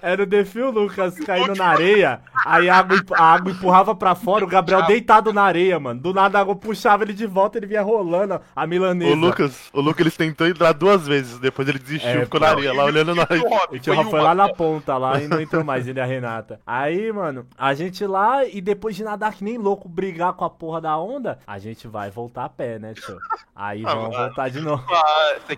era 0.02 0.22
o 0.22 0.26
Defi 0.26 0.60
o 0.60 0.70
Lucas 0.70 1.18
caindo 1.24 1.54
na 1.54 1.66
areia, 1.66 2.20
aí 2.46 2.68
a 2.68 2.76
água, 2.76 3.02
a 3.12 3.34
água 3.34 3.52
empurrava 3.52 3.94
pra 3.94 4.14
fora, 4.14 4.44
o 4.44 4.48
Gabriel 4.48 4.82
deitado 4.86 5.32
na 5.32 5.42
areia, 5.42 5.78
mano. 5.78 6.00
Do 6.00 6.12
nada 6.12 6.38
a 6.38 6.40
água 6.40 6.56
puxava 6.56 6.91
ele 7.00 7.12
de 7.12 7.26
volta, 7.26 7.58
ele 7.58 7.66
vinha 7.66 7.82
rolando 7.82 8.40
a 8.54 8.66
milanesa. 8.66 9.12
O 9.12 9.18
Lucas, 9.18 9.70
o 9.72 9.80
Lucas 9.80 10.00
ele 10.00 10.10
tentou 10.10 10.46
entrar 10.46 10.72
duas 10.72 11.06
vezes, 11.06 11.38
depois 11.38 11.66
ele 11.68 11.78
desistiu, 11.78 12.10
é, 12.10 12.24
ficou 12.24 12.40
na 12.40 12.48
areia 12.48 12.72
lá 12.72 12.84
olhando 12.84 13.14
na 13.14 13.22
areia. 13.22 13.42
Foi, 13.82 14.04
foi 14.04 14.20
lá 14.20 14.34
na 14.34 14.52
ponta 14.52 14.96
lá 14.98 15.20
e 15.20 15.28
não 15.28 15.40
entrou 15.40 15.64
mais 15.64 15.86
ele 15.86 15.98
e 15.98 16.02
a 16.02 16.04
Renata. 16.04 16.60
Aí, 16.66 17.10
mano, 17.12 17.46
a 17.56 17.74
gente 17.74 18.04
lá 18.06 18.44
e 18.44 18.60
depois 18.60 18.94
de 18.96 19.04
nadar 19.04 19.32
que 19.32 19.44
nem 19.44 19.56
louco, 19.56 19.88
brigar 19.88 20.32
com 20.34 20.44
a 20.44 20.50
porra 20.50 20.80
da 20.80 20.98
onda, 20.98 21.38
a 21.46 21.58
gente 21.58 21.86
vai 21.88 22.10
voltar 22.10 22.44
a 22.44 22.48
pé, 22.48 22.78
né, 22.78 22.94
tio? 22.94 23.18
Aí 23.54 23.82
ah, 23.86 23.94
vamos 23.94 24.16
voltar 24.16 24.48
de 24.48 24.60
novo. 24.60 24.84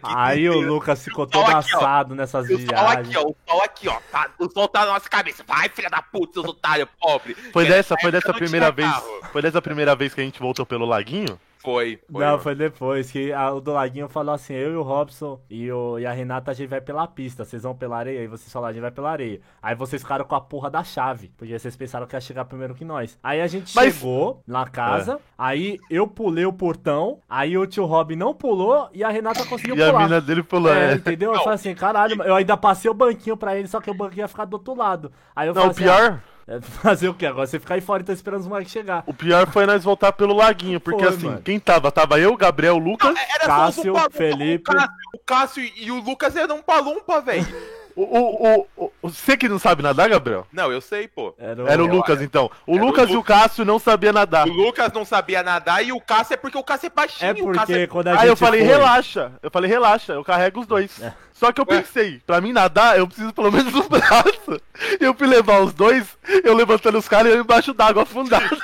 Ah, 0.03 0.27
aí 0.27 0.49
o 0.49 0.61
Lucas 0.61 1.03
ficou 1.03 1.27
todo 1.27 1.49
assado 1.51 2.15
nessas 2.15 2.47
viagens. 2.47 2.69
O 2.69 2.77
sol 2.77 2.89
aqui, 2.89 3.17
ó, 3.17 3.23
o 3.23 3.37
sol 3.47 3.63
aqui, 3.63 3.89
ó. 3.89 3.99
Tá, 4.11 4.31
o 4.39 4.51
sol 4.51 4.69
tá 4.69 4.81
na 4.85 4.93
nossa 4.93 5.09
cabeça. 5.09 5.45
Vai, 5.47 5.69
filha 5.69 5.89
da 5.89 6.03
puta, 6.03 6.35
seus 6.35 6.47
otários, 6.47 6.89
pobre. 7.01 7.35
Foi 7.53 7.67
dessa, 7.67 7.97
foi 8.01 8.11
dessa 8.11 8.33
primeira 8.33 8.71
vez. 8.71 8.91
Foi 9.33 9.43
dessa 9.43 9.61
primeira 9.63 9.95
vez 9.95 10.15
que 10.15 10.21
a 10.21 10.25
gente 10.25 10.39
voltou 10.41 10.67
pelo 10.67 10.85
laguinho? 10.85 11.24
Foi. 11.65 11.99
foi 12.13 12.25
não, 12.25 12.39
foi 12.39 12.55
depois 12.55 13.11
que 13.11 13.33
a, 13.33 13.51
o 13.51 13.59
do 13.59 13.73
Laguinho 13.73 14.07
falou 14.07 14.35
assim: 14.35 14.53
eu 14.53 14.73
e 14.73 14.77
o 14.77 14.83
Robson 14.83 15.41
e, 15.49 15.73
o, 15.73 15.99
e 15.99 16.05
a 16.05 16.13
Renata 16.13 16.51
a 16.51 16.55
gente 16.55 16.69
vai 16.69 16.81
pela 16.81 17.07
pista, 17.07 17.43
vocês 17.43 17.63
vão 17.63 17.75
pela 17.75 17.97
areia, 17.97 18.21
e 18.21 18.27
vocês 18.27 18.53
falaram, 18.53 18.71
a 18.71 18.73
gente 18.75 18.83
vai 18.83 18.91
pela 18.91 19.11
areia. 19.11 19.41
Aí 19.63 19.75
vocês 19.75 20.03
ficaram 20.03 20.27
com 20.27 20.35
a 20.35 20.41
porra 20.43 20.71
da 20.71 20.85
chave, 20.85 21.33
porque 21.39 21.59
vocês 21.59 21.75
pensaram 21.75 22.07
que 22.07 22.15
ia 22.15 22.21
chegar 22.21 22.45
primeiro 22.45 22.75
que 22.75 22.85
nós. 22.85 23.19
Aí 23.23 23.41
a 23.41 23.47
gente 23.47 23.75
Mas... 23.75 23.95
chegou 23.95 24.43
na 24.47 24.67
casa, 24.67 25.15
é. 25.15 25.19
aí 25.39 25.79
eu 25.89 26.07
pulei 26.07 26.45
o 26.45 26.53
portão, 26.53 27.19
aí 27.27 27.57
o 27.57 27.67
tio 27.67 27.87
Rob 27.87 28.15
não 28.15 28.35
pulou 28.35 28.91
e 28.93 29.03
a 29.03 29.09
Renata 29.09 29.47
conseguiu 29.47 29.75
e 29.75 29.79
pular. 29.79 29.93
E 29.93 29.97
a 29.97 30.07
mina 30.07 30.21
dele 30.21 30.43
pulou, 30.43 30.71
é. 30.71 30.93
é. 30.93 30.95
Entendeu? 30.97 31.33
Eu 31.33 31.39
falei 31.39 31.55
assim, 31.55 31.75
caralho, 31.75 32.23
eu 32.25 32.35
ainda 32.35 32.59
passei 32.59 32.91
o 32.91 32.95
banquinho 32.95 33.39
pra 33.39 33.57
ele, 33.57 33.69
só 33.69 33.81
que 33.81 33.91
o 33.91 33.95
banquinho 33.95 34.25
ia 34.25 34.29
ficar 34.29 34.45
do 34.45 34.55
outro 34.55 34.75
lado. 34.75 35.11
Aí 35.35 35.49
eu 35.49 35.55
não, 35.55 35.63
falei 35.63 35.71
assim, 35.71 35.83
pior... 35.83 36.21
Ah, 36.29 36.34
é 36.47 36.61
fazer 36.83 37.09
o 37.09 37.15
que 37.15 37.27
agora? 37.27 37.47
Você 37.47 37.59
ficar 37.59 37.75
aí 37.75 37.81
fora 37.81 38.03
e 38.03 38.07
tá 38.07 38.13
esperando 38.13 38.41
os 38.41 38.47
moleques 38.47 38.73
chegar. 38.73 39.03
O 39.07 39.15
pior 39.15 39.47
foi 39.51 39.67
nós 39.67 39.83
voltar 39.85 40.13
pelo 40.13 40.35
laguinho, 40.35 40.81
porque 40.81 41.05
foi, 41.05 41.15
assim, 41.15 41.27
mano. 41.27 41.43
quem 41.43 41.59
tava? 41.59 41.91
Tava 41.91 42.19
eu, 42.19 42.37
Gabriel, 42.37 42.79
Lucas, 42.79 43.15
Não, 43.15 43.47
Cássio, 43.47 43.95
Felipe. 44.11 44.71
O 44.71 44.75
Cássio, 44.75 44.91
o 45.15 45.19
Cássio, 45.19 45.73
e 45.77 45.91
o 45.91 46.01
Lucas 46.01 46.37
eram 46.37 46.57
um 46.57 46.63
palumpa, 46.63 47.21
velho. 47.21 47.47
O, 47.97 48.03
o, 48.03 48.67
o, 48.77 48.93
o, 49.03 49.09
você 49.09 49.37
que 49.37 49.49
não 49.49 49.59
sabe 49.59 49.81
nadar, 49.81 50.09
Gabriel? 50.09 50.47
Não, 50.53 50.73
eu 50.73 50.81
sei, 50.81 51.07
pô. 51.07 51.33
Era 51.39 51.63
o, 51.63 51.69
Era 51.69 51.85
o 51.85 51.87
Lucas, 51.87 52.21
então. 52.21 52.51
O 52.67 52.77
Lucas 52.77 53.09
o 53.09 53.13
e 53.13 53.17
o 53.17 53.23
Cássio 53.23 53.65
não 53.65 53.79
sabiam 53.79 54.13
nadar. 54.13 54.49
O 54.49 54.53
Lucas 54.53 54.93
não 54.93 55.05
sabia 55.05 55.45
nadar 55.45 55.85
e 55.85 55.93
o 55.93 56.01
Cássio 56.01 56.35
é 56.35 56.37
porque 56.37 56.59
o 56.59 56.65
Cássio 56.65 56.89
é 56.89 56.91
baixinho. 56.91 57.31
É 57.31 57.35
porque 57.35 57.73
é... 57.73 57.87
quando 57.87 58.09
a 58.09 58.13
gente 58.15 58.23
Aí 58.23 58.29
eu 58.29 58.37
falei, 58.37 58.61
foi... 58.63 58.69
relaxa. 58.69 59.33
Eu 59.41 59.51
falei, 59.51 59.71
relaxa, 59.71 60.15
eu 60.15 60.25
carrego 60.25 60.61
os 60.61 60.67
dois. 60.67 61.01
É. 61.35 61.39
Só 61.39 61.53
que 61.53 61.61
eu 61.61 61.67
pensei, 61.67 62.23
pra 62.25 62.41
mim 62.41 62.53
nadar, 62.53 62.97
eu 62.97 63.07
preciso 63.07 63.33
pelo 63.33 63.51
menos 63.51 63.73
dos 63.73 63.87
braços. 63.89 64.61
Eu 65.01 65.15
fui 65.15 65.27
levar 65.27 65.61
os 65.61 65.75
dois, 65.75 66.07
eu 66.45 66.55
levantando 66.55 66.99
os 66.99 67.09
caras 67.09 67.33
e 67.33 67.37
eu 67.37 67.41
embaixo 67.41 67.75
d'água 67.75 68.05
afundado. 68.05 68.45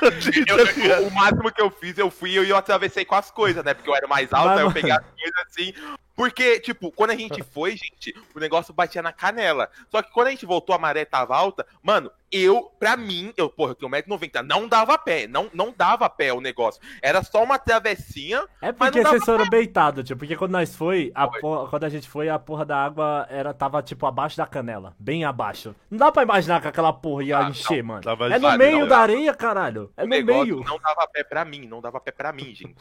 Eu, 0.47 1.07
o 1.07 1.11
máximo 1.13 1.53
que 1.53 1.61
eu 1.61 1.71
fiz, 1.71 1.99
eu 1.99 2.11
fui 2.11 2.31
e 2.31 2.37
eu, 2.37 2.45
eu 2.45 2.57
atravessei 2.57 3.05
com 3.05 3.15
as 3.15 3.31
coisas, 3.31 3.65
né? 3.65 3.75
Porque 3.75 3.89
eu 3.89 3.95
era 3.95 4.07
mais 4.07 4.33
alto, 4.33 4.49
Mas, 4.49 4.59
aí 4.59 4.65
eu 4.65 4.73
peguei 4.73 4.91
as 4.91 4.99
coisas 4.99 5.47
assim, 5.47 5.75
porque, 6.21 6.61
tipo, 6.61 6.93
quando 6.93 7.13
a 7.13 7.17
gente 7.17 7.41
foi, 7.51 7.71
gente, 7.71 8.15
o 8.37 8.39
negócio 8.39 8.75
batia 8.75 9.01
na 9.01 9.11
canela. 9.11 9.71
Só 9.89 10.03
que 10.03 10.13
quando 10.13 10.27
a 10.27 10.31
gente 10.31 10.45
voltou, 10.45 10.75
a 10.75 10.79
maré 10.79 11.07
tava 11.07 11.35
alta, 11.35 11.67
mano, 11.83 12.13
eu, 12.31 12.71
pra 12.79 12.95
mim, 12.95 13.33
eu, 13.39 13.49
porra, 13.49 13.71
eu 13.71 13.75
tenho 13.75 13.91
1,90m, 13.91 14.43
não 14.43 14.69
dava 14.69 14.99
pé, 14.99 15.27
não, 15.27 15.49
não 15.55 15.73
dava 15.75 16.11
pé 16.11 16.31
o 16.31 16.41
negócio. 16.43 16.79
Era 17.01 17.23
só 17.23 17.43
uma 17.43 17.59
travessinha. 17.59 18.47
É 18.61 18.71
porque 18.71 19.03
vocês 19.03 19.25
foram 19.25 19.49
beitados, 19.49 20.05
tipo, 20.05 20.19
porque 20.19 20.37
quando 20.37 20.53
nós 20.53 20.77
foi, 20.77 21.11
a 21.15 21.27
foi. 21.27 21.41
Porra, 21.41 21.69
quando 21.71 21.85
a 21.85 21.89
gente 21.89 22.07
foi, 22.07 22.29
a 22.29 22.39
porra 22.39 22.67
da 22.67 22.85
água 22.85 23.27
era, 23.31 23.55
tava, 23.55 23.83
tipo, 23.83 24.05
abaixo 24.05 24.37
da 24.37 24.47
canela, 24.47 24.95
bem 24.99 25.25
abaixo. 25.25 25.75
Não 25.91 25.97
dá 25.97 26.13
pra 26.13 26.23
imaginar 26.23 26.61
que 26.61 26.69
aquela 26.69 26.93
porra 26.93 27.25
ia 27.25 27.39
ah, 27.39 27.49
encher, 27.49 27.83
não, 27.83 27.95
mano. 27.95 28.03
É 28.31 28.39
no 28.39 28.59
meio 28.59 28.81
não, 28.81 28.89
da 28.89 28.99
areia, 28.99 29.33
caralho. 29.33 29.91
É 29.97 30.03
no 30.03 30.09
meio. 30.27 30.63
Não 30.65 30.79
dava 30.79 31.09
pé 31.11 31.25
pra 31.25 31.47
mim, 31.47 31.67
não 31.67 31.81
dava 31.81 31.99
pé 31.99 32.13
pra 32.13 32.31
mim, 32.31 32.55
gente. 32.55 32.77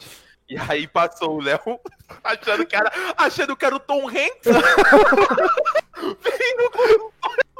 E 0.50 0.58
aí 0.58 0.88
passou 0.88 1.36
o 1.36 1.40
Léo 1.40 1.60
achando 2.24 2.66
que 2.66 2.74
era, 2.74 2.90
achando 3.30 3.56
que 3.56 3.64
era 3.64 3.74
o 3.74 3.80
Tom 3.80 4.08
Hanks. 4.08 4.44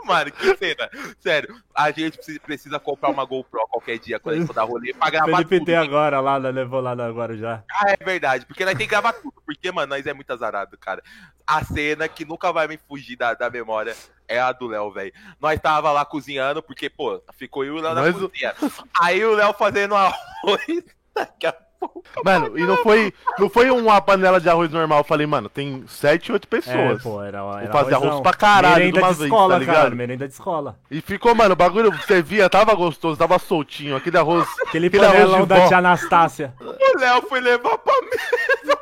Mano, 0.05 0.33
que 0.33 0.57
cena. 0.57 0.91
Sério, 1.21 1.55
a 1.73 1.93
gente 1.93 2.19
precisa 2.41 2.81
comprar 2.81 3.11
uma 3.11 3.25
GoPro 3.25 3.65
qualquer 3.69 3.97
dia 3.99 4.19
quando 4.19 4.35
a 4.35 4.39
gente 4.39 4.47
for 4.49 4.55
dar 4.55 4.65
rolê 4.65 4.93
pra 4.93 5.09
gravar 5.09 5.37
Felipe 5.37 5.59
tudo. 5.59 5.67
tem 5.67 5.77
agora 5.77 6.19
lá, 6.21 6.37
levou 6.37 6.81
lá 6.81 6.91
agora 6.93 7.37
já. 7.37 7.63
Ah, 7.71 7.93
é 7.93 8.05
verdade, 8.05 8.45
porque 8.45 8.65
nós 8.65 8.77
tem 8.77 8.89
que 8.89 8.91
gravar 8.91 9.13
tudo, 9.13 9.35
porque, 9.47 9.71
mano, 9.71 9.95
nós 9.95 10.05
é 10.05 10.13
muito 10.13 10.33
azarado, 10.33 10.77
cara. 10.79 11.01
A 11.47 11.65
cena 11.65 12.09
que 12.09 12.25
nunca 12.25 12.53
vai 12.53 12.67
me 12.67 12.77
fugir 12.89 13.15
da, 13.15 13.35
da 13.35 13.49
memória 13.49 13.95
é 14.27 14.41
a 14.41 14.51
do 14.51 14.67
Léo, 14.67 14.91
velho. 14.91 15.13
Nós 15.41 15.61
tava 15.61 15.93
lá 15.93 16.05
cozinhando, 16.05 16.61
porque, 16.61 16.91
pô, 16.91 17.23
ficou 17.35 17.65
eu 17.65 17.77
e 17.77 17.79
o 17.79 17.83
Léo 17.83 17.95
na 17.95 18.13
cozinha. 18.13 18.53
Aí 19.01 19.25
o 19.25 19.35
Léo 19.35 19.53
fazendo 19.53 19.95
arroz, 19.95 20.83
daqui 21.15 21.47
a 21.47 21.55
Mano, 22.25 22.59
e 22.59 22.63
não 22.65 22.77
foi, 22.79 23.13
não 23.39 23.49
foi 23.49 23.71
uma 23.71 24.01
panela 24.01 24.41
de 24.41 24.49
arroz 24.49 24.71
normal. 24.71 24.99
Eu 24.99 25.05
falei, 25.05 25.27
mano, 25.27 25.49
tem 25.49 25.85
7, 25.87 26.33
8 26.33 26.49
pessoas. 26.49 27.01
É, 27.01 27.03
pô, 27.03 27.23
era, 27.23 27.39
era 27.39 27.61
Vou 27.61 27.73
fazer 27.73 27.95
arroz 27.95 28.21
pra 28.21 28.33
caralho 28.33 28.77
merenda 28.77 28.93
de 28.93 29.05
uma 29.05 29.13
de 29.13 29.19
vez, 29.19 29.31
escola, 29.31 29.55
tá 29.55 29.59
ligado? 29.59 29.77
Cara, 29.77 29.95
merenda 29.95 30.29
de 30.29 30.35
escola. 30.35 30.79
E 30.91 31.01
ficou, 31.01 31.35
mano, 31.35 31.53
o 31.53 31.57
bagulho, 31.57 31.91
você 31.93 32.23
via, 32.23 32.49
tava 32.51 32.75
gostoso, 32.75 33.17
tava 33.17 33.39
soltinho. 33.39 33.97
Aquele 33.97 34.19
arroz. 34.19 34.47
Aquele, 34.67 34.89
aquele 34.89 35.07
panelão 35.07 35.47
da 35.47 35.69
tia 35.69 35.79
Anastácia. 35.79 36.55
O 36.61 36.99
Léo 36.99 37.23
foi 37.23 37.41
levar 37.41 37.79
pra 37.79 37.95
mesa. 38.03 38.79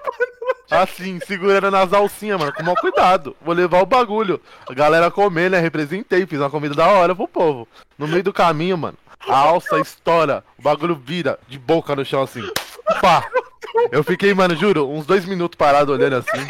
Assim, 0.71 1.19
segurando 1.21 1.71
nas 1.71 1.93
alcinhas, 1.95 2.39
mano, 2.39 2.53
com 2.53 2.63
mau 2.63 2.77
cuidado. 2.77 3.35
Vou 3.41 3.55
levar 3.55 3.83
o 3.83 3.87
bagulho. 3.87 4.41
A 4.69 4.75
galera 4.75 5.11
comer, 5.11 5.51
né? 5.51 5.59
Representei, 5.59 6.27
fiz 6.27 6.39
uma 6.39 6.51
comida 6.51 6.75
da 6.75 6.87
hora 6.89 7.15
pro 7.15 7.27
povo. 7.27 7.67
No 7.97 8.07
meio 8.07 8.23
do 8.23 8.35
caminho, 8.35 8.77
mano, 8.77 8.97
a 9.27 9.37
alça 9.37 9.79
estoura, 9.81 10.45
o 10.59 10.63
bagulho 10.63 10.95
vira 10.95 11.39
de 11.49 11.59
boca 11.59 11.95
no 11.97 12.05
chão 12.05 12.23
assim. 12.23 12.43
Pá! 13.01 13.29
Eu 13.91 14.03
fiquei, 14.05 14.33
mano, 14.35 14.55
juro, 14.57 14.89
uns 14.89 15.07
dois 15.07 15.25
minutos 15.25 15.57
parado 15.57 15.93
olhando 15.93 16.17
assim. 16.17 16.47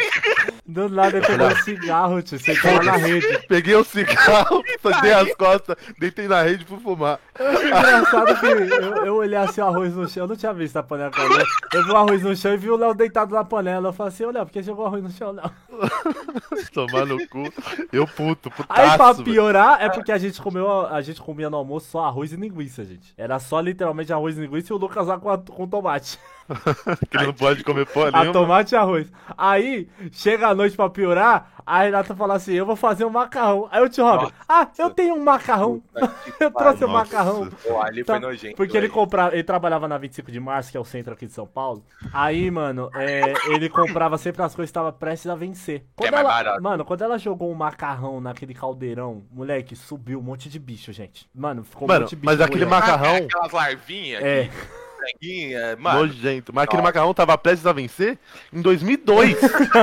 Do 0.69 0.87
nada 0.87 1.17
eu 1.17 1.23
peguei 1.23 1.47
um 1.47 1.57
cigarro, 1.57 2.23
tio. 2.23 2.39
Você 2.39 2.55
caiu 2.55 2.83
na 2.83 2.97
rede. 2.97 3.47
Peguei 3.49 3.75
o 3.75 3.81
um 3.81 3.85
cigarro, 3.85 4.63
dei 5.01 5.13
as 5.15 5.35
costas, 5.35 5.77
deitei 5.99 6.29
na 6.29 6.43
rede 6.43 6.67
pra 6.67 6.77
fumar. 6.77 7.19
Engraçado 7.41 8.39
que 8.39 8.47
eu, 8.47 9.07
eu 9.07 9.15
olhei 9.15 9.39
assim 9.39 9.63
o 9.63 9.65
arroz 9.65 9.95
no 9.95 10.07
chão, 10.07 10.25
eu 10.25 10.29
não 10.29 10.37
tinha 10.37 10.53
visto 10.53 10.77
a 10.77 10.83
panela 10.83 11.11
cair. 11.11 11.47
Eu 11.73 11.85
vi 11.85 11.91
o 11.91 11.97
arroz 11.97 12.23
no 12.23 12.37
chão 12.37 12.53
e 12.53 12.59
vi 12.59 12.69
o 12.69 12.77
Léo 12.77 12.95
deitado 12.95 13.35
na 13.35 13.43
panela. 13.45 13.89
Eu 13.89 13.93
falei 13.95 14.13
assim, 14.13 14.25
ô 14.25 14.31
Léo, 14.31 14.45
por 14.45 14.53
que 14.53 14.63
jogou 14.63 14.85
arroz 14.85 15.03
no 15.03 15.11
chão, 15.11 15.33
Léo? 15.33 15.51
Tomar 16.75 17.07
no 17.07 17.17
cu. 17.29 17.51
Eu 17.91 18.07
puto, 18.07 18.51
putaço. 18.51 18.81
Aí 18.81 18.97
pra 18.99 19.15
piorar, 19.15 19.83
é 19.83 19.89
porque 19.89 20.13
a 20.13 20.19
gente 20.19 20.39
comeu, 20.43 20.87
a 20.87 21.01
gente 21.01 21.23
comia 21.23 21.49
no 21.49 21.57
almoço 21.57 21.91
só 21.91 22.05
arroz 22.05 22.31
e 22.35 22.37
linguiça, 22.37 22.85
gente. 22.85 23.15
Era 23.17 23.39
só 23.39 23.59
literalmente 23.59 24.13
arroz 24.13 24.37
e 24.37 24.43
linguiça 24.43 24.71
e 24.71 24.77
o 24.77 24.79
Lucas 24.79 25.07
lá 25.07 25.19
com, 25.19 25.31
a, 25.31 25.39
com 25.39 25.67
tomate. 25.67 26.19
que 27.11 27.17
ele 27.17 27.27
não 27.27 27.35
pode 27.35 27.63
comer 27.65 27.87
porra 27.87 28.11
nenhuma. 28.11 28.31
A 28.31 28.33
tomate 28.33 28.75
e 28.75 28.79
arroz. 28.79 29.11
Aí, 29.37 29.89
chega 30.13 30.49
a 30.49 30.55
noite 30.55 30.77
pra 30.77 30.89
piorar, 30.89 31.53
a 31.69 31.83
Renata 31.83 32.17
fala 32.17 32.35
assim, 32.35 32.55
eu 32.55 32.65
vou 32.65 32.77
fazer 32.77 33.05
um 33.05 33.11
macarrão. 33.11 33.69
Aí 33.71 33.83
o 33.83 33.89
tio 33.91 34.05
Robert, 34.05 34.33
ah, 34.49 34.69
eu 34.79 34.89
tenho 34.89 35.15
um 35.15 35.23
macarrão. 35.23 35.83
eu 36.41 36.51
trouxe 36.51 36.83
um 36.83 36.89
macarrão. 36.89 37.51
Pô, 37.63 37.81
ali 37.83 38.03
foi 38.03 38.19
nojento. 38.19 38.57
Porque 38.57 38.75
ele 38.75 38.89
comprava, 38.89 39.35
ele 39.35 39.45
trabalhava 39.45 39.87
na 39.87 39.99
25 39.99 40.33
de 40.33 40.41
março, 40.41 40.71
que 40.71 40.79
é 40.79 40.81
o 40.81 40.85
centro 40.85 41.13
aqui 41.13 41.27
de 41.27 41.33
São 41.33 41.47
Paulo. 41.47 41.85
Aí, 42.11 42.51
mano, 42.51 42.91
é, 42.95 43.35
ele 43.49 43.69
comprava 43.69 44.17
sempre 44.17 44.43
as 44.43 44.55
coisas 44.55 44.71
que 44.71 44.79
estavam 44.79 44.93
prestes 44.93 45.31
a 45.31 45.35
vencer. 45.35 45.85
Quando 45.95 46.15
é 46.15 46.21
ela, 46.21 46.59
mano, 46.61 46.85
quando 46.87 47.03
ela 47.03 47.19
jogou 47.19 47.51
um 47.53 47.55
macarrão 47.55 48.19
naquele 48.19 48.55
caldeirão, 48.55 49.23
moleque, 49.31 49.77
subiu 49.77 50.21
um 50.21 50.23
monte 50.23 50.49
de 50.49 50.59
bicho, 50.59 50.91
gente. 50.91 51.29
Mano, 51.35 51.65
ficou 51.65 51.87
mano, 51.87 52.01
um 52.01 52.03
monte 52.05 52.11
de 52.11 52.17
bicho. 52.17 52.27
Mas 52.27 52.41
aquele 52.41 52.65
macarrão... 52.65 53.17
Aquelas 53.17 53.53
larvinhas 53.53 54.25
é. 54.25 54.45
Que 54.45 54.88
franguinha, 54.99 55.77
mano. 55.77 56.07
Nojento. 56.07 56.53
Mas 56.53 56.65
aquele 56.65 56.83
macarrão 56.83 57.15
tava 57.15 57.39
prestes 57.39 57.67
a 57.67 57.73
vencer 57.73 58.19
em 58.53 58.61
2002. 58.61 59.41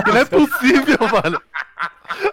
não 0.08 0.18
é 0.18 0.26
possível, 0.26 0.98
mano. 1.12 1.42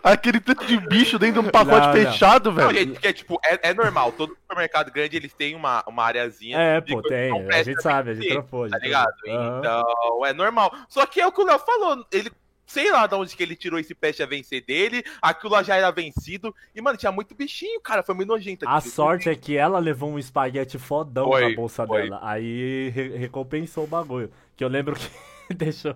Aquele 0.02 0.40
tanto 0.40 0.66
de 0.66 0.76
bicho 0.78 1.18
dentro 1.18 1.42
de 1.42 1.48
um 1.48 1.50
pacote 1.50 1.86
não, 1.86 1.92
fechado, 1.92 2.50
não. 2.50 2.56
velho. 2.56 2.68
Não, 2.68 2.74
gente, 2.74 2.92
porque, 2.92 3.12
tipo, 3.12 3.40
é, 3.44 3.70
é, 3.70 3.74
normal. 3.74 4.12
Todo 4.12 4.36
supermercado 4.40 4.92
grande, 4.92 5.16
eles 5.16 5.32
têm 5.32 5.54
uma, 5.54 5.82
uma 5.86 6.04
areazinha. 6.04 6.58
É, 6.58 6.80
pô, 6.80 7.00
tem. 7.02 7.32
A 7.50 7.62
gente 7.62 7.82
sabe, 7.82 8.10
a 8.10 8.14
gente 8.14 8.28
trocou. 8.28 8.68
Tá 8.68 8.78
ligado? 8.78 9.12
Uhum. 9.26 9.58
Então, 9.58 10.26
é 10.26 10.32
normal. 10.32 10.72
Só 10.88 11.06
que 11.06 11.20
é 11.20 11.26
o 11.26 11.32
que 11.32 11.40
o 11.40 11.44
Léo 11.44 11.58
falou. 11.58 12.04
Ele 12.12 12.30
sei 12.72 12.90
lá 12.90 13.06
de 13.06 13.14
onde 13.14 13.36
que 13.36 13.42
ele 13.42 13.54
tirou 13.54 13.78
esse 13.78 13.94
peste 13.94 14.22
a 14.22 14.26
vencer 14.26 14.64
dele, 14.64 15.04
aquilo 15.20 15.52
lá 15.52 15.62
já 15.62 15.76
era 15.76 15.90
vencido, 15.90 16.54
e, 16.74 16.80
mano, 16.80 16.96
tinha 16.96 17.12
muito 17.12 17.34
bichinho, 17.34 17.78
cara, 17.82 18.02
foi 18.02 18.14
muito 18.14 18.28
nojento. 18.28 18.66
A 18.66 18.80
sorte 18.80 19.28
é 19.28 19.34
que 19.34 19.56
ela 19.56 19.78
levou 19.78 20.10
um 20.10 20.18
espaguete 20.18 20.78
fodão 20.78 21.28
foi, 21.28 21.50
na 21.50 21.54
bolsa 21.54 21.86
foi. 21.86 22.04
dela, 22.04 22.20
aí 22.22 22.88
re 22.88 23.08
recompensou 23.18 23.84
o 23.84 23.86
bagulho, 23.86 24.30
que 24.56 24.64
eu 24.64 24.68
lembro 24.68 24.94
que 24.96 25.06
deixou 25.56 25.94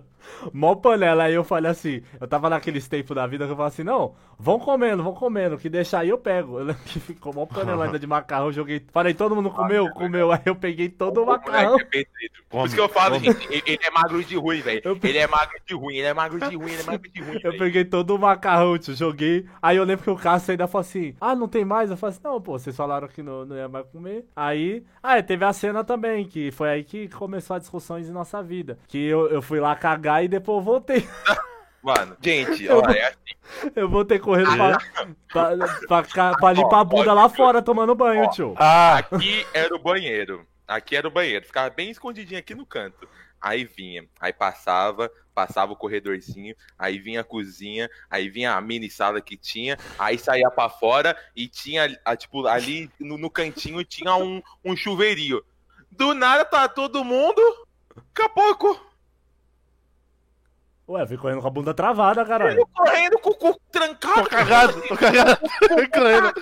mó 0.53 0.75
panela. 0.75 1.23
Aí 1.23 1.33
eu 1.33 1.43
falei 1.43 1.71
assim, 1.71 2.01
eu 2.19 2.27
tava 2.27 2.49
naqueles 2.49 2.87
tempos 2.87 3.15
da 3.15 3.25
vida 3.27 3.45
que 3.45 3.51
eu 3.51 3.55
falei 3.55 3.69
assim, 3.69 3.83
não, 3.83 4.15
vão 4.37 4.59
comendo, 4.59 5.03
vão 5.03 5.13
comendo, 5.13 5.57
que 5.57 5.69
deixar 5.69 5.99
aí 5.99 6.09
eu 6.09 6.17
pego. 6.17 6.59
Eu 6.59 6.65
lembro 6.65 6.83
que 6.83 6.99
ficou 6.99 7.33
mó 7.33 7.45
panela 7.45 7.85
ainda 7.85 7.99
de 7.99 8.07
macarrão, 8.07 8.51
joguei. 8.51 8.83
Falei, 8.91 9.13
todo 9.13 9.35
mundo 9.35 9.49
comeu? 9.49 9.89
Comeu. 9.91 10.31
Aí 10.31 10.41
eu 10.45 10.55
peguei 10.55 10.89
todo 10.89 11.23
o 11.23 11.25
macarrão. 11.25 11.77
Por 12.49 12.65
isso 12.65 12.75
que 12.75 12.81
eu 12.81 12.89
falo, 12.89 13.19
gente, 13.19 13.47
ele 13.65 13.79
é 13.81 13.91
magro 13.91 14.23
de 14.23 14.35
ruim, 14.35 14.61
velho. 14.61 14.81
Ele 15.03 15.17
é 15.17 15.27
magro 15.27 15.59
de 15.65 15.73
ruim, 15.73 15.95
ele 15.95 16.07
é 16.07 16.13
magro 16.13 16.39
de 16.39 16.55
ruim, 16.55 16.71
ele 16.71 16.81
é 16.81 16.85
magro 16.85 17.11
de 17.11 17.21
ruim. 17.21 17.39
Eu 17.43 17.57
peguei 17.57 17.85
todo 17.85 18.15
o 18.15 18.19
macarrão, 18.19 18.77
tio, 18.77 18.95
joguei. 18.95 19.45
Aí 19.61 19.77
eu 19.77 19.83
lembro 19.83 20.03
que 20.03 20.09
o 20.09 20.15
Cássio 20.15 20.51
ainda 20.51 20.67
falou 20.67 20.81
assim, 20.81 21.15
ah, 21.19 21.35
não 21.35 21.47
tem 21.47 21.65
mais? 21.65 21.89
Eu 21.89 21.97
falei 21.97 22.15
assim, 22.15 22.21
não, 22.23 22.41
pô, 22.41 22.57
vocês 22.57 22.75
falaram 22.75 23.07
que 23.07 23.21
não, 23.21 23.45
não 23.45 23.55
ia 23.55 23.67
mais 23.67 23.85
comer. 23.87 24.25
Aí, 24.35 24.83
ah, 25.01 25.21
teve 25.21 25.43
a 25.45 25.53
cena 25.53 25.83
também, 25.83 26.25
que 26.25 26.51
foi 26.51 26.69
aí 26.69 26.83
que 26.83 27.07
começou 27.09 27.55
a 27.55 27.59
discussões 27.59 28.07
em 28.07 28.11
nossa 28.11 28.41
vida. 28.41 28.77
Que 28.87 28.97
eu, 28.97 29.27
eu 29.29 29.41
fui 29.47 29.59
lá 29.59 29.75
cagar 29.75 30.23
e 30.23 30.27
depois 30.27 30.63
voltei. 30.63 31.07
Mano, 31.81 32.17
gente, 32.21 32.67
olha, 32.67 32.97
é 32.97 33.07
assim. 33.07 33.71
Eu 33.73 33.87
vou 33.87 34.03
ter 34.03 34.19
correndo 34.19 34.53
pra, 35.31 35.57
pra, 35.87 36.03
pra, 36.03 36.35
pra 36.35 36.53
limpar 36.53 36.81
a 36.81 36.83
bunda 36.83 37.13
lá 37.13 37.29
fora 37.29 37.61
tomando 37.61 37.95
banho, 37.95 38.23
ó, 38.23 38.29
tio. 38.29 38.55
Ah. 38.57 38.97
Aqui 38.97 39.45
era 39.53 39.73
o 39.73 39.79
banheiro. 39.79 40.45
Aqui 40.67 40.97
era 40.97 41.07
o 41.07 41.11
banheiro. 41.11 41.45
Ficava 41.45 41.69
bem 41.69 41.89
escondidinho 41.89 42.39
aqui 42.39 42.53
no 42.53 42.65
canto. 42.65 43.07
Aí 43.39 43.63
vinha, 43.63 44.03
aí 44.19 44.33
passava, 44.33 45.11
passava 45.33 45.71
o 45.71 45.75
corredorzinho, 45.75 46.55
aí 46.77 46.97
vinha 46.97 47.21
a 47.21 47.23
cozinha, 47.23 47.87
aí 48.09 48.27
vinha 48.27 48.53
a 48.53 48.59
mini 48.59 48.89
sala 48.89 49.21
que 49.21 49.37
tinha, 49.37 49.77
aí 49.97 50.17
saía 50.17 50.49
para 50.49 50.69
fora 50.69 51.15
e 51.35 51.47
tinha, 51.47 51.87
tipo, 52.17 52.47
ali 52.47 52.89
no, 52.99 53.15
no 53.15 53.29
cantinho 53.29 53.85
tinha 53.85 54.15
um, 54.15 54.41
um 54.65 54.75
chuveirinho. 54.75 55.41
Do 55.91 56.15
nada 56.15 56.43
tá 56.43 56.67
todo 56.67 57.05
mundo, 57.05 57.39
daqui 57.95 58.23
a 58.23 58.29
pouco 58.29 58.86
Ué, 60.89 61.01
eu 61.01 61.07
fui 61.07 61.17
correndo 61.17 61.41
com 61.41 61.47
a 61.47 61.51
bunda 61.51 61.73
travada, 61.73 62.23
caralho. 62.23 62.61
Eu 62.61 62.67
correndo 62.67 63.19
com 63.19 63.29
o 63.31 63.35
cu 63.35 63.59
trancado. 63.69 64.23
Tô 64.23 64.29
cagado, 64.29 64.81
tô 64.81 64.95
cagado. 64.95 65.37
correndo. 65.91 66.33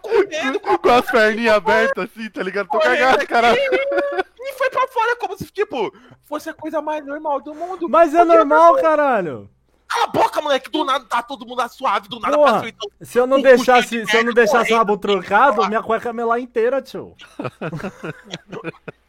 correndo 0.00 0.60
com, 0.60 0.78
com 0.78 0.90
as 0.90 1.10
perninhas 1.10 1.56
abertas 1.56 2.04
assim, 2.04 2.30
tá 2.30 2.42
ligado? 2.42 2.68
Tô 2.68 2.78
cagado, 2.78 3.26
caralho. 3.26 3.58
E 3.58 4.52
foi 4.54 4.70
pra 4.70 4.88
fora 4.88 5.16
como 5.16 5.36
se, 5.36 5.44
tipo, 5.46 5.94
fosse 6.24 6.48
a 6.48 6.54
coisa 6.54 6.80
mais 6.80 7.04
normal 7.04 7.42
do 7.42 7.54
mundo. 7.54 7.86
Mas 7.86 8.14
é 8.14 8.24
normal, 8.24 8.76
caralho. 8.76 9.50
Cala 9.86 10.04
a 10.04 10.08
boca, 10.08 10.40
moleque, 10.40 10.70
do 10.70 10.82
nada 10.82 11.04
tá 11.04 11.22
todo 11.22 11.46
mundo 11.46 11.68
suave, 11.68 12.08
do 12.08 12.18
nada 12.18 12.36
Porra, 12.36 12.68
então, 12.68 12.90
se 13.00 13.18
eu 13.18 13.26
não 13.26 13.40
deixasse, 13.40 14.04
se 14.06 14.16
eu 14.16 14.24
não 14.24 14.32
deixasse 14.32 14.72
o 14.72 14.76
rabo 14.76 14.96
trancado, 14.96 15.66
minha 15.68 15.82
cueca 15.82 16.08
ia 16.08 16.12
melar 16.12 16.40
inteira, 16.40 16.80
tio. 16.80 17.14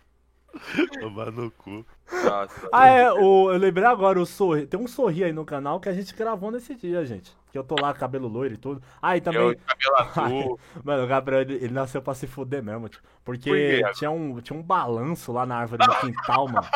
Tomar 1.00 1.32
no 1.32 1.52
cu. 1.52 1.86
Nossa, 2.12 2.70
ah, 2.72 2.88
é, 2.88 3.12
o, 3.12 3.52
eu 3.52 3.58
lembrei 3.58 3.86
agora, 3.86 4.20
o 4.20 4.26
sorri. 4.26 4.66
Tem 4.66 4.80
um 4.80 4.88
sorri 4.88 5.24
aí 5.24 5.34
no 5.34 5.46
canal 5.46 5.80
que 5.80 5.90
a 5.90 5.94
gente 5.94 6.16
gravou 6.16 6.52
nesse 6.52 6.76
dia, 6.76 7.06
gente. 7.06 7.36
Que 7.52 7.58
eu 7.58 7.64
tô 7.64 7.76
lá, 7.80 7.94
cabelo 7.94 8.28
loiro 8.28 8.54
e 8.54 8.58
tudo. 8.58 8.82
Ah, 9.02 9.18
e 9.18 9.22
também. 9.22 9.42
Eu, 9.42 9.56
cabelo 9.56 9.98
azul. 10.44 10.60
Mano, 10.84 11.04
o 11.04 11.08
Gabriel, 11.08 11.42
ele, 11.42 11.56
ele, 11.56 11.74
nasceu 11.74 12.02
pra 12.02 12.14
se 12.14 12.28
fuder 12.28 12.64
mesmo, 12.64 12.90
tipo. 12.90 13.04
Porque 13.24 13.82
Por 13.84 13.94
tinha, 13.94 14.10
um, 14.10 14.40
tinha 14.40 14.58
um 14.58 14.64
balanço 14.64 15.32
lá 15.34 15.46
na 15.46 15.58
árvore 15.58 15.86
do 15.86 15.96
quintal, 16.00 16.48
mano. 16.48 16.68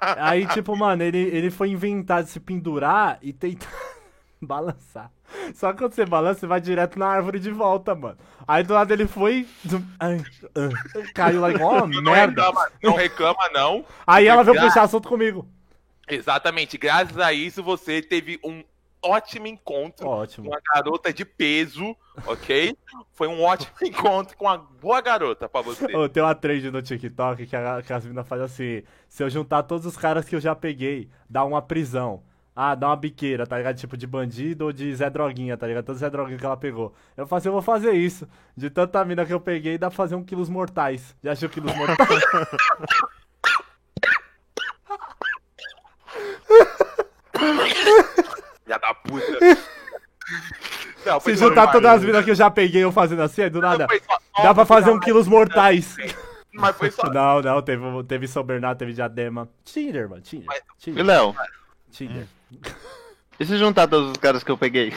Aí, 0.00 0.46
tipo, 0.48 0.76
mano, 0.76 1.02
ele, 1.02 1.18
ele 1.18 1.50
foi 1.50 1.70
inventar 1.70 2.22
de 2.22 2.30
se 2.30 2.38
pendurar 2.38 3.18
e 3.22 3.32
tentar 3.32 3.68
balançar. 4.40 5.10
Só 5.54 5.72
que 5.72 5.78
quando 5.78 5.94
você 5.94 6.06
balança, 6.06 6.40
você 6.40 6.46
vai 6.46 6.60
direto 6.60 6.98
na 6.98 7.06
árvore 7.06 7.38
de 7.38 7.50
volta, 7.50 7.94
mano. 7.94 8.18
Aí 8.46 8.62
do 8.62 8.74
lado 8.74 8.92
ele 8.92 9.06
foi. 9.06 9.46
Caiu 11.14 11.40
lá 11.40 11.50
igual 11.50 11.84
uma 11.84 12.00
não 12.00 12.12
merda. 12.12 12.42
Reclama, 12.42 12.72
não 12.82 12.94
reclama, 12.94 13.48
não. 13.52 13.84
Aí 14.06 14.26
ela 14.26 14.42
veio 14.42 14.60
puxar 14.60 14.82
assunto 14.82 15.08
comigo. 15.08 15.46
Exatamente. 16.08 16.78
Graças 16.78 17.18
a 17.18 17.32
isso, 17.32 17.62
você 17.62 18.00
teve 18.00 18.40
um 18.42 18.64
ótimo 19.02 19.46
encontro 19.46 20.08
ótimo. 20.08 20.46
com 20.46 20.52
uma 20.52 20.60
garota 20.74 21.12
de 21.12 21.24
peso, 21.24 21.96
ok? 22.26 22.76
Foi 23.12 23.28
um 23.28 23.42
ótimo 23.42 23.72
encontro 23.82 24.36
com 24.36 24.44
uma 24.44 24.58
boa 24.58 25.00
garota 25.00 25.48
pra 25.48 25.60
você. 25.60 25.84
Oh, 25.94 26.08
tem 26.08 26.22
uma 26.22 26.34
trend 26.34 26.70
no 26.70 26.82
TikTok 26.82 27.46
que, 27.46 27.56
a, 27.56 27.82
que 27.82 27.92
as 27.92 28.04
meninas 28.04 28.26
fazem 28.26 28.44
assim: 28.44 28.82
se 29.08 29.22
eu 29.22 29.30
juntar 29.30 29.62
todos 29.62 29.86
os 29.86 29.96
caras 29.96 30.28
que 30.28 30.34
eu 30.34 30.40
já 30.40 30.54
peguei, 30.54 31.08
dá 31.28 31.44
uma 31.44 31.62
prisão. 31.62 32.22
Ah, 32.60 32.74
dá 32.74 32.88
uma 32.88 32.96
biqueira, 32.96 33.46
tá 33.46 33.56
ligado? 33.56 33.76
Tipo 33.76 33.96
de 33.96 34.04
bandido 34.04 34.64
ou 34.64 34.72
de 34.72 34.92
Zé 34.92 35.08
Droguinha, 35.08 35.56
tá 35.56 35.64
ligado? 35.64 35.84
Todo 35.84 35.96
Zé 35.96 36.10
Droguinha 36.10 36.36
que 36.36 36.44
ela 36.44 36.56
pegou. 36.56 36.92
Eu 37.16 37.24
falei 37.24 37.38
assim, 37.38 37.48
eu 37.50 37.52
vou 37.52 37.62
fazer 37.62 37.92
isso. 37.92 38.26
De 38.56 38.68
tanta 38.68 39.04
mina 39.04 39.24
que 39.24 39.32
eu 39.32 39.38
peguei, 39.38 39.78
dá 39.78 39.86
pra 39.86 39.96
fazer 39.96 40.16
um 40.16 40.24
quilos 40.24 40.48
mortais. 40.48 41.14
Já 41.22 41.30
achou 41.30 41.48
quilos 41.48 41.72
mortais? 41.76 42.20
Já 48.66 48.78
da 48.78 48.92
puta. 48.92 49.38
Não, 51.06 51.20
Se 51.20 51.36
juntar 51.36 51.68
todas 51.68 51.92
as 51.92 52.02
minas 52.02 52.24
que 52.24 52.32
eu 52.32 52.34
já 52.34 52.50
peguei 52.50 52.82
eu 52.82 52.90
fazendo 52.90 53.22
assim, 53.22 53.48
do 53.48 53.60
nada, 53.60 53.86
dá 54.42 54.52
pra 54.52 54.64
fazer 54.64 54.90
um 54.90 54.98
quilos 54.98 55.28
mortais. 55.28 55.94
Mas 56.52 56.76
foi 56.76 56.90
só. 56.90 57.06
Não, 57.14 57.40
não, 57.40 57.62
teve, 57.62 57.84
teve 58.08 58.26
São 58.26 58.42
Bernardo, 58.42 58.78
teve 58.78 58.92
Diadema. 58.92 59.48
Tinder, 59.62 60.08
mano, 60.08 60.22
Tinder. 60.22 60.48
Tinder. 60.76 61.04
E 61.04 61.06
Léo? 61.06 61.36
Tinder. 61.92 62.26
E 63.38 63.46
se 63.46 63.56
juntar 63.56 63.86
todos 63.86 64.12
os 64.12 64.16
caras 64.16 64.42
que 64.42 64.50
eu 64.50 64.58
peguei? 64.58 64.92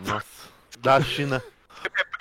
Nossa. 0.00 0.48
Da 0.78 1.00
China. 1.00 1.42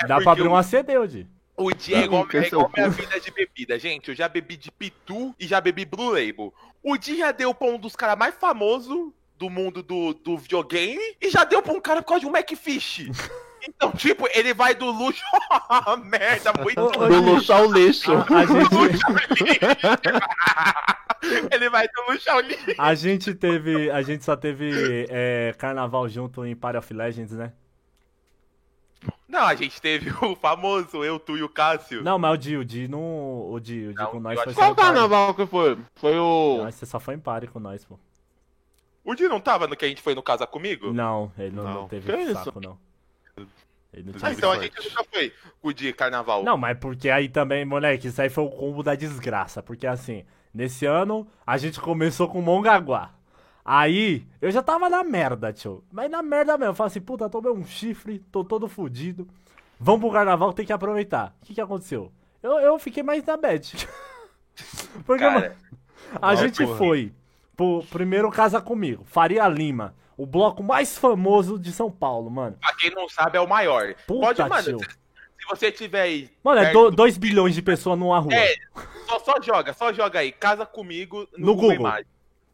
É 0.02 0.08
Dá 0.08 0.20
pra 0.22 0.32
abrir 0.32 0.48
um 0.48 0.56
ACD, 0.56 0.98
Odi. 0.98 1.28
O 1.56 1.72
dia 1.72 1.98
é 1.98 2.04
igual, 2.04 2.28
é 2.34 2.48
igual 2.48 2.72
minha 2.76 2.90
vida 2.90 3.20
de 3.20 3.32
bebida, 3.32 3.78
gente. 3.78 4.10
Eu 4.10 4.16
já 4.16 4.28
bebi 4.28 4.58
de 4.58 4.72
Pitu 4.72 5.36
e 5.40 5.48
já 5.48 5.62
bebi 5.62 5.86
Blue 5.86 6.12
Label. 6.12 6.54
O 6.82 6.98
dia 6.98 7.18
já 7.18 7.32
deu 7.32 7.54
pra 7.54 7.68
um 7.68 7.78
dos 7.78 7.96
caras 7.96 8.18
mais 8.18 8.36
famosos 8.36 9.12
do 9.38 9.50
mundo 9.50 9.84
do, 9.84 10.14
do 10.14 10.38
videogame 10.38 11.16
e 11.22 11.30
já 11.30 11.44
deu 11.44 11.62
pra 11.62 11.74
um 11.74 11.82
cara 11.82 12.02
por 12.02 12.10
causa 12.10 12.22
de 12.22 12.28
um 12.28 12.36
McFish. 12.36 13.10
Então, 13.68 13.92
tipo, 13.92 14.28
ele 14.34 14.54
vai 14.54 14.76
do 14.76 14.92
luxo 14.92 15.24
à 15.70 15.96
merda, 15.98 16.54
muito 16.62 16.82
Do 16.92 17.22
luxo 17.22 17.54
ao 17.54 17.72
lixo. 17.72 18.12
A, 18.12 18.26
a 18.40 18.46
gente... 18.46 19.00
ele 21.54 21.70
vai 21.70 21.88
do 21.88 22.12
luxo 22.12 22.30
ao 22.30 22.42
lixo. 22.42 22.76
A 22.78 22.94
gente 22.94 23.34
teve. 23.34 23.90
A 23.90 24.02
gente 24.02 24.26
só 24.26 24.36
teve 24.36 25.08
é, 25.10 25.56
carnaval 25.58 26.10
junto 26.10 26.46
em 26.46 26.56
Party 26.56 26.78
of 26.78 26.94
Legends, 26.94 27.32
né? 27.32 27.54
Não, 29.28 29.46
a 29.46 29.56
gente 29.56 29.82
teve 29.82 30.12
o 30.24 30.36
famoso, 30.36 31.04
eu, 31.04 31.20
tu 31.20 31.38
e 31.38 31.44
o 31.44 31.50
Cássio. 31.50 32.04
Não, 32.04 32.20
mas 32.20 32.34
o 32.34 32.38
Di, 32.38 32.58
o 32.58 32.64
Di 32.64 32.88
não. 32.88 33.50
O 33.52 33.60
Di, 33.60 33.88
o 33.88 33.94
Di 33.94 34.06
com 34.12 34.20
nós 34.20 34.40
foi 34.42 34.54
Qual 34.54 34.76
carnaval 34.76 35.34
que 35.34 35.46
foi? 35.46 35.78
Foi 35.96 36.18
o. 36.18 36.58
Não, 36.64 36.72
você 36.72 36.86
só 36.86 37.00
foi 37.00 37.16
em 37.16 37.20
Party 37.20 37.48
com 37.48 37.60
nós, 37.60 37.84
pô. 37.84 37.98
O 39.04 39.16
Di 39.16 39.28
não 39.28 39.40
tava 39.40 39.68
no 39.68 39.76
que 39.76 39.86
a 39.86 39.88
gente 39.88 40.02
foi 40.02 40.16
no 40.16 40.24
Casa 40.24 40.46
Comigo? 40.46 40.94
Não, 40.94 41.32
ele 41.38 41.56
não, 41.56 41.64
não. 41.64 41.74
não 41.74 41.88
teve 41.88 42.12
que 42.12 42.34
saco, 42.34 42.50
isso? 42.50 42.62
não. 42.62 42.78
Ah, 44.22 44.32
então 44.32 44.52
a 44.52 44.60
gente 44.60 44.90
nunca 44.90 45.04
foi 45.04 45.34
o 45.62 45.72
de 45.72 45.94
carnaval. 45.94 46.44
Não, 46.44 46.58
mas 46.58 46.78
porque 46.78 47.10
aí 47.10 47.30
também, 47.30 47.64
moleque, 47.64 48.08
isso 48.08 48.22
aí 48.22 48.30
foi 48.30 48.44
o 48.44 48.50
combo 48.50 48.82
da 48.82 48.96
desgraça. 48.96 49.62
Porque 49.62 49.86
assim, 49.86 50.26
nesse 50.54 50.86
ano 50.86 51.28
a 51.46 51.58
gente 51.58 51.80
começou 51.80 52.28
com 52.28 52.42
Mongaguá. 52.42 53.12
Aí 53.64 54.28
eu 54.42 54.52
já 54.52 54.62
tava 54.62 54.90
na 54.90 55.04
merda, 55.04 55.54
tio. 55.54 55.84
Mas 55.92 56.10
na 56.10 56.22
merda 56.22 56.58
mesmo. 56.58 56.72
Eu 56.72 56.76
falei 56.76 56.88
assim, 56.88 57.02
puta, 57.02 57.30
tomei 57.30 57.52
um 57.52 57.66
chifre, 57.66 58.20
tô 58.32 58.44
todo 58.44 58.68
fudido. 58.68 59.28
Vamos 59.80 60.02
pro 60.02 60.12
carnaval, 60.12 60.54
tem 60.54 60.66
que 60.66 60.74
aproveitar. 60.74 61.36
O 61.42 61.46
que 61.46 61.54
que 61.54 61.62
aconteceu? 61.62 62.12
Eu, 62.42 62.60
eu 62.60 62.78
fiquei 62.80 63.04
mais 63.04 63.24
na 63.24 63.38
bad. 63.38 63.88
porque, 65.06 65.24
Cara, 65.24 65.40
mano, 65.40 65.56
a 66.22 66.36
gente 66.36 66.64
porra. 66.66 66.78
foi 66.78 67.14
pro 67.56 67.84
primeiro 67.90 68.30
Casa 68.32 68.62
Comigo, 68.62 69.04
Faria 69.06 69.48
Lima. 69.48 69.96
O 70.18 70.26
bloco 70.26 70.62
mais 70.64 70.98
famoso 70.98 71.58
de 71.58 71.72
São 71.72 71.92
Paulo, 71.92 72.30
mano. 72.30 72.58
Pra 72.60 72.76
quem 72.76 72.92
não 72.92 73.10
sabe, 73.10 73.38
é 73.38 73.42
o 73.42 73.48
maior. 73.48 73.96
Puta, 74.08 74.28
Pode, 74.28 74.50
mano, 74.50 74.80
se, 74.80 74.86
se 74.86 75.48
você 75.50 75.72
tiver 75.72 76.02
aí. 76.02 76.30
Mano, 76.44 76.62
é 76.62 76.72
2 76.72 76.94
do... 76.94 77.20
bilhões 77.20 77.56
de 77.56 77.62
pessoas 77.62 77.98
numa 77.98 78.20
rua. 78.20 78.34
É, 78.34 78.56
só, 79.08 79.20
só, 79.20 79.42
joga, 79.42 79.74
só 79.74 79.92
joga 79.92 80.20
aí. 80.20 80.32
Casa 80.32 80.66
comigo 80.66 81.28
no, 81.38 81.48
no 81.48 81.56
Google. 81.56 81.74
Imagem. 81.74 82.06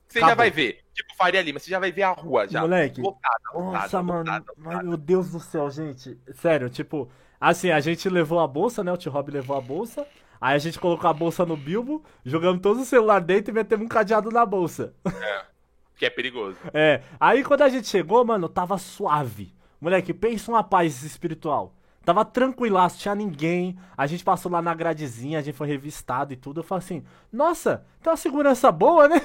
Você 0.08 0.20
Acabou. 0.20 0.30
já 0.32 0.36
vai 0.36 0.52
ver. 0.52 0.80
Tipo, 0.94 1.16
Faria 1.16 1.42
Lima, 1.42 1.60
você 1.60 1.70
já 1.70 1.80
vai 1.80 1.92
ver 1.92 2.04
a 2.04 2.12
rua 2.12 2.48
já. 2.48 2.62
Moleque. 2.62 3.00
Lotada, 3.00 3.36
lotada, 3.54 3.72
Nossa, 3.72 4.04
mano. 4.04 4.32
Lotada, 4.32 4.84
meu 4.84 4.98
Deus 4.98 5.32
do 5.32 5.40
céu, 5.40 5.70
gente. 5.70 6.18
Sério, 6.36 6.70
tipo. 6.70 7.10
Assim, 7.40 7.72
a 7.72 7.80
gente 7.80 8.10
levou 8.10 8.40
a 8.40 8.48
bolsa, 8.48 8.84
né? 8.84 8.92
O 8.92 8.98
tio 8.98 9.12
Rob 9.12 9.32
levou 9.32 9.56
a 9.56 9.62
bolsa. 9.62 10.06
Aí 10.42 10.56
a 10.56 10.60
gente 10.60 10.80
colocou 10.80 11.10
a 11.10 11.14
bolsa 11.14 11.46
no 11.46 11.58
Bilbo, 11.58 12.04
jogamos 12.26 12.62
todo 12.62 12.80
o 12.80 12.86
celular 12.86 13.20
dentro 13.20 13.52
e 13.52 13.54
metemos 13.54 13.86
um 13.86 13.90
cadeado 13.90 14.32
na 14.32 14.46
bolsa. 14.46 14.94
É. 15.06 15.42
Que 16.00 16.06
é 16.06 16.10
perigoso. 16.10 16.58
É. 16.74 17.02
Aí 17.20 17.44
quando 17.44 17.62
a 17.62 17.68
gente 17.68 17.90
chegou, 17.90 18.24
mano, 18.24 18.48
tava 18.48 18.78
suave. 18.78 19.54
Moleque, 19.82 20.14
pensa 20.14 20.50
uma 20.50 20.64
paz 20.64 21.04
espiritual. 21.04 21.76
Tava 22.06 22.24
tranquilaço, 22.24 23.00
tinha 23.00 23.14
ninguém. 23.14 23.78
A 23.98 24.08
gente 24.08 24.24
passou 24.24 24.50
lá 24.50 24.62
na 24.62 24.74
gradezinha, 24.74 25.40
a 25.40 25.42
gente 25.42 25.58
foi 25.58 25.68
revistado 25.68 26.32
e 26.32 26.38
tudo. 26.38 26.62
Eu 26.62 26.64
falei 26.64 26.86
assim, 26.86 27.04
nossa, 27.32 27.86
tem 28.02 28.10
uma 28.10 28.16
segurança 28.16 28.72
boa, 28.72 29.10
né? 29.10 29.22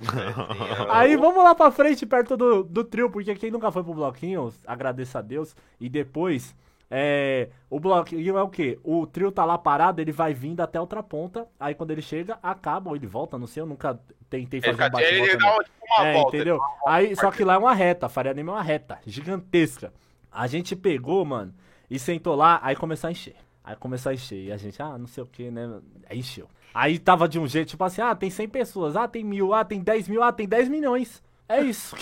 Aí 0.88 1.14
vamos 1.14 1.44
lá 1.44 1.54
pra 1.54 1.70
frente, 1.70 2.06
perto 2.06 2.38
do, 2.38 2.64
do 2.64 2.84
trio, 2.84 3.10
porque 3.10 3.34
quem 3.34 3.50
nunca 3.50 3.70
foi 3.70 3.84
pro 3.84 3.92
bloquinho, 3.92 4.50
agradeça 4.66 5.18
a 5.18 5.22
Deus. 5.22 5.54
E 5.78 5.90
depois 5.90 6.54
é, 6.94 7.48
o 7.70 7.80
bloquinho 7.80 8.36
é 8.36 8.42
o 8.42 8.50
quê? 8.50 8.78
O 8.84 9.06
trio 9.06 9.32
tá 9.32 9.46
lá 9.46 9.56
parado, 9.56 10.02
ele 10.02 10.12
vai 10.12 10.34
vindo 10.34 10.60
até 10.60 10.78
outra 10.78 11.02
ponta. 11.02 11.48
Aí 11.58 11.74
quando 11.74 11.90
ele 11.90 12.02
chega, 12.02 12.38
acaba 12.42 12.90
ou 12.90 12.96
ele 12.96 13.06
volta, 13.06 13.38
não 13.38 13.46
sei, 13.46 13.62
eu 13.62 13.66
nunca 13.66 13.98
tentei 14.28 14.60
fazer 14.60 14.74
um 14.74 14.90
bate 14.90 15.02
ele 15.02 15.36
dá 15.38 15.56
uma 15.56 16.06
é, 16.06 16.12
volta, 16.12 16.36
entendeu? 16.36 16.60
Aí, 16.86 17.16
só 17.16 17.30
que 17.30 17.44
lá 17.44 17.54
é 17.54 17.58
uma 17.58 17.72
reta, 17.72 18.10
Faria 18.10 18.34
Lima 18.34 18.52
é 18.52 18.54
uma 18.56 18.62
reta, 18.62 18.98
gigantesca. 19.06 19.90
A 20.30 20.46
gente 20.46 20.76
pegou, 20.76 21.24
mano, 21.24 21.54
e 21.90 21.98
sentou 21.98 22.34
lá, 22.34 22.60
aí 22.62 22.76
começou 22.76 23.08
a 23.08 23.10
encher. 23.10 23.36
Aí 23.64 23.74
começou 23.76 24.10
a 24.10 24.14
encher. 24.14 24.44
E 24.48 24.52
a 24.52 24.58
gente, 24.58 24.82
ah, 24.82 24.98
não 24.98 25.06
sei 25.06 25.22
o 25.22 25.26
que, 25.26 25.50
né? 25.50 25.80
Aí 26.10 26.18
encheu. 26.18 26.46
Aí 26.74 26.98
tava 26.98 27.26
de 27.26 27.38
um 27.38 27.46
jeito, 27.46 27.68
tipo 27.68 27.84
assim, 27.84 28.02
ah, 28.02 28.14
tem 28.14 28.28
100 28.28 28.48
pessoas, 28.48 28.96
ah, 28.96 29.08
tem 29.08 29.24
mil, 29.24 29.54
ah, 29.54 29.64
tem 29.64 29.80
10 29.80 30.08
mil, 30.08 30.22
ah, 30.22 30.30
tem 30.30 30.46
10 30.46 30.68
milhões. 30.68 31.22
É 31.48 31.62
isso. 31.62 31.96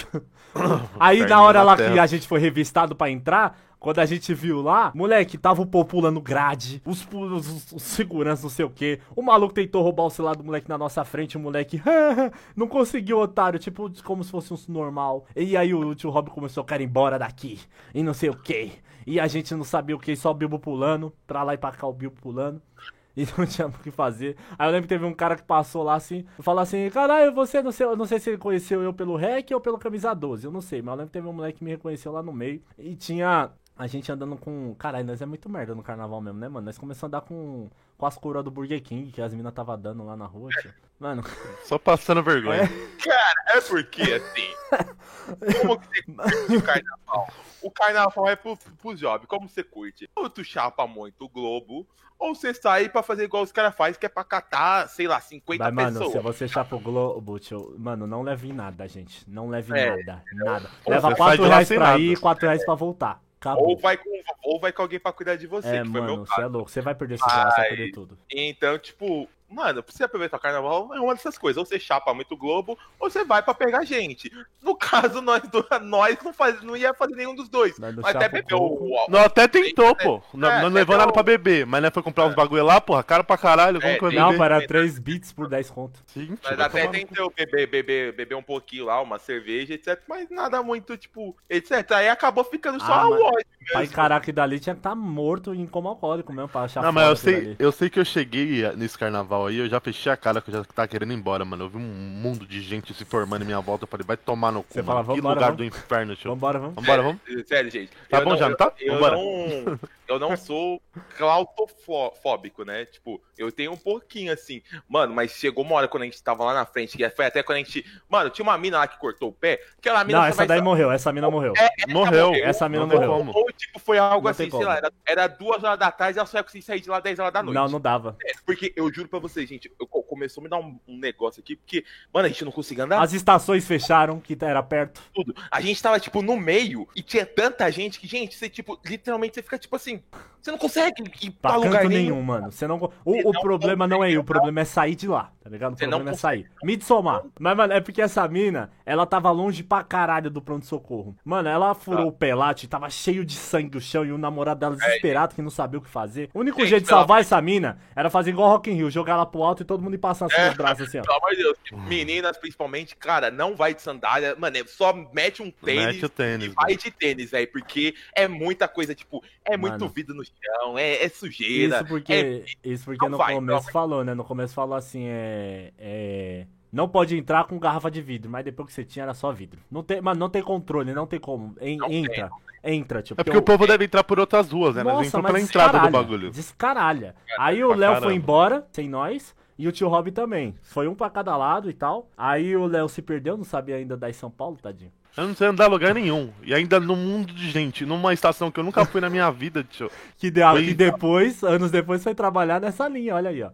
aí 0.99 1.25
na 1.27 1.41
hora 1.43 1.63
lá 1.63 1.77
que 1.77 1.83
a 1.83 2.07
gente 2.07 2.27
foi 2.27 2.41
revistado 2.41 2.97
para 2.97 3.11
entrar, 3.11 3.57
quando 3.81 3.99
a 3.99 4.07
gente 4.07 4.35
viu 4.35 4.61
lá, 4.61 4.93
moleque, 4.95 5.39
tava 5.39 5.63
o 5.63 5.67
povo 5.67 5.87
pulando 5.87 6.21
grade, 6.21 6.83
os, 6.85 7.09
os, 7.11 7.73
os 7.73 7.83
seguranças, 7.83 8.43
não 8.43 8.51
sei 8.51 8.65
o 8.67 8.71
que. 8.71 9.01
O 9.17 9.23
maluco 9.23 9.55
tentou 9.55 9.83
roubar 9.83 10.05
o 10.05 10.11
celular 10.11 10.37
do 10.37 10.45
moleque 10.45 10.69
na 10.69 10.77
nossa 10.77 11.03
frente, 11.03 11.39
o 11.39 11.41
moleque 11.41 11.83
não 12.55 12.69
conseguiu, 12.69 13.19
otário, 13.19 13.59
tipo, 13.59 13.91
como 14.05 14.23
se 14.23 14.31
fosse 14.31 14.53
um 14.53 14.59
normal. 14.69 15.25
E 15.35 15.57
aí 15.57 15.73
o 15.73 15.95
tio 15.95 16.11
Rob 16.11 16.29
começou 16.31 16.63
a 16.63 16.67
querer 16.67 16.85
ir 16.85 16.87
embora 16.87 17.19
daqui, 17.19 17.59
e 17.95 18.03
não 18.03 18.13
sei 18.13 18.29
o 18.29 18.37
que. 18.37 18.73
E 19.07 19.19
a 19.19 19.27
gente 19.27 19.55
não 19.55 19.65
sabia 19.65 19.97
o 19.97 19.99
que, 19.99 20.15
só 20.15 20.31
o 20.31 20.35
Bilbo 20.35 20.59
pulando, 20.59 21.11
pra 21.27 21.43
lá 21.43 21.55
e 21.55 21.59
pra 21.59 21.73
cá 21.73 21.87
o 21.87 21.93
Bilbo 21.93 22.17
pulando. 22.21 22.61
E 23.17 23.27
não 23.37 23.45
tinha 23.45 23.67
o 23.67 23.73
que 23.73 23.91
fazer. 23.91 24.37
Aí 24.57 24.69
eu 24.69 24.71
lembro 24.71 24.83
que 24.83 24.95
teve 24.95 25.05
um 25.05 25.13
cara 25.13 25.35
que 25.35 25.43
passou 25.43 25.83
lá 25.83 25.97
assim, 25.97 26.25
falou 26.39 26.61
assim: 26.61 26.89
caralho, 26.91 27.35
você 27.35 27.61
não 27.61 27.73
sei, 27.73 27.85
eu 27.85 27.97
não 27.97 28.07
sei 28.07 28.21
se 28.21 28.31
ele 28.31 28.39
conheceu 28.39 28.81
eu 28.83 28.95
pelo 28.95 29.17
REC 29.17 29.51
ou 29.53 29.61
pelo 29.61 29.79
camisa 29.79 30.15
12, 30.15 30.45
eu 30.45 30.53
não 30.53 30.61
sei, 30.61 30.81
mas 30.81 30.93
eu 30.93 30.97
lembro 30.97 31.07
que 31.09 31.13
teve 31.15 31.27
um 31.27 31.33
moleque 31.33 31.59
que 31.59 31.65
me 31.65 31.73
reconheceu 31.73 32.13
lá 32.13 32.23
no 32.23 32.33
meio. 32.33 32.63
E 32.79 32.95
tinha 32.95 33.51
a 33.81 33.87
gente 33.87 34.13
andando 34.13 34.37
com. 34.37 34.75
Caralho, 34.75 35.07
nós 35.07 35.23
é 35.23 35.27
muito 35.27 35.49
merda 35.49 35.75
no 35.75 35.83
carnaval 35.83 36.21
mesmo, 36.21 36.39
né, 36.39 36.49
mano? 36.49 36.67
Nós 36.67 36.77
começamos 36.77 37.15
a 37.15 37.19
andar 37.19 37.27
com, 37.27 37.71
com 37.97 38.07
as 38.07 38.15
coroas 38.15 38.45
do 38.45 38.51
Burger 38.51 38.83
King 38.83 39.11
que 39.11 39.23
as 39.23 39.33
minas 39.33 39.55
tava 39.55 39.75
dando 39.75 40.05
lá 40.05 40.15
na 40.15 40.27
rua, 40.27 40.51
tio. 40.61 40.73
Mano. 40.99 41.23
Só 41.65 41.79
passando 41.79 42.23
vergonha. 42.23 42.65
É... 42.65 42.67
Cara, 43.03 43.57
é 43.57 43.61
porque 43.63 44.03
assim. 44.03 44.51
como 45.63 45.81
que 45.81 45.87
você 45.87 46.03
curte 46.03 46.57
o 46.57 46.63
carnaval? 46.63 47.29
O 47.63 47.71
carnaval 47.71 48.29
é 48.29 48.37
pro, 48.37 48.59
pro 48.83 48.95
job. 48.95 49.27
Como 49.27 49.49
você 49.49 49.63
curte? 49.65 50.11
Ou 50.15 50.29
tu 50.29 50.45
chapa 50.45 50.87
muito 50.87 51.25
o 51.25 51.29
Globo, 51.29 51.89
ou 52.19 52.35
você 52.35 52.53
sai 52.53 52.91
pra 52.91 53.03
fazer 53.03 53.25
igual 53.25 53.43
os 53.43 53.51
caras 53.51 53.75
fazem, 53.75 53.99
que 53.99 54.05
é 54.05 54.11
pra 54.11 54.25
catar, 54.25 54.91
sei 54.91 55.09
lá, 55.09 55.19
50 55.19 55.65
Mas, 55.65 55.73
mano, 55.73 55.99
pessoas. 56.01 56.13
se 56.13 56.19
você 56.19 56.47
chapa 56.47 56.77
o 56.77 56.81
Globo, 56.81 57.39
tio, 57.39 57.75
mano, 57.79 58.07
não 58.07 58.21
leve 58.21 58.53
nada, 58.53 58.87
gente. 58.87 59.25
Não 59.27 59.49
leve 59.49 59.73
é. 59.73 59.97
nada. 59.97 60.23
Nada. 60.35 60.71
Leva 60.87 61.17
4 61.17 61.45
reais 61.45 61.69
pra 61.69 61.99
ir 61.99 62.13
e 62.13 62.17
4 62.17 62.47
reais 62.47 62.63
pra 62.63 62.75
voltar. 62.75 63.23
Acabou. 63.41 63.71
Ou 63.71 63.79
vai, 63.79 63.97
com, 63.97 64.11
ou 64.45 64.61
vai 64.61 64.71
com 64.71 64.83
alguém 64.83 65.01
pra 65.01 65.13
cuidar 65.15 65.37
de 65.37 65.47
você, 65.47 65.69
é, 65.69 65.83
que 65.83 65.89
foi 65.89 66.01
mano, 66.01 66.17
meu 66.17 66.25
caso. 66.27 66.35
Você 66.35 66.43
é 66.43 66.47
louco, 66.47 66.71
você 66.71 66.81
vai 66.83 66.95
perder 66.95 67.19
seu 67.19 67.27
você 67.27 67.37
vai 67.37 67.69
perder 67.69 67.93
tudo. 67.93 68.19
Então, 68.31 68.79
tipo, 68.79 69.27
Mano, 69.51 69.83
pra 69.83 69.93
você 69.93 70.05
aproveitar 70.05 70.37
o 70.37 70.41
carnaval, 70.41 70.95
é 70.95 71.01
uma 71.01 71.15
dessas 71.15 71.37
coisas. 71.37 71.59
Ou 71.59 71.67
você 71.67 71.79
chapa 71.79 72.15
muito 72.15 72.37
Globo, 72.37 72.79
ou 72.99 73.11
você 73.11 73.25
vai 73.25 73.43
pra 73.43 73.53
pegar 73.53 73.85
gente. 73.85 74.31
No 74.63 74.77
caso, 74.79 75.21
nós, 75.21 75.43
nós 75.83 76.17
não, 76.23 76.33
faz, 76.33 76.63
não 76.63 76.77
ia 76.77 76.95
fazer 76.95 77.17
nenhum 77.17 77.35
dos 77.35 77.49
dois. 77.49 77.79
Mas 77.79 77.99
até 78.05 78.29
bebeu 78.29 78.59
o, 78.59 79.07
Não, 79.09 79.21
até 79.21 79.49
tentou, 79.49 79.95
pô. 79.97 80.23
Não, 80.33 80.51
é, 80.51 80.63
não 80.63 80.69
levou 80.69 80.97
nada 80.97 81.13
pra 81.13 81.23
beber. 81.23 81.67
Mas 81.67 81.83
né, 81.83 81.91
foi 81.91 82.03
comprar 82.03 82.27
uns 82.27 82.33
é. 82.33 82.37
bagulho 82.37 82.65
lá, 82.65 82.81
porra, 82.81 83.03
cara 83.03 83.25
pra 83.25 83.37
caralho. 83.37 83.81
Como 83.81 83.93
é, 83.93 83.99
que 83.99 84.17
Não, 84.17 84.37
para 84.37 84.65
3 84.65 84.99
bits 84.99 85.33
por 85.33 85.49
10 85.49 85.71
conto. 85.71 86.01
Sim, 86.07 86.39
mas 86.43 86.61
até 86.61 86.87
tentou 86.87 87.33
beber, 87.37 87.67
beber, 87.67 88.13
beber 88.13 88.35
um 88.37 88.43
pouquinho 88.43 88.85
lá, 88.85 89.01
uma 89.01 89.19
cerveja, 89.19 89.75
etc. 89.75 90.01
Mas 90.09 90.31
nada 90.31 90.63
muito, 90.63 90.97
tipo, 90.97 91.37
etc. 91.49 91.91
Aí 91.93 92.09
acabou 92.09 92.45
ficando 92.45 92.79
só 92.81 92.93
ah, 92.93 93.09
o 93.09 93.21
ódio. 93.21 93.47
Aí, 93.75 93.89
caraca, 93.89 94.25
que 94.25 94.33
dali 94.33 94.59
tinha 94.59 94.75
que 94.75 94.81
estar 94.81 94.91
tá 94.91 94.97
morto 94.97 95.55
em 95.55 95.67
como 95.67 95.89
alcoólico 95.89 96.33
mesmo 96.33 96.49
pra 96.49 96.63
achar 96.63 96.83
Não, 96.83 96.93
mas 96.93 97.09
eu 97.09 97.17
sei, 97.17 97.57
eu 97.59 97.73
sei 97.73 97.89
que 97.89 98.01
eu 98.01 98.05
cheguei 98.05 98.71
nesse 98.77 98.99
carnaval 98.99 99.47
aí, 99.47 99.59
eu 99.59 99.69
já 99.69 99.81
fechei 99.81 100.11
a 100.11 100.17
cara 100.17 100.41
que 100.41 100.51
eu 100.51 100.55
já 100.55 100.65
tava 100.65 100.89
querendo 100.89 101.13
ir 101.13 101.17
embora, 101.17 101.45
mano. 101.45 101.65
Eu 101.65 101.69
vi 101.69 101.77
um 101.77 101.81
mundo 101.81 102.47
de 102.47 102.61
gente 102.61 102.93
se 102.95 103.05
formando 103.05 103.43
em 103.43 103.47
minha 103.47 103.61
volta. 103.61 103.85
Eu 103.85 103.89
falei, 103.89 104.05
vai 104.07 104.17
tomar 104.17 104.53
no 104.53 104.63
cu, 104.63 104.75
Você 104.75 104.83
fala, 104.83 105.05
que 105.05 105.21
lugar 105.21 105.39
vamos. 105.39 105.57
do 105.57 105.65
inferno, 105.65 106.17
tio. 106.17 106.31
Vambora, 106.31 106.59
vamos. 106.59 106.75
Vambora, 106.75 107.03
vamos. 107.03 107.21
Sério, 107.47 107.71
gente. 107.71 107.91
Tá 108.09 108.21
bom 108.21 108.31
não, 108.31 108.37
já, 108.37 108.49
não 108.49 108.57
tá? 108.57 108.73
Eu, 108.79 108.95
eu 108.95 109.01
não, 109.01 109.79
eu 110.11 110.19
não 110.19 110.37
sou 110.37 110.83
claustrofóbico, 111.17 112.65
né? 112.65 112.85
Tipo, 112.85 113.23
eu 113.39 113.53
tenho 113.53 113.73
um 113.73 113.77
pouquinho 113.77 114.33
assim. 114.33 114.61
Mano, 114.89 115.15
mas 115.15 115.33
chegou 115.33 115.65
uma 115.65 115.77
hora 115.77 115.89
quando 115.89 116.03
a 116.03 116.07
gente 116.07 116.23
tava 116.23 116.45
lá 116.45 116.53
na 116.53 116.67
frente, 116.67 116.97
que 116.97 117.09
foi 117.11 117.27
até 117.27 117.43
quando 117.43 117.57
a 117.57 117.63
gente. 117.63 117.85
Mano, 118.09 118.29
tinha 118.29 118.43
uma 118.43 118.59
mina 118.59 118.79
lá 118.79 118.89
que 118.89 118.99
cortou 118.99 119.29
o 119.29 119.33
pé. 119.33 119.61
Aquela 119.79 120.03
mina. 120.05 120.19
Não, 120.19 120.27
essa 120.27 120.45
daí 120.45 120.61
morreu, 120.61 120.91
essa 120.91 121.13
mina 121.13 121.31
morreu. 121.31 121.53
É, 121.57 121.69
essa 121.79 121.93
morreu. 121.93 122.27
morreu. 122.29 122.45
Essa 122.45 122.69
mina 122.69 122.87
não 122.87 122.95
morreu. 122.95 123.13
Ou, 123.13 123.45
ou, 123.45 123.53
tipo, 123.53 123.79
foi 123.79 123.99
algo 123.99 124.25
não 124.25 124.31
assim, 124.31 124.51
sei 124.51 124.65
lá, 124.65 124.77
era, 124.77 124.93
era, 125.07 125.27
duas 125.29 125.63
horas 125.63 125.79
da 125.79 125.93
tarde 125.93 126.19
e 126.19 126.21
ela 126.21 126.27
só 126.27 126.39
ia 126.39 126.43
conseguir 126.43 126.65
sair 126.65 126.81
de 126.81 126.91
lá 126.91 126.99
10 126.99 127.19
horas 127.21 127.33
da 127.33 127.43
noite. 127.43 127.55
Não, 127.55 127.69
não 127.69 127.81
dava. 127.81 128.17
É, 128.25 128.33
porque 128.45 128.73
eu 128.75 128.93
juro 128.93 129.09
pra 129.09 129.21
vocês, 129.21 129.49
gente, 129.49 129.71
eu, 129.79 129.87
começou 129.87 130.43
a 130.43 130.45
me 130.45 130.51
dar 130.51 130.59
um, 130.59 130.79
um, 130.89 130.99
negócio 130.99 131.41
aqui, 131.41 131.55
porque, 131.55 131.85
mano, 132.13 132.27
a 132.27 132.29
gente 132.29 132.45
não 132.45 132.51
conseguia 132.51 132.85
andar. 132.85 133.01
As 133.01 133.13
estações 133.13 133.65
fecharam, 133.67 134.19
que 134.19 134.37
era 134.41 134.63
perto. 134.63 135.01
Tudo. 135.15 135.35
A 135.51 135.61
gente 135.61 135.81
tava, 135.81 136.01
tipo, 136.01 136.21
no 136.21 136.37
meio 136.37 136.89
e 136.97 137.03
tinha 137.03 137.25
tanta 137.25 137.71
gente 137.71 138.01
que, 138.01 138.07
gente, 138.07 138.37
você, 138.37 138.49
tipo, 138.49 138.79
literalmente 138.85 139.35
você 139.35 139.43
fica, 139.43 139.59
tipo 139.59 139.77
assim, 139.77 140.00
você 140.41 140.51
não 140.51 140.59
consegue 140.59 141.05
ir 141.23 141.31
pra, 141.33 141.51
pra 141.51 141.57
lugar 141.59 141.85
nenhum, 141.85 142.15
nenhum, 142.15 142.23
mano. 142.23 142.51
Você 142.51 142.67
não. 142.67 142.77
O, 143.05 143.29
o 143.29 143.33
não 143.33 143.41
problema 143.43 143.87
não 143.87 144.03
é 144.03 144.11
ir, 144.11 144.19
o 144.19 144.25
problema 144.25 144.61
é 144.61 144.65
sair 144.65 144.95
de 144.95 145.07
lá, 145.07 145.31
tá 145.43 145.51
ligado? 145.51 145.75
O 145.75 145.77
você 145.77 145.87
problema 145.87 146.11
é 146.13 146.15
sair. 146.15 146.51
Midsommar. 146.63 147.25
Mas, 147.39 147.57
mano, 147.57 147.73
é 147.75 147.81
porque 147.81 148.01
essa 148.01 148.27
mina, 148.27 148.71
ela 148.87 149.05
tava 149.05 149.31
longe 149.31 149.63
pra 149.63 149.85
caralho 149.85 150.31
do 150.31 150.41
pronto-socorro. 150.41 151.15
Mano, 151.23 151.49
ela 151.49 151.75
furou 151.75 152.05
ah. 152.05 152.07
o 152.07 152.13
pelate, 152.13 152.67
tava 152.67 152.89
cheio 152.89 153.23
de 153.23 153.35
sangue 153.35 153.75
no 153.75 153.81
chão 153.81 154.05
e 154.05 154.13
o 154.13 154.17
namorado 154.17 154.61
dela 154.61 154.75
é, 154.75 154.79
desesperado 154.79 155.35
que 155.35 155.43
não 155.43 155.51
sabia 155.51 155.79
o 155.79 155.83
que 155.83 155.91
fazer. 155.91 156.31
O 156.33 156.41
único 156.41 156.61
gente, 156.61 156.71
jeito 156.71 156.83
de 156.85 156.89
salvar 156.89 157.17
ela... 157.17 157.21
essa 157.21 157.41
mina 157.43 157.79
era 157.95 158.09
fazer 158.09 158.31
igual 158.31 158.49
Rock 158.49 158.71
in 158.71 158.75
Rio, 158.75 158.91
jogar 158.91 159.15
ela 159.15 159.27
pro 159.27 159.43
alto 159.43 159.63
e 159.63 159.67
todo 159.67 159.83
mundo 159.83 159.95
ir 159.95 159.99
passando 159.99 160.33
assim 160.33 160.41
é, 160.41 160.47
nos 160.47 160.57
braços 160.57 160.89
assim, 160.89 160.99
ó. 160.99 161.03
Pelo 161.03 161.19
amor 161.19 161.31
de 161.33 161.37
Deus, 161.37 161.59
meninas 161.87 162.39
principalmente, 162.39 162.97
cara, 162.97 163.31
não 163.31 163.55
vai 163.55 163.75
de 163.75 163.83
sandália, 163.83 164.35
mano, 164.39 164.57
é 164.57 164.65
só 164.65 164.95
mete 165.13 165.43
um 165.43 165.51
tênis, 165.51 165.97
mete 165.97 166.07
o 166.07 166.09
tênis 166.09 166.47
e 166.47 166.49
vai 166.49 166.77
de 166.77 166.91
tênis, 166.91 167.31
velho, 167.31 167.49
porque 167.53 167.95
é 168.17 168.27
muita 168.27 168.67
coisa, 168.67 168.95
tipo, 168.95 169.23
é 169.45 169.57
muito 169.59 169.81
mano. 169.81 169.90
Vidro 169.91 170.15
no 170.15 170.25
chão, 170.25 170.79
é, 170.79 171.05
é 171.05 171.09
sujeira. 171.09 171.77
Isso 171.77 171.85
porque, 171.87 172.13
é... 172.13 172.45
isso 172.65 172.85
porque 172.85 173.09
no 173.09 173.19
vai, 173.19 173.35
começo 173.35 173.71
falou, 173.71 174.05
né? 174.05 174.15
No 174.15 174.25
começo 174.25 174.55
falou 174.55 174.77
assim, 174.77 175.05
é, 175.07 175.73
é. 175.79 176.47
Não 176.73 176.89
pode 176.89 177.17
entrar 177.17 177.45
com 177.45 177.59
garrafa 177.59 177.91
de 177.91 178.01
vidro, 178.01 178.31
mas 178.31 178.45
depois 178.45 178.69
que 178.69 178.73
você 178.73 178.85
tinha 178.85 179.03
era 179.03 179.15
só 179.15 179.33
vidro. 179.33 179.61
Não 179.71 179.83
tem, 179.83 180.01
mas 180.01 180.17
não 180.17 180.31
tem 180.31 180.43
controle, 180.43 180.95
não 180.95 181.07
tem 181.07 181.19
como. 181.19 181.55
En, 181.61 181.79
não 181.79 181.91
entra. 181.91 182.31
Tem. 182.63 182.75
Entra, 182.75 183.03
tipo. 183.03 183.21
É 183.21 183.25
porque 183.25 183.39
o 183.39 183.43
povo 183.43 183.67
deve 183.67 183.85
entrar 183.85 184.05
por 184.05 184.21
outras 184.21 184.51
ruas, 184.51 184.75
né? 184.75 184.83
Nossa, 184.83 185.21
mas 185.21 185.33
pela 185.33 185.41
entrada 185.41 185.81
do 185.81 185.91
bagulho. 185.91 186.31
Descaralha. 186.31 187.15
Aí 187.39 187.65
o 187.65 187.75
Léo 187.75 188.01
foi 188.01 188.15
embora, 188.15 188.67
sem 188.73 188.89
nós. 188.89 189.35
E 189.59 189.69
o 189.69 189.73
tio 189.73 189.89
Rob 189.89 190.11
também. 190.11 190.55
Foi 190.63 190.89
um 190.89 190.95
para 190.95 191.11
cada 191.11 191.37
lado 191.37 191.69
e 191.69 191.75
tal. 191.75 192.09
Aí 192.17 192.57
o 192.57 192.67
Léo 192.67 192.89
se 192.89 193.03
perdeu, 193.03 193.37
não 193.37 193.45
sabia 193.45 193.77
ainda 193.77 193.95
dar 193.95 194.09
em 194.09 194.15
São 194.15 194.31
Paulo, 194.31 194.57
tadinho. 194.57 194.91
Eu 195.17 195.27
não 195.27 195.35
sei 195.35 195.49
andar 195.49 195.67
lugar 195.67 195.95
nenhum. 195.95 196.31
E 196.43 196.55
ainda 196.55 196.79
no 196.79 196.95
mundo 196.95 197.33
de 197.33 197.51
gente, 197.51 197.85
numa 197.85 198.13
estação 198.15 198.51
que 198.51 198.61
eu 198.61 198.65
nunca 198.65 198.85
fui 198.85 199.01
na 199.01 199.11
minha 199.11 199.31
vida, 199.31 199.65
tio. 199.69 199.91
Que, 200.17 200.31
de, 200.31 200.41
foi... 200.43 200.65
que 200.67 200.75
depois, 200.75 201.43
anos 201.43 201.71
depois, 201.71 202.03
foi 202.03 202.15
trabalhar 202.15 202.61
nessa 202.61 202.89
linha, 202.89 203.15
olha 203.15 203.31
aí, 203.31 203.43
ó. 203.43 203.51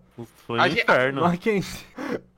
Foi 0.47 0.61
um 0.61 0.67
inferno. 0.67 1.23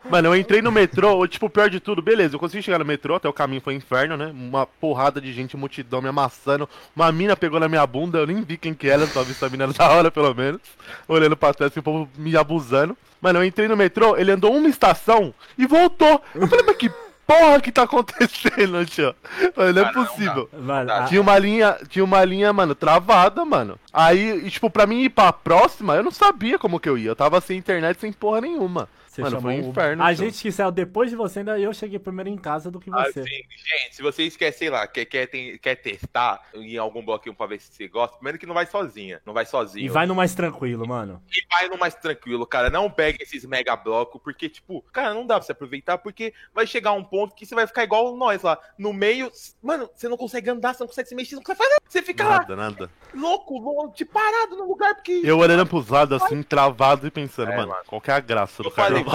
Mano, 0.09 0.29
eu 0.29 0.37
entrei 0.37 0.62
no 0.62 0.73
metrô, 0.73 1.27
tipo, 1.27 1.51
pior 1.51 1.69
de 1.69 1.81
tudo, 1.81 2.01
beleza, 2.01 2.37
eu 2.37 2.39
consegui 2.39 2.62
chegar 2.62 2.79
no 2.79 2.85
metrô, 2.85 3.16
até 3.16 3.29
o 3.29 3.33
caminho 3.33 3.61
foi 3.61 3.75
inferno, 3.75 4.16
né? 4.16 4.33
Uma 4.33 4.64
porrada 4.64 5.21
de 5.21 5.33
gente, 5.33 5.57
multidão 5.57 6.01
me 6.01 6.09
amassando. 6.09 6.69
Uma 6.97 7.12
mina 7.12 7.37
pegou 7.37 7.61
na 7.61 7.69
minha 7.69 7.87
bunda, 7.87 8.19
eu 8.19 8.27
nem 8.27 8.43
vi 8.43 8.57
quem 8.57 8.73
que 8.73 8.89
era, 8.89 9.07
só 9.07 9.23
vi 9.23 9.33
essa 9.33 9.49
mina 9.51 9.66
da 9.66 9.91
hora, 9.91 10.11
pelo 10.11 10.35
menos. 10.35 10.62
Olhando 11.07 11.37
pra 11.37 11.53
trás, 11.53 11.73
assim, 11.73 11.81
o 11.81 11.83
povo 11.83 12.09
me 12.16 12.37
abusando. 12.37 12.97
Mano, 13.21 13.41
eu 13.41 13.45
entrei 13.45 13.69
no 13.69 13.77
metrô, 13.77 14.16
ele 14.16 14.31
andou 14.31 14.55
uma 14.55 14.69
estação 14.69 15.35
e 15.59 15.66
voltou. 15.66 16.23
Eu 16.35 16.47
falei, 16.47 16.64
mas 16.64 16.77
que 16.77 16.91
porra 17.29 17.61
que 17.61 17.70
tá 17.70 17.83
acontecendo, 17.83 18.85
tio? 18.89 19.14
Mano, 19.55 19.72
não 19.74 19.83
é 19.83 19.93
possível. 19.93 20.49
Mano, 20.59 20.91
tinha 21.07 21.20
uma 21.20 21.39
linha, 21.39 21.76
tinha 21.89 22.03
uma 22.03 22.24
linha, 22.24 22.51
mano, 22.55 22.74
travada, 22.74 23.45
mano. 23.45 23.79
Aí, 23.93 24.51
tipo, 24.51 24.70
pra 24.70 24.87
mim 24.87 25.03
ir 25.03 25.11
pra 25.11 25.31
próxima, 25.31 25.95
eu 25.95 26.03
não 26.03 26.11
sabia 26.11 26.59
como 26.59 26.81
que 26.81 26.89
eu 26.89 26.97
ia. 26.97 27.11
Eu 27.11 27.16
tava 27.16 27.39
sem 27.43 27.59
internet, 27.59 28.01
sem 28.01 28.12
porra 28.12 28.41
nenhuma. 28.41 28.89
Você 29.19 29.23
Mano, 29.23 29.41
foi 29.41 29.55
um 29.55 29.71
inferno. 29.71 30.03
A 30.05 30.12
gente 30.12 30.41
que 30.41 30.53
saiu 30.53 30.71
depois 30.71 31.11
de 31.11 31.16
você, 31.16 31.41
ainda 31.41 31.59
eu 31.59 31.73
cheguei 31.75 31.99
primeiro 31.99 32.31
em 32.31 32.37
casa 32.37 32.71
do 32.71 32.79
que 32.79 32.89
você. 32.89 33.21
Assim, 33.21 33.31
gente, 33.31 33.97
se 33.97 34.01
vocês 34.01 34.37
querem, 34.37 34.57
sei 34.57 34.71
lá, 34.71 34.87
quer, 34.87 35.05
quer, 35.07 35.27
tem, 35.27 35.59
quer 35.59 35.75
testar 35.75 36.41
em 36.55 36.77
algum 36.77 37.05
bloquinho 37.05 37.35
pra 37.35 37.47
ver 37.47 37.61
se 37.61 37.73
você 37.73 37.89
gosta, 37.89 38.16
primeiro 38.16 38.39
que 38.39 38.47
não 38.47 38.55
vai 38.55 38.66
sozinha. 38.66 39.21
Não 39.27 39.35
vai 39.35 39.45
sozinho. 39.45 39.85
E 39.85 39.89
vai 39.89 40.07
no 40.07 40.14
mais 40.14 40.35
tranquilo, 40.35 40.87
mano. 40.87 41.21
E 41.33 41.45
vai 41.53 41.69
no 41.69 41.77
mais 41.77 41.95
tranquilo, 41.97 42.47
cara. 42.47 42.71
Não 42.71 42.89
pegue 42.89 43.23
esses 43.23 43.45
mega 43.45 43.75
blocos, 43.75 44.21
porque, 44.23 44.49
tipo, 44.49 44.83
cara, 44.93 45.12
não 45.12 45.27
dá 45.27 45.35
pra 45.35 45.47
você 45.47 45.53
aproveitar, 45.53 45.99
porque 45.99 46.33
vai 46.55 46.66
chegar 46.66 46.93
um 46.93 47.03
ponto 47.03 47.35
que 47.35 47.45
você 47.45 47.57
vai 47.57 47.66
ficar 47.66 47.83
igual 47.83 48.16
nós 48.16 48.43
lá. 48.43 48.57
No 48.79 48.93
meio, 48.93 49.33
mano, 49.61 49.91
você 49.93 50.09
não 50.09 50.16
consegue 50.16 50.49
andar, 50.49 50.75
você 50.75 50.85
não 50.85 50.89
consegue 50.89 51.09
se 51.09 51.14
mexer, 51.16 51.35
não 51.35 51.43
consegue 51.43 51.59
fazer 51.59 51.71
nada. 51.71 51.83
Você 51.89 52.03
fica 52.03 52.23
nada, 52.23 52.55
lá. 52.55 52.57
Nada, 52.57 52.57
nada. 52.57 52.91
Louco, 53.14 53.59
louco, 53.59 53.97
de 53.97 54.05
parado 54.05 54.57
no 54.57 54.69
lugar, 54.69 54.95
porque. 54.95 55.23
Eu 55.25 55.39
olhando 55.39 55.66
pros 55.66 55.89
lados, 55.89 56.23
assim, 56.23 56.43
travado 56.43 57.07
e 57.07 57.11
pensando, 57.11 57.51
é, 57.51 57.57
mano, 57.57 57.69
mano, 57.69 57.83
qual 57.87 58.01
que 58.01 58.11
é 58.11 58.14
a 58.14 58.21
graça 58.21 58.62
do 58.62 58.71
carnaval? 58.71 59.08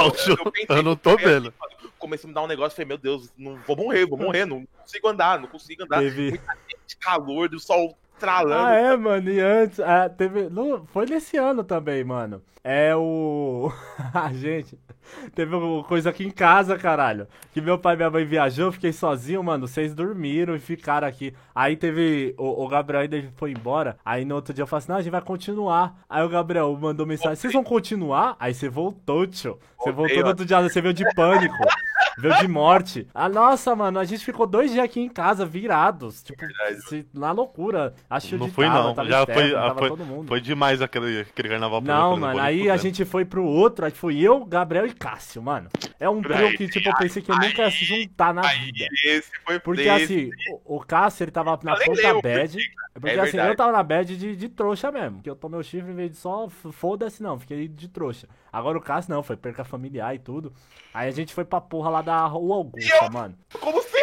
Eu, 0.70 0.78
eu, 0.78 0.84
não 0.84 0.96
tô 0.96 1.16
vendo. 1.18 1.54
Comecei 1.98 2.28
a 2.28 2.30
me 2.30 2.34
dar 2.34 2.44
um 2.44 2.48
negócio, 2.48 2.76
falei, 2.76 2.88
meu 2.88 2.98
Deus, 2.98 3.32
não 3.38 3.56
vou 3.66 3.76
morrer, 3.76 4.06
vou 4.06 4.18
morrer, 4.18 4.46
não 4.46 4.66
consigo 4.82 5.08
andar, 5.08 5.40
não 5.40 5.48
consigo 5.48 5.84
andar. 5.84 6.00
Teve... 6.00 6.30
Muita 6.32 6.58
gente, 6.70 6.98
calor, 6.98 7.48
do 7.48 7.60
sol 7.60 7.96
estralando. 8.14 8.68
Ah, 8.68 8.76
é, 8.76 8.98
mano, 8.98 9.30
e 9.30 9.40
antes, 9.40 9.80
ah, 9.80 10.10
teve, 10.10 10.50
não, 10.50 10.86
foi 10.88 11.06
nesse 11.06 11.38
ano 11.38 11.64
também, 11.64 12.04
mano. 12.04 12.42
É 12.64 12.96
o. 12.96 13.72
a 14.14 14.32
gente. 14.32 14.78
Teve 15.36 15.56
uma 15.56 15.84
coisa 15.84 16.10
aqui 16.10 16.26
em 16.26 16.32
casa, 16.32 16.78
caralho. 16.78 17.28
Que 17.52 17.62
meu 17.62 17.78
pai 17.78 17.94
e 17.94 17.98
minha 17.98 18.10
mãe 18.10 18.26
viajou, 18.26 18.66
eu 18.66 18.72
fiquei 18.72 18.94
sozinho, 18.94 19.44
mano. 19.44 19.68
Vocês 19.68 19.94
dormiram 19.94 20.56
e 20.56 20.60
ficaram 20.60 21.08
aqui. 21.08 21.34
Aí 21.54 21.76
teve. 21.76 22.34
O, 22.38 22.64
o, 22.64 22.68
Gabriel 22.68 23.02
ainda 23.02 23.24
foi 23.36 23.52
embora. 23.52 23.98
Aí 24.04 24.26
no 24.26 24.36
outro 24.36 24.54
dia 24.54 24.64
eu 24.64 24.68
falei 24.68 24.80
assim: 24.80 24.92
não, 24.92 24.98
a 24.98 25.02
gente 25.02 25.12
vai 25.12 25.22
continuar. 25.22 25.96
Aí 26.10 26.24
o 26.24 26.30
Gabriel 26.30 26.76
mandou 26.80 27.06
mensagem: 27.06 27.36
vocês 27.36 27.54
vão 27.54 27.64
continuar? 27.64 28.36
Aí 28.40 28.54
você 28.54 28.70
voltou, 28.70 29.26
tio. 29.28 29.60
Você 29.78 29.92
voltou 29.92 30.22
no 30.22 30.28
outro 30.28 30.46
dia, 30.46 30.62
você 30.62 30.82
veio 30.82 30.94
de 30.94 31.04
pânico. 31.14 31.56
veio 32.18 32.38
de 32.40 32.48
morte. 32.48 33.08
Ah, 33.14 33.30
nossa, 33.30 33.76
mano, 33.76 34.00
a 34.00 34.04
gente 34.04 34.24
ficou 34.24 34.46
dois 34.46 34.72
dias 34.72 34.84
aqui 34.84 35.00
em 35.00 35.10
casa, 35.10 35.46
virados. 35.46 36.24
Tipo, 36.24 36.44
se, 36.88 37.06
na 37.14 37.32
loucura. 37.32 37.94
Achou 38.10 38.38
não 38.38 38.50
fui, 38.50 38.68
não. 38.68 38.96
Já 39.06 39.26
foi, 39.26 39.56
ah, 39.56 39.76
foi, 39.78 40.26
foi 40.28 40.42
demais 40.42 40.82
aquele, 40.82 41.22
aquele 41.22 41.50
carnaval. 41.50 41.82
Não, 41.82 42.18
mano, 42.18 42.40
aí 42.40 42.70
a 42.70 42.78
gente 42.78 43.06
foi 43.06 43.26
pro 43.26 43.44
outro. 43.44 43.86
Aí 43.86 43.92
foi 43.92 44.20
eu, 44.20 44.46
Gabriel 44.46 44.86
e 44.86 44.94
Cássio, 44.94 45.42
mano. 45.42 45.70
É 46.00 46.10
um 46.10 46.22
trio 46.22 46.58
que, 46.58 46.68
tipo, 46.68 46.90
eu 46.90 46.96
pensei 46.98 47.22
que 47.22 47.32
eu 47.32 47.36
nunca 47.36 47.64
ia 47.64 47.72
se 47.72 47.86
juntar 47.86 48.34
na 48.34 48.42
vida. 48.42 48.88
Esse 49.06 49.32
foi 49.46 49.60
Porque, 49.60 49.88
assim, 49.88 50.30
o, 50.66 50.78
o 50.78 50.80
Cássio, 50.80 51.24
ele 51.24 51.32
tava 51.32 51.60
na 51.64 51.76
puta 51.76 52.22
bad. 52.22 52.58
É 52.96 53.00
porque 53.00 53.16
é 53.16 53.20
assim, 53.20 53.38
eu 53.38 53.56
tava 53.56 53.72
na 53.72 53.82
bad 53.82 54.16
de, 54.16 54.36
de 54.36 54.50
trouxa 54.50 54.92
mesmo. 54.92 55.22
Que 55.22 55.30
eu 55.30 55.36
tomei 55.36 55.60
o 55.60 55.64
chifre 55.64 55.92
em 55.92 55.96
vez 55.96 56.12
de 56.12 56.18
só 56.18 56.48
foda-se, 56.50 57.24
não. 57.24 57.40
Fiquei 57.40 57.68
de 57.68 57.88
trouxa. 57.88 58.28
Agora 58.52 58.78
o 58.78 58.82
caso 58.82 59.10
não, 59.10 59.24
foi 59.24 59.36
perca 59.36 59.64
familiar 59.64 60.14
e 60.14 60.20
tudo. 60.20 60.54
Aí 60.94 61.08
a 61.08 61.12
gente 61.12 61.34
foi 61.34 61.44
pra 61.44 61.60
porra 61.60 61.90
lá 61.90 62.02
da 62.04 62.26
Rua 62.28 62.58
Augusta, 62.58 63.06
eu... 63.06 63.12
mano. 63.12 63.36
Como 63.60 63.80
assim? 63.80 63.94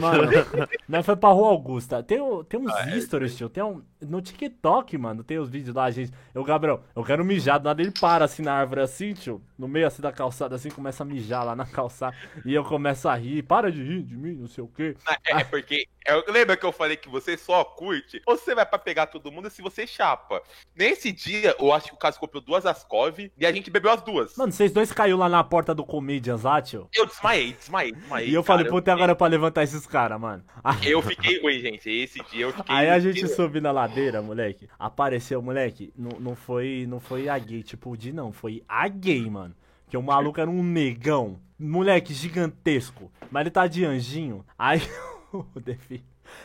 Mano, 0.00 0.30
nós 0.88 1.04
foi 1.04 1.16
pra 1.16 1.30
Rua 1.30 1.48
Augusta. 1.48 2.02
Tem, 2.02 2.18
tem 2.48 2.60
uns 2.60 2.72
ah, 2.72 2.88
é, 2.88 3.00
stories, 3.00 3.36
tio. 3.36 3.48
Tem 3.48 3.62
um, 3.62 3.82
no 4.00 4.20
TikTok, 4.20 4.96
mano, 4.96 5.24
tem 5.24 5.38
os 5.38 5.48
vídeos 5.48 5.74
lá, 5.74 5.90
gente. 5.90 6.12
Eu, 6.34 6.44
Gabriel, 6.44 6.82
eu 6.94 7.04
quero 7.04 7.24
mijar. 7.24 7.58
Do 7.58 7.64
nada 7.64 7.82
ele 7.82 7.90
para 7.90 8.24
assim 8.24 8.42
na 8.42 8.54
árvore 8.54 8.80
assim, 8.80 9.12
tio. 9.12 9.42
No 9.58 9.68
meio 9.68 9.86
assim 9.86 10.02
da 10.02 10.12
calçada, 10.12 10.54
assim, 10.54 10.70
começa 10.70 11.02
a 11.02 11.06
mijar 11.06 11.44
lá 11.44 11.56
na 11.56 11.66
calçada. 11.66 12.16
E 12.44 12.54
eu 12.54 12.64
começo 12.64 13.08
a 13.08 13.14
rir. 13.14 13.42
Para 13.42 13.70
de 13.70 13.82
rir 13.82 14.02
de 14.02 14.16
mim, 14.16 14.34
não 14.34 14.48
sei 14.48 14.62
o 14.62 14.68
quê. 14.68 14.96
É, 15.26 15.40
é 15.40 15.44
porque. 15.44 15.86
Eu, 16.06 16.24
lembra 16.28 16.56
que 16.56 16.66
eu 16.66 16.72
falei 16.72 16.96
que 16.96 17.08
você 17.08 17.36
só 17.36 17.64
curte? 17.64 18.21
Ou 18.26 18.36
você 18.36 18.54
vai 18.54 18.64
pra 18.64 18.78
pegar 18.78 19.06
todo 19.06 19.30
mundo 19.32 19.50
se 19.50 19.62
você 19.62 19.86
chapa? 19.86 20.42
Nesse 20.74 21.12
dia, 21.12 21.54
eu 21.58 21.72
acho 21.72 21.88
que 21.88 21.94
o 21.94 21.98
caso 21.98 22.18
comprou 22.18 22.42
duas 22.42 22.64
Ascov 22.64 23.18
e 23.36 23.46
a 23.46 23.52
gente 23.52 23.70
bebeu 23.70 23.90
as 23.90 24.02
duas. 24.02 24.36
Mano, 24.36 24.52
vocês 24.52 24.72
dois 24.72 24.92
caiu 24.92 25.16
lá 25.16 25.28
na 25.28 25.42
porta 25.42 25.74
do 25.74 25.84
Comedians 25.84 26.42
lá, 26.42 26.60
tio? 26.60 26.88
Eu 26.94 27.06
desmaiei, 27.06 27.52
desmaiei, 27.52 27.92
desmaiei. 27.92 28.30
E 28.30 28.34
eu 28.34 28.42
cara, 28.42 28.58
falei, 28.58 28.70
puta, 28.70 28.90
eu 28.90 28.94
agora 28.94 29.14
pra 29.14 29.26
levantar 29.26 29.62
esses 29.62 29.86
caras, 29.86 30.20
mano. 30.20 30.44
Eu 30.82 31.00
fiquei 31.02 31.40
ruim, 31.40 31.58
gente. 31.60 31.88
Esse 31.88 32.20
dia 32.30 32.46
eu 32.46 32.52
fiquei. 32.52 32.74
Aí 32.74 32.88
a 32.88 32.98
gente 32.98 33.26
subiu 33.28 33.62
na 33.62 33.70
ladeira, 33.70 34.20
moleque. 34.20 34.68
Apareceu, 34.78 35.40
moleque. 35.40 35.92
Não, 35.96 36.18
não 36.18 36.36
foi 36.36 36.86
não 36.88 37.00
foi 37.00 37.28
a 37.28 37.38
gay, 37.38 37.62
tipo 37.62 37.90
o 37.90 37.96
de 37.96 38.12
não. 38.12 38.32
Foi 38.32 38.62
a 38.68 38.88
gay, 38.88 39.28
mano. 39.28 39.54
Que 39.88 39.96
o 39.96 40.02
maluco 40.02 40.40
era 40.40 40.50
um 40.50 40.62
negão. 40.62 41.38
Moleque 41.58 42.12
gigantesco. 42.12 43.10
Mas 43.30 43.42
ele 43.42 43.50
tá 43.50 43.66
de 43.66 43.84
anjinho. 43.84 44.44
Aí 44.58 44.80
o 45.32 45.60
Defi. 45.60 46.02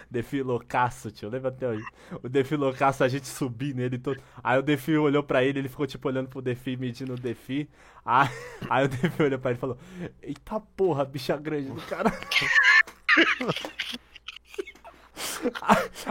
Defi 0.10 0.42
loucaço, 0.42 1.12
tio. 1.12 1.30
Lembra 1.30 1.50
até 1.50 1.68
hoje. 1.68 1.84
O 2.24 2.30
Defi 2.30 2.56
loucaço, 2.56 3.04
a 3.04 3.08
gente 3.08 3.28
subir 3.28 3.74
nele 3.74 3.98
todo. 3.98 4.22
Aí 4.44 4.58
o 4.60 4.62
Defi 4.62 4.98
olhou 4.98 5.24
pra 5.24 5.44
ele, 5.44 5.60
ele 5.60 5.70
ficou 5.70 5.86
tipo 5.88 6.08
olhando 6.08 6.30
pro 6.30 6.42
Defi, 6.42 6.78
medindo 6.78 7.14
o 7.14 7.20
Defi. 7.20 7.70
Aí, 8.06 8.30
aí 8.70 8.86
o 8.86 8.88
Defi 8.88 9.24
olhou 9.24 9.40
pra 9.40 9.52
ele 9.52 9.58
e 9.58 9.62
falou: 9.62 9.78
Eita 10.22 10.60
porra, 10.76 11.06
bicha 11.06 11.36
grande 11.38 11.70
do 11.70 11.82
cara. 11.82 12.12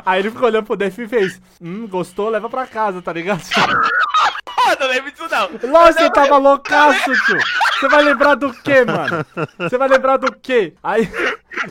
Aí 0.05 0.21
ele 0.21 0.31
ficou 0.31 0.47
olhando 0.49 0.67
pro 0.67 0.77
Defi 0.77 1.03
e 1.03 1.09
fez: 1.09 1.41
Hum, 1.61 1.87
gostou? 1.87 2.29
Leva 2.29 2.49
pra 2.49 2.67
casa, 2.67 3.03
tá 3.03 3.13
ligado? 3.13 3.43
não 4.81 4.89
lembro 4.89 5.11
disso 5.11 5.29
não. 5.29 5.71
Lógico, 5.71 6.03
você 6.03 6.11
tava 6.11 6.39
loucaço, 6.39 7.13
tio. 7.27 7.39
Você 7.79 7.89
vai 7.89 8.03
lembrar 8.03 8.35
do 8.35 8.53
quê, 8.53 8.85
mano? 8.85 9.25
Você 9.59 9.77
vai 9.77 9.89
lembrar 9.89 10.17
do 10.17 10.33
quê? 10.33 10.73
Aí, 10.83 11.09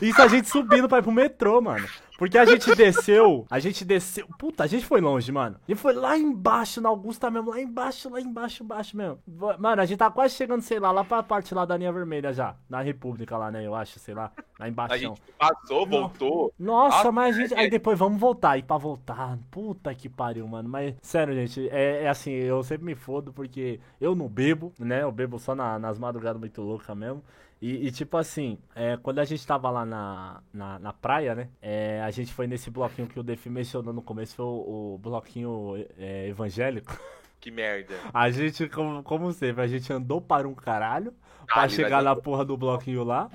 isso 0.00 0.20
a 0.22 0.28
gente 0.28 0.48
subindo 0.48 0.88
pra 0.88 0.98
ir 0.98 1.02
pro 1.02 1.12
metrô, 1.12 1.60
mano. 1.60 1.86
Porque 2.16 2.38
a 2.38 2.44
gente 2.44 2.74
desceu, 2.74 3.46
a 3.50 3.58
gente 3.58 3.84
desceu. 3.84 4.26
Puta, 4.38 4.64
a 4.64 4.66
gente 4.66 4.86
foi 4.86 5.00
longe, 5.00 5.30
mano. 5.30 5.56
Gente 5.68 5.78
foi 5.78 5.92
lá 5.92 6.16
embaixo, 6.16 6.80
na 6.80 6.88
Augusta 6.88 7.30
mesmo, 7.30 7.50
lá 7.50 7.60
embaixo, 7.60 8.08
lá 8.08 8.20
embaixo, 8.20 8.62
embaixo 8.62 8.96
mesmo. 8.96 9.18
Mano, 9.58 9.82
a 9.82 9.84
gente 9.84 9.98
tá 9.98 10.10
quase 10.10 10.34
chegando, 10.34 10.62
sei 10.62 10.80
lá, 10.80 10.90
lá 10.90 11.04
pra 11.04 11.22
parte 11.22 11.54
lá 11.54 11.64
da 11.64 11.76
linha 11.76 11.92
vermelha 11.92 12.32
já. 12.32 12.56
Na 12.68 12.80
República 12.80 13.36
lá, 13.36 13.50
né? 13.50 13.66
Eu 13.66 13.74
acho, 13.74 13.98
sei 13.98 14.14
lá. 14.14 14.32
Lá 14.58 14.68
embaixo. 14.68 14.94
A 14.94 14.98
gente 14.98 15.20
passou, 15.38 15.86
voltou. 15.86 16.52
Nossa, 16.58 16.96
Nossa 16.96 17.12
mas 17.12 17.36
a 17.36 17.40
gente. 17.40 17.54
Aí 17.54 17.68
depois 17.68 17.98
vamos 17.98 18.18
voltar. 18.18 18.56
E 18.56 18.62
pra 18.62 18.78
voltar. 18.78 19.38
Puta 19.50 19.94
que 19.94 20.08
pariu, 20.08 20.48
mano. 20.48 20.68
Mas, 20.68 20.94
sério, 21.02 21.34
gente, 21.34 21.68
é, 21.68 22.04
é 22.04 22.08
assim, 22.08 22.30
eu 22.30 22.62
sempre 22.62 22.86
me 22.86 22.94
fodo 22.94 23.32
porque 23.32 23.78
eu 24.00 24.14
não 24.14 24.28
bebo, 24.28 24.72
né? 24.78 25.02
Eu 25.02 25.12
bebo 25.12 25.38
só 25.38 25.54
na, 25.54 25.78
nas 25.78 25.98
madrugadas 25.98 26.40
muito 26.40 26.62
loucas 26.62 26.96
mesmo. 26.96 27.22
E, 27.60 27.86
e, 27.86 27.90
tipo 27.90 28.16
assim, 28.18 28.58
é, 28.74 28.98
quando 29.02 29.18
a 29.18 29.24
gente 29.24 29.46
tava 29.46 29.70
lá 29.70 29.84
na, 29.84 30.42
na, 30.52 30.78
na 30.78 30.92
praia, 30.92 31.34
né? 31.34 31.48
É, 31.60 32.02
a 32.02 32.10
gente 32.10 32.32
foi 32.32 32.46
nesse 32.46 32.70
bloquinho 32.70 33.08
que 33.08 33.18
o 33.18 33.22
Defi 33.22 33.48
mencionou 33.48 33.94
no 33.94 34.02
começo, 34.02 34.36
foi 34.36 34.44
o, 34.44 34.94
o 34.94 34.98
bloquinho 34.98 35.86
é, 35.98 36.28
evangélico. 36.28 36.96
Que 37.38 37.50
merda. 37.50 37.94
A 38.12 38.28
gente, 38.28 38.68
como, 38.68 39.04
como 39.04 39.32
sempre, 39.32 39.62
a 39.62 39.68
gente 39.68 39.92
andou 39.92 40.20
para 40.20 40.48
um 40.48 40.54
caralho 40.54 41.14
pra 41.46 41.62
ah, 41.62 41.68
chegar 41.68 42.02
na 42.02 42.16
porra 42.16 42.44
do 42.44 42.56
bloquinho 42.56 43.04
lá. 43.04 43.30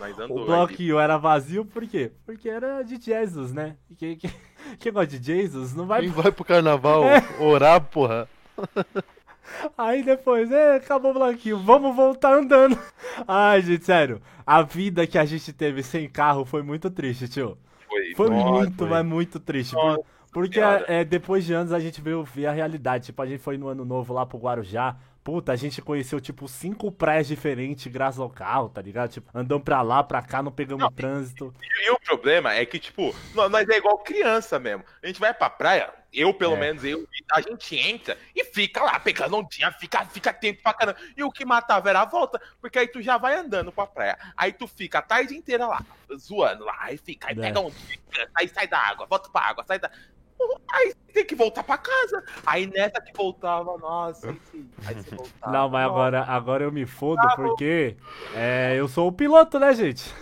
Andou, 0.00 0.42
o 0.42 0.46
bloquinho 0.46 1.00
era 1.00 1.18
vazio 1.18 1.64
por 1.64 1.84
quê? 1.86 2.12
Porque 2.24 2.48
era 2.48 2.82
de 2.82 3.00
Jesus, 3.00 3.52
né? 3.52 3.76
Quem, 3.98 4.16
quem, 4.16 4.30
quem 4.78 4.92
gosta 4.92 5.18
de 5.18 5.26
Jesus 5.26 5.74
não 5.74 5.84
vai. 5.84 6.02
Quem 6.02 6.10
vai 6.10 6.30
pro 6.30 6.44
carnaval 6.44 7.02
é. 7.10 7.22
orar, 7.40 7.80
porra. 7.80 8.28
Aí 9.76 10.02
depois, 10.02 10.50
é, 10.50 10.76
acabou 10.76 11.10
o 11.10 11.14
bloquinho, 11.14 11.58
vamos 11.58 11.94
voltar 11.94 12.34
andando. 12.34 12.78
Ai, 13.26 13.62
gente, 13.62 13.84
sério, 13.84 14.20
a 14.46 14.62
vida 14.62 15.06
que 15.06 15.18
a 15.18 15.24
gente 15.24 15.52
teve 15.52 15.82
sem 15.82 16.08
carro 16.08 16.44
foi 16.44 16.62
muito 16.62 16.90
triste, 16.90 17.28
tio. 17.28 17.58
Foi, 17.88 18.14
foi 18.14 18.30
nossa, 18.30 18.50
muito, 18.50 18.76
foi. 18.76 18.88
mas 18.88 19.04
muito 19.04 19.40
triste. 19.40 19.74
Nossa, 19.74 20.02
porque 20.32 20.60
é, 20.60 21.04
depois 21.04 21.44
de 21.44 21.52
anos 21.52 21.72
a 21.72 21.80
gente 21.80 22.00
veio 22.00 22.22
ver 22.22 22.46
a 22.46 22.52
realidade. 22.52 23.06
Tipo, 23.06 23.22
a 23.22 23.26
gente 23.26 23.40
foi 23.40 23.56
no 23.56 23.68
ano 23.68 23.84
novo 23.84 24.14
lá 24.14 24.24
pro 24.24 24.38
Guarujá. 24.38 24.96
Puta, 25.22 25.52
a 25.52 25.56
gente 25.56 25.82
conheceu, 25.82 26.18
tipo, 26.18 26.48
cinco 26.48 26.90
praias 26.90 27.28
diferentes 27.28 27.92
graças 27.92 28.18
ao 28.18 28.30
carro, 28.30 28.70
tá 28.70 28.80
ligado? 28.80 29.10
Tipo, 29.10 29.30
andamos 29.34 29.64
pra 29.64 29.82
lá, 29.82 30.02
pra 30.02 30.22
cá, 30.22 30.42
não 30.42 30.50
pegamos 30.50 30.82
não, 30.82 30.90
trânsito. 30.90 31.52
E, 31.60 31.86
e, 31.86 31.90
o 31.90 32.00
problema 32.00 32.54
é 32.54 32.64
que, 32.64 32.78
tipo, 32.78 33.14
nós 33.34 33.68
é 33.68 33.76
igual 33.76 33.98
criança 33.98 34.58
mesmo. 34.58 34.82
A 35.02 35.06
gente 35.06 35.20
vai 35.20 35.34
pra 35.34 35.50
praia, 35.50 35.92
eu, 36.12 36.34
pelo 36.34 36.56
é. 36.56 36.60
menos, 36.60 36.84
eu, 36.84 37.06
a 37.32 37.40
gente 37.40 37.76
entra 37.76 38.16
e 38.34 38.44
fica 38.44 38.82
lá 38.82 38.98
pegando 38.98 39.36
ondinha, 39.36 39.70
fica, 39.72 40.04
fica 40.06 40.32
tempo 40.32 40.62
pra 40.62 40.74
caramba. 40.74 40.98
E 41.16 41.22
o 41.22 41.30
que 41.30 41.44
matava 41.44 41.88
era 41.88 42.02
a 42.02 42.04
volta, 42.04 42.40
porque 42.60 42.78
aí 42.78 42.88
tu 42.88 43.00
já 43.00 43.16
vai 43.16 43.36
andando 43.36 43.70
pra 43.70 43.86
praia. 43.86 44.18
Aí 44.36 44.52
tu 44.52 44.66
fica 44.66 44.98
a 44.98 45.02
tarde 45.02 45.36
inteira 45.36 45.66
lá, 45.66 45.84
zoando 46.16 46.64
lá, 46.64 46.76
aí 46.80 46.96
fica, 46.96 47.28
aí 47.28 47.38
é. 47.38 47.40
pega 47.40 47.60
ondinha, 47.60 47.98
aí 48.34 48.48
sai 48.48 48.66
da 48.66 48.78
água, 48.78 49.06
volta 49.06 49.30
pra 49.30 49.42
água, 49.42 49.64
sai 49.64 49.78
da. 49.78 49.90
Aí 50.72 50.94
tem 51.12 51.24
que 51.24 51.34
voltar 51.34 51.62
pra 51.62 51.76
casa. 51.76 52.24
Aí 52.46 52.66
nessa 52.66 53.00
que 53.00 53.12
voltava, 53.12 53.76
nossa, 53.76 54.30
enfim. 54.30 54.70
Aí 54.86 54.94
você 54.94 55.14
voltava. 55.14 55.52
Não, 55.52 55.68
mas 55.68 55.84
agora, 55.84 56.24
agora 56.24 56.64
eu 56.64 56.72
me 56.72 56.86
fodo 56.86 57.20
porque 57.36 57.94
é, 58.34 58.74
eu 58.76 58.88
sou 58.88 59.08
o 59.08 59.12
piloto, 59.12 59.58
né, 59.58 59.74
gente? 59.74 60.12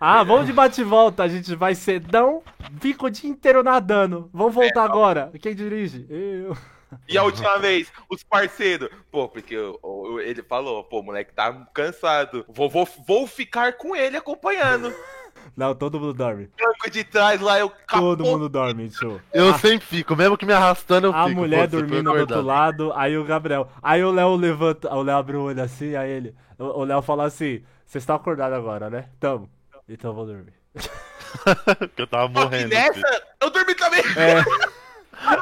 Ah, 0.00 0.22
vamos 0.22 0.46
de 0.46 0.52
bate-volta, 0.52 1.24
a 1.24 1.28
gente 1.28 1.56
vai 1.56 1.74
cedão, 1.74 2.40
fica 2.80 3.06
o 3.06 3.10
dia 3.10 3.28
inteiro 3.28 3.64
nadando. 3.64 4.30
Vamos 4.32 4.54
voltar 4.54 4.82
é, 4.82 4.84
agora. 4.84 5.32
Quem 5.40 5.54
dirige? 5.54 6.06
Eu. 6.08 6.56
E 7.08 7.18
a 7.18 7.22
última 7.24 7.58
vez, 7.58 7.92
os 8.08 8.22
parceiros. 8.22 8.88
Pô, 9.10 9.28
porque 9.28 9.56
ele 10.24 10.42
falou, 10.42 10.84
pô, 10.84 11.02
moleque 11.02 11.32
tá 11.32 11.52
cansado. 11.74 12.44
Vou, 12.48 12.70
vou, 12.70 12.88
vou 13.06 13.26
ficar 13.26 13.72
com 13.72 13.94
ele 13.94 14.16
acompanhando. 14.16 14.94
Não, 15.56 15.74
todo 15.74 15.98
mundo 15.98 16.14
dorme. 16.14 16.48
Banco 16.58 16.90
de 16.90 17.02
trás 17.02 17.40
lá, 17.40 17.58
eu 17.58 17.72
Todo 17.88 18.24
mundo 18.24 18.48
dorme, 18.48 18.90
show. 18.90 19.20
Eu 19.32 19.50
ah. 19.50 19.58
sempre 19.58 19.86
fico, 19.86 20.14
mesmo 20.14 20.36
que 20.36 20.46
me 20.46 20.52
arrastando, 20.52 21.08
eu 21.08 21.10
a 21.10 21.24
fico. 21.26 21.40
A 21.40 21.42
mulher 21.42 21.68
pô, 21.68 21.76
dormindo 21.76 22.12
do 22.12 22.20
outro 22.20 22.42
lado, 22.42 22.92
aí 22.94 23.18
o 23.18 23.24
Gabriel. 23.24 23.68
Aí 23.82 24.04
o 24.04 24.12
Léo 24.12 24.36
levanta, 24.36 24.94
o 24.94 25.02
Léo 25.02 25.16
abre 25.16 25.36
o 25.36 25.42
olho 25.42 25.62
assim, 25.62 25.96
aí 25.96 26.10
ele. 26.10 26.34
O 26.58 26.84
Léo 26.84 27.02
fala 27.02 27.24
assim: 27.24 27.64
Vocês 27.84 28.02
estão 28.02 28.16
acordados 28.16 28.56
agora, 28.56 28.88
né? 28.88 29.08
Tamo. 29.18 29.48
Então 29.88 30.10
eu 30.10 30.14
vou 30.14 30.26
dormir. 30.26 30.52
que 31.96 32.02
eu 32.02 32.06
tava 32.06 32.28
morrendo. 32.28 32.68
nessa, 32.68 33.22
eu 33.40 33.50
dormi 33.50 33.74
também. 33.74 34.00
É. 34.00 34.78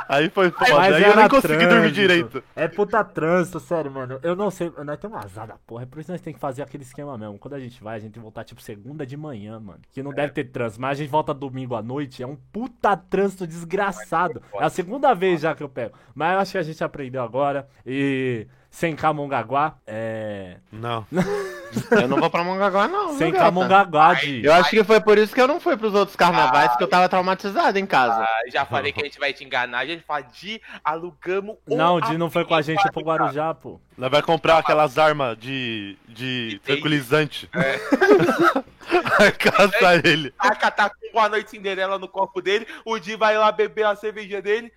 Aí 0.08 0.30
foi 0.30 0.50
foda, 0.50 0.80
aí 0.80 1.02
eu 1.02 1.16
nem 1.16 1.28
consegui 1.28 1.54
trânsito. 1.54 1.74
dormir 1.74 1.92
direito. 1.92 2.44
É 2.54 2.66
puta 2.66 3.04
trânsito, 3.04 3.60
sério, 3.60 3.90
mano. 3.90 4.18
Eu 4.22 4.34
não 4.34 4.50
sei, 4.50 4.72
nós 4.84 4.98
temos 4.98 5.16
um 5.16 5.20
azar 5.20 5.46
da 5.46 5.56
porra. 5.66 5.82
É 5.82 5.86
por 5.86 5.98
isso 5.98 6.06
que 6.06 6.12
nós 6.12 6.20
temos 6.20 6.36
que 6.36 6.40
fazer 6.40 6.62
aquele 6.62 6.82
esquema 6.82 7.16
mesmo. 7.18 7.38
Quando 7.38 7.54
a 7.54 7.60
gente 7.60 7.82
vai, 7.82 7.96
a 7.96 7.98
gente 7.98 8.12
tem 8.12 8.20
que 8.20 8.24
voltar 8.24 8.44
tipo 8.44 8.60
segunda 8.62 9.04
de 9.04 9.16
manhã, 9.16 9.60
mano. 9.60 9.80
Que 9.92 10.02
não 10.02 10.12
é. 10.12 10.14
deve 10.14 10.32
ter 10.32 10.44
trânsito, 10.44 10.80
mas 10.80 10.92
a 10.92 11.02
gente 11.02 11.10
volta 11.10 11.34
domingo 11.34 11.74
à 11.74 11.82
noite. 11.82 12.22
É 12.22 12.26
um 12.26 12.36
puta 12.36 12.96
trânsito 12.96 13.46
desgraçado. 13.46 14.42
É 14.54 14.64
a 14.64 14.70
segunda 14.70 15.12
vez 15.14 15.42
já 15.42 15.54
que 15.54 15.62
eu 15.62 15.68
pego. 15.68 15.94
Mas 16.14 16.32
eu 16.32 16.40
acho 16.40 16.52
que 16.52 16.58
a 16.58 16.62
gente 16.62 16.82
aprendeu 16.82 17.22
agora. 17.22 17.68
E 17.84 18.46
sem 18.76 18.94
Camongaguá, 18.94 19.74
é. 19.86 20.58
Não. 20.70 21.06
eu 21.92 22.06
não 22.06 22.18
vou 22.18 22.28
pra 22.28 22.44
Mongaguá, 22.44 22.86
não. 22.86 23.16
Sem 23.16 23.32
Camongaguá, 23.32 24.12
de. 24.12 24.44
Eu 24.44 24.52
acho 24.52 24.68
que 24.68 24.84
foi 24.84 25.00
por 25.00 25.16
isso 25.16 25.34
que 25.34 25.40
eu 25.40 25.48
não 25.48 25.58
fui 25.58 25.78
pros 25.78 25.94
outros 25.94 26.14
carnavais, 26.14 26.68
porque 26.68 26.84
eu 26.84 26.88
tava 26.88 27.08
traumatizado 27.08 27.78
em 27.78 27.86
casa. 27.86 28.22
Ah, 28.22 28.42
já 28.52 28.66
falei 28.66 28.92
que 28.92 29.00
a 29.00 29.04
gente 29.04 29.18
vai 29.18 29.32
te 29.32 29.42
enganar, 29.42 29.78
a 29.78 29.86
gente 29.86 30.04
fala 30.04 30.20
de 30.20 30.60
alugamos 30.84 31.56
um 31.66 31.74
Não, 31.74 31.98
de 31.98 32.18
não 32.18 32.28
foi 32.28 32.44
com 32.44 32.54
a 32.54 32.60
gente 32.60 32.86
pro 32.92 33.02
Guarujá, 33.02 33.54
pô. 33.54 33.80
Nós 33.96 34.10
vai 34.10 34.20
comprar 34.20 34.58
aquelas 34.58 34.98
armas 34.98 35.38
de. 35.38 35.96
de 36.06 36.60
tranquilizante. 36.62 37.48
É. 37.54 37.80
vai 39.18 39.32
caçar 39.32 40.04
ele. 40.04 40.34
Vai 40.36 40.54
catar 40.54 40.90
com 40.90 41.12
boa 41.14 41.30
noite 41.30 41.50
Cinderela 41.50 41.98
no 41.98 42.08
corpo 42.08 42.42
dele, 42.42 42.66
o 42.84 42.98
Di 42.98 43.16
vai 43.16 43.38
lá 43.38 43.50
beber 43.50 43.86
a 43.86 43.96
cerveja 43.96 44.42
dele. 44.42 44.70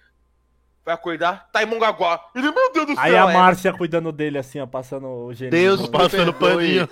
Vai 0.86 0.96
acordar, 0.96 1.50
tá 1.52 1.62
em 1.62 1.66
Mongaguá. 1.66 2.20
Ele, 2.36 2.52
meu 2.52 2.74
Deus 2.74 2.88
do 2.88 2.96
céu. 2.96 3.04
Aí 3.04 3.16
a 3.16 3.30
é. 3.30 3.34
Márcia 3.34 3.74
cuidando 3.74 4.12
dele, 4.12 4.38
assim, 4.38 4.60
ó, 4.60 4.66
passando 4.66 5.08
o 5.08 5.34
gelo. 5.34 5.52
Deus 5.52 5.88
passando 5.88 6.34
paninho. 6.34 6.88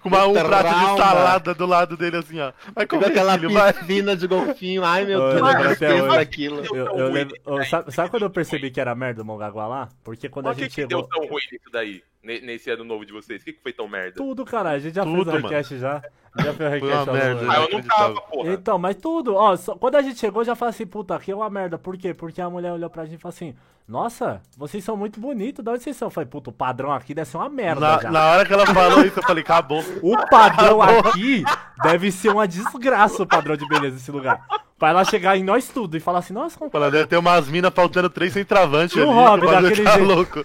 com 0.00 0.08
uma, 0.08 0.26
um 0.26 0.32
prato 0.32 0.68
de 0.68 0.96
salada 0.96 1.54
do 1.54 1.66
lado 1.66 1.96
dele, 1.96 2.16
assim, 2.16 2.40
ó. 2.40 2.52
Vai 2.74 2.86
comer 2.86 3.06
aquela 3.06 3.38
piscina 3.38 4.16
de 4.16 4.26
golfinho. 4.26 4.84
Ai, 4.84 5.04
meu 5.04 5.20
Deus, 5.20 5.80
eu 5.80 5.88
lembro 5.88 6.12
aquilo. 6.12 6.64
Eu, 6.74 6.86
eu 6.98 7.10
lembro, 7.10 7.36
sabe, 7.68 7.92
sabe, 7.92 8.10
quando 8.10 8.22
eu 8.22 8.30
percebi 8.30 8.70
que 8.70 8.80
era 8.80 8.94
merda 8.94 9.22
o 9.22 9.24
Mongaguá 9.24 9.66
lá? 9.66 9.88
Porque 10.02 10.28
quando 10.28 10.46
Por 10.46 10.50
a 10.50 10.54
gente 10.54 10.68
que 10.68 10.74
chegou... 10.74 11.04
que 11.04 11.10
deu 11.10 11.20
tão 11.20 11.28
ruim 11.28 11.42
isso 11.52 11.70
daí? 11.72 12.02
Nesse 12.22 12.70
ano 12.70 12.84
novo 12.84 13.04
de 13.04 13.12
vocês? 13.12 13.42
O 13.42 13.44
que, 13.44 13.52
que 13.52 13.60
foi 13.60 13.72
tão 13.72 13.88
merda? 13.88 14.12
Tudo, 14.14 14.44
caralho. 14.44 14.76
A 14.76 14.78
gente 14.78 14.94
já 14.94 15.02
tudo, 15.02 15.28
fez 15.28 15.42
o 15.42 15.46
request 15.48 15.78
já. 15.78 16.00
Já 16.38 16.54
fez 16.54 16.70
o 16.70 16.72
request. 16.72 17.10
merda, 17.10 17.52
ah, 17.52 17.60
eu 17.64 17.68
não 17.72 17.82
tava, 17.82 18.20
porra. 18.20 18.52
Então, 18.52 18.78
mas 18.78 18.94
tudo. 18.94 19.34
Ó, 19.34 19.56
só, 19.56 19.74
quando 19.74 19.96
a 19.96 20.02
gente 20.02 20.20
chegou, 20.20 20.44
já 20.44 20.54
falei 20.54 20.70
assim, 20.70 20.86
puta, 20.86 21.16
aqui 21.16 21.32
é 21.32 21.34
uma 21.34 21.50
merda. 21.50 21.78
Por 21.78 21.98
quê? 21.98 22.14
Porque 22.14 22.40
a 22.40 22.48
mulher 22.48 22.72
olhou 22.72 22.88
pra 22.88 23.04
gente 23.04 23.16
e 23.16 23.18
falou 23.20 23.31
assim, 23.34 23.54
nossa, 23.86 24.40
vocês 24.56 24.84
são 24.84 24.96
muito 24.96 25.20
bonitos, 25.20 25.64
de 25.64 25.70
onde 25.70 25.82
vocês 25.82 25.96
são? 25.96 26.06
Eu 26.06 26.10
falei, 26.10 26.28
puta, 26.28 26.50
o 26.50 26.52
padrão 26.52 26.92
aqui 26.92 27.12
deve 27.14 27.28
ser 27.28 27.36
uma 27.36 27.48
merda 27.48 27.80
na, 27.80 27.98
já. 28.00 28.10
Na 28.10 28.26
hora 28.26 28.46
que 28.46 28.52
ela 28.52 28.66
falou 28.66 29.04
isso, 29.04 29.18
eu 29.18 29.22
falei, 29.22 29.42
acabou. 29.42 29.84
O 30.00 30.16
padrão 30.28 30.80
aqui 30.80 31.44
deve 31.82 32.12
ser 32.12 32.30
uma 32.30 32.46
desgraça, 32.46 33.22
o 33.22 33.26
padrão 33.26 33.56
de 33.56 33.66
beleza 33.66 33.96
desse 33.96 34.10
lugar. 34.10 34.46
Pra 34.78 34.90
ela 34.90 35.04
chegar 35.04 35.36
em 35.36 35.44
nós 35.44 35.68
tudo 35.68 35.96
e 35.96 36.00
falar 36.00 36.20
assim, 36.20 36.32
nossa, 36.32 36.58
como... 36.58 36.70
Ela 36.72 36.90
deve 36.90 37.06
ter 37.06 37.16
umas 37.16 37.48
minas 37.48 37.72
faltando 37.74 38.08
três 38.08 38.32
centravantes 38.32 38.96
ali. 38.96 39.06
O 39.06 39.12
Rob, 39.12 39.46
daquele 39.46 39.84
tá 39.84 39.92
jeito. 39.92 40.06
louco. 40.06 40.44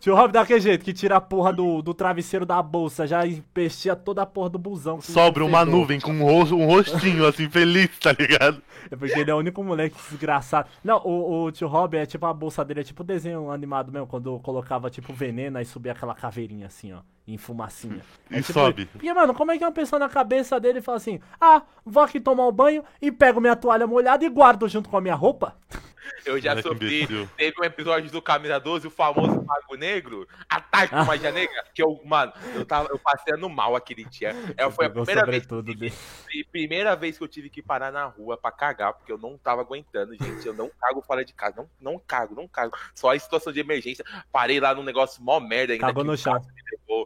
Tio 0.00 0.14
Rob 0.14 0.32
daquele 0.32 0.60
jeito, 0.60 0.84
que 0.84 0.92
tira 0.92 1.16
a 1.16 1.20
porra 1.20 1.52
do, 1.52 1.82
do 1.82 1.94
travesseiro 1.94 2.44
da 2.44 2.62
bolsa, 2.62 3.06
já 3.06 3.26
empestia 3.26 3.94
toda 3.94 4.22
a 4.22 4.26
porra 4.26 4.50
do 4.50 4.58
busão. 4.58 5.00
Sobra 5.00 5.44
uma 5.44 5.64
nuvem 5.64 6.00
com 6.00 6.12
um, 6.12 6.24
rosto, 6.24 6.56
um 6.56 6.66
rostinho 6.66 7.26
assim, 7.26 7.48
feliz, 7.48 7.90
tá 7.98 8.12
ligado? 8.12 8.62
É 8.90 8.96
porque 8.96 9.18
ele 9.18 9.30
é 9.30 9.34
o 9.34 9.38
único 9.38 9.62
moleque 9.62 9.96
desgraçado. 10.10 10.68
Não, 10.82 10.98
o, 10.98 11.44
o 11.44 11.52
tio 11.52 11.68
Rob 11.68 11.96
é 11.96 12.06
tipo 12.06 12.26
a 12.26 12.32
bolsa 12.32 12.64
dele, 12.64 12.80
é 12.80 12.84
tipo 12.84 13.04
desenho 13.04 13.50
animado 13.50 13.92
mesmo, 13.92 14.06
quando 14.06 14.38
colocava 14.40 14.90
tipo 14.90 15.12
veneno 15.12 15.60
e 15.60 15.64
subia 15.64 15.92
aquela 15.92 16.14
caveirinha 16.14 16.66
assim, 16.66 16.92
ó, 16.92 16.98
em 17.26 17.36
fumacinha. 17.36 18.00
É, 18.30 18.38
e 18.38 18.42
tipo, 18.42 18.52
sobe. 18.52 18.86
Porque, 18.86 19.12
mano, 19.12 19.34
como 19.34 19.52
é 19.52 19.58
que 19.58 19.64
uma 19.64 19.72
pessoa 19.72 19.98
na 20.00 20.08
cabeça 20.08 20.58
dele 20.58 20.80
fala 20.80 20.96
assim: 20.96 21.20
ah, 21.40 21.62
vou 21.84 22.02
aqui 22.02 22.20
tomar 22.20 22.46
um 22.46 22.52
banho 22.52 22.82
e 23.00 23.12
pego 23.12 23.40
minha 23.40 23.56
toalha 23.56 23.86
molhada 23.86 24.24
e 24.24 24.28
guardo 24.28 24.68
junto 24.68 24.88
com 24.88 24.96
a 24.96 25.00
minha 25.00 25.14
roupa? 25.14 25.54
Eu 26.24 26.40
já 26.40 26.60
sofri. 26.60 27.06
Teve 27.36 27.60
um 27.60 27.64
episódio 27.64 28.10
do 28.10 28.22
Camisa 28.22 28.58
12, 28.58 28.86
o 28.86 28.90
famoso 28.90 29.44
Mago 29.44 29.74
Negro, 29.76 30.26
Ataque 30.48 30.94
com 30.94 31.04
Magia 31.04 31.32
Negra, 31.32 31.64
que 31.74 31.82
eu, 31.82 32.00
mano, 32.04 32.32
eu, 32.54 32.64
tava, 32.64 32.88
eu 32.90 32.98
passei 32.98 33.36
no 33.36 33.48
mal 33.48 33.74
aquele 33.76 34.04
dia. 34.04 34.34
É, 34.56 34.70
foi 34.70 34.86
a 34.86 34.90
primeira 34.90 35.26
vez, 35.26 35.46
que, 35.46 36.44
primeira 36.44 36.96
vez 36.96 37.18
que 37.18 37.24
eu 37.24 37.28
tive 37.28 37.50
que 37.50 37.62
parar 37.62 37.90
na 37.90 38.04
rua 38.04 38.36
pra 38.36 38.50
cagar, 38.50 38.92
porque 38.94 39.12
eu 39.12 39.18
não 39.18 39.36
tava 39.36 39.62
aguentando, 39.62 40.14
gente. 40.14 40.46
Eu 40.46 40.54
não 40.54 40.70
cago 40.80 41.02
fora 41.02 41.24
de 41.24 41.32
casa. 41.32 41.56
Não, 41.56 41.92
não 41.92 41.98
cago, 41.98 42.34
não 42.34 42.48
cago. 42.48 42.76
Só 42.94 43.14
em 43.14 43.18
situação 43.18 43.52
de 43.52 43.60
emergência. 43.60 44.04
Parei 44.30 44.60
lá 44.60 44.74
num 44.74 44.82
negócio 44.82 45.22
mó 45.22 45.40
merda 45.40 45.72
ainda. 45.72 45.86
Cagou 45.86 46.04
no 46.04 46.16
chão. 46.16 46.40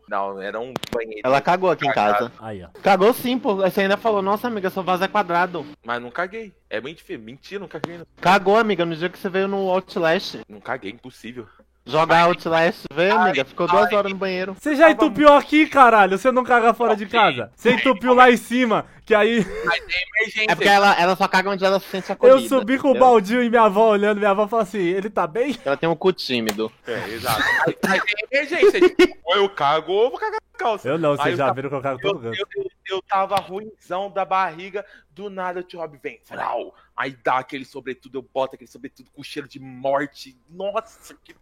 Não, 0.09 0.41
era 0.41 0.59
um 0.59 0.73
banheiro. 0.93 1.23
Ela 1.25 1.41
cagou 1.41 1.71
aqui 1.71 1.87
em 1.87 1.93
casa. 1.93 2.33
Aí, 2.39 2.63
ó. 2.63 2.69
Cagou 2.83 3.13
sim, 3.13 3.39
pô. 3.39 3.57
Você 3.57 3.83
ainda 3.83 3.97
falou, 3.97 4.23
nossa, 4.23 4.49
amiga, 4.49 4.71
seu 4.71 4.83
vaso 4.83 5.05
é 5.05 5.09
quadrado. 5.09 5.67
Mas 5.85 6.03
não 6.03 6.11
caguei. 6.11 6.53
É 6.69 6.81
muito 6.81 7.03
feio. 7.05 7.21
Mentira, 7.21 7.61
não 7.61 7.69
caguei. 7.69 7.99
Não. 7.99 8.07
Cagou, 8.21 8.57
amiga, 8.57 8.85
no 8.87 8.97
dia 8.97 9.09
que 9.09 9.19
você 9.19 9.29
veio 9.29 9.49
no 9.49 9.69
Outlast. 9.71 10.39
Não 10.49 10.61
caguei, 10.61 10.93
impossível. 10.93 11.47
Jogar 11.89 12.25
Outlast, 12.25 12.85
vê, 12.93 13.11
amiga. 13.11 13.45
Ficou 13.45 13.69
duas 13.69 13.93
horas 13.93 14.11
no 14.11 14.19
banheiro. 14.19 14.57
Você 14.59 14.75
já 14.75 14.91
entupiu 14.91 15.33
aqui, 15.33 15.69
caralho. 15.69 16.19
Você 16.19 16.33
não 16.33 16.43
caga 16.43 16.75
fora 16.75 16.97
de 16.97 17.07
casa. 17.07 17.53
Você 17.55 17.75
entupiu 17.75 18.13
lá 18.13 18.29
em 18.29 18.37
cima, 18.37 18.87
que 19.05 19.15
aí. 19.15 19.47
Mas 19.65 19.81
é 19.81 20.21
emergência. 20.21 20.51
É 20.51 20.55
porque 20.57 20.69
ela, 20.69 21.01
ela 21.01 21.15
só 21.15 21.29
caga 21.29 21.51
onde 21.51 21.65
ela 21.65 21.79
se 21.79 21.87
sente 21.87 22.11
acolhida. 22.11 22.41
Eu 22.41 22.49
subi 22.49 22.77
com 22.77 22.91
o 22.91 22.99
baldinho 22.99 23.41
e 23.41 23.49
minha 23.49 23.63
avó 23.63 23.91
olhando. 23.91 24.19
Minha 24.19 24.33
avó 24.33 24.49
falou 24.49 24.65
assim: 24.65 24.81
ele 24.81 25.09
tá 25.09 25.29
bem? 25.29 25.57
Ela 25.65 25.77
tem 25.77 25.89
um 25.89 25.95
cu 25.95 26.13
tímido. 26.13 26.73
É, 26.89 27.09
exato. 27.11 27.41
Mas 27.87 28.03
é 28.05 28.37
emergência. 28.37 28.81
Tipo, 28.81 29.17
ou 29.25 29.37
eu 29.37 29.49
cago 29.49 29.93
ou 29.93 30.05
eu 30.05 30.11
vou 30.11 30.19
cagar 30.19 30.41
calça. 30.57 30.89
Eu 30.89 30.99
não, 30.99 31.17
vocês 31.17 31.37
já 31.37 31.53
viram 31.53 31.69
que 31.69 31.75
eu 31.75 31.83
cago 31.83 32.01
todo 32.01 32.21
canto. 32.21 32.37
Eu, 32.37 32.47
eu, 32.57 32.71
eu 32.89 33.03
tava 33.03 33.37
ruimzão 33.37 34.11
da 34.11 34.25
barriga. 34.25 34.85
Do 35.11 35.31
nada 35.31 35.61
o 35.61 35.63
tio 35.63 35.81
Rob 35.81 35.99
vem. 36.03 36.21
Frau. 36.25 36.75
Aí 36.97 37.17
dá 37.23 37.39
aquele 37.39 37.65
sobretudo, 37.65 38.19
eu 38.19 38.23
boto 38.23 38.55
aquele 38.55 38.71
sobretudo 38.71 39.11
com 39.11 39.23
cheiro 39.23 39.47
de 39.47 39.61
morte. 39.61 40.39
Nossa, 40.49 41.15
que. 41.23 41.35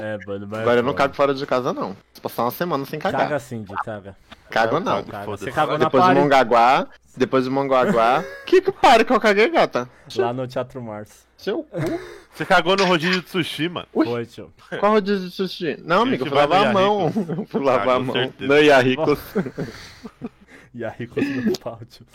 É, 0.00 0.18
mano, 0.26 0.46
mas. 0.48 0.60
Agora 0.60 0.80
eu 0.80 0.82
não 0.82 0.94
cago 0.94 1.14
fora 1.14 1.32
de 1.32 1.46
casa, 1.46 1.72
não. 1.72 1.96
Se 2.12 2.20
passar 2.20 2.42
uma 2.42 2.50
semana 2.50 2.84
sem 2.84 2.98
cagar. 2.98 3.22
Caga 3.22 3.38
sim, 3.38 3.62
de 3.62 3.74
caga. 3.76 4.16
Cago 4.50 4.80
não. 4.80 5.04
Caga. 5.04 5.26
Você 5.26 5.52
cagou 5.52 5.78
na 5.78 5.84
Depois 5.84 6.04
do 6.04 6.14
Mongaguá. 6.14 6.88
Depois 7.16 7.44
do 7.44 7.50
Mongaguá. 7.50 8.24
que 8.46 8.60
que 8.60 8.72
pare 8.72 9.04
que 9.04 9.12
eu 9.12 9.20
caguei, 9.20 9.48
gata? 9.48 9.88
Lá 10.16 10.32
no 10.32 10.46
Teatro 10.48 10.82
Mars. 10.82 11.27
Seu 11.38 11.62
cu. 11.62 11.78
Você 12.34 12.44
cagou 12.44 12.76
no 12.76 12.84
rodízio 12.84 13.22
de 13.22 13.30
sushi, 13.30 13.68
mano. 13.68 13.86
Ui. 13.94 14.04
Foi, 14.04 14.26
tio. 14.26 14.52
Qual 14.78 14.92
rodízio 14.92 15.28
de 15.28 15.34
sushi? 15.34 15.78
Não, 15.84 16.02
amigo, 16.02 16.24
eu 16.24 16.28
fui 16.28 16.36
lavar 16.36 16.66
a 16.66 16.72
mão. 16.72 17.12
Eu 17.28 17.46
fui 17.46 17.64
lavar 17.64 17.96
a 17.96 18.00
mão. 18.00 18.14
Não 18.38 18.58
ia 18.58 18.78
ricos. 18.80 19.18
e 20.74 20.84
a 20.84 20.90
rico 20.90 21.20
no 21.20 21.58
pátio. 21.58 22.06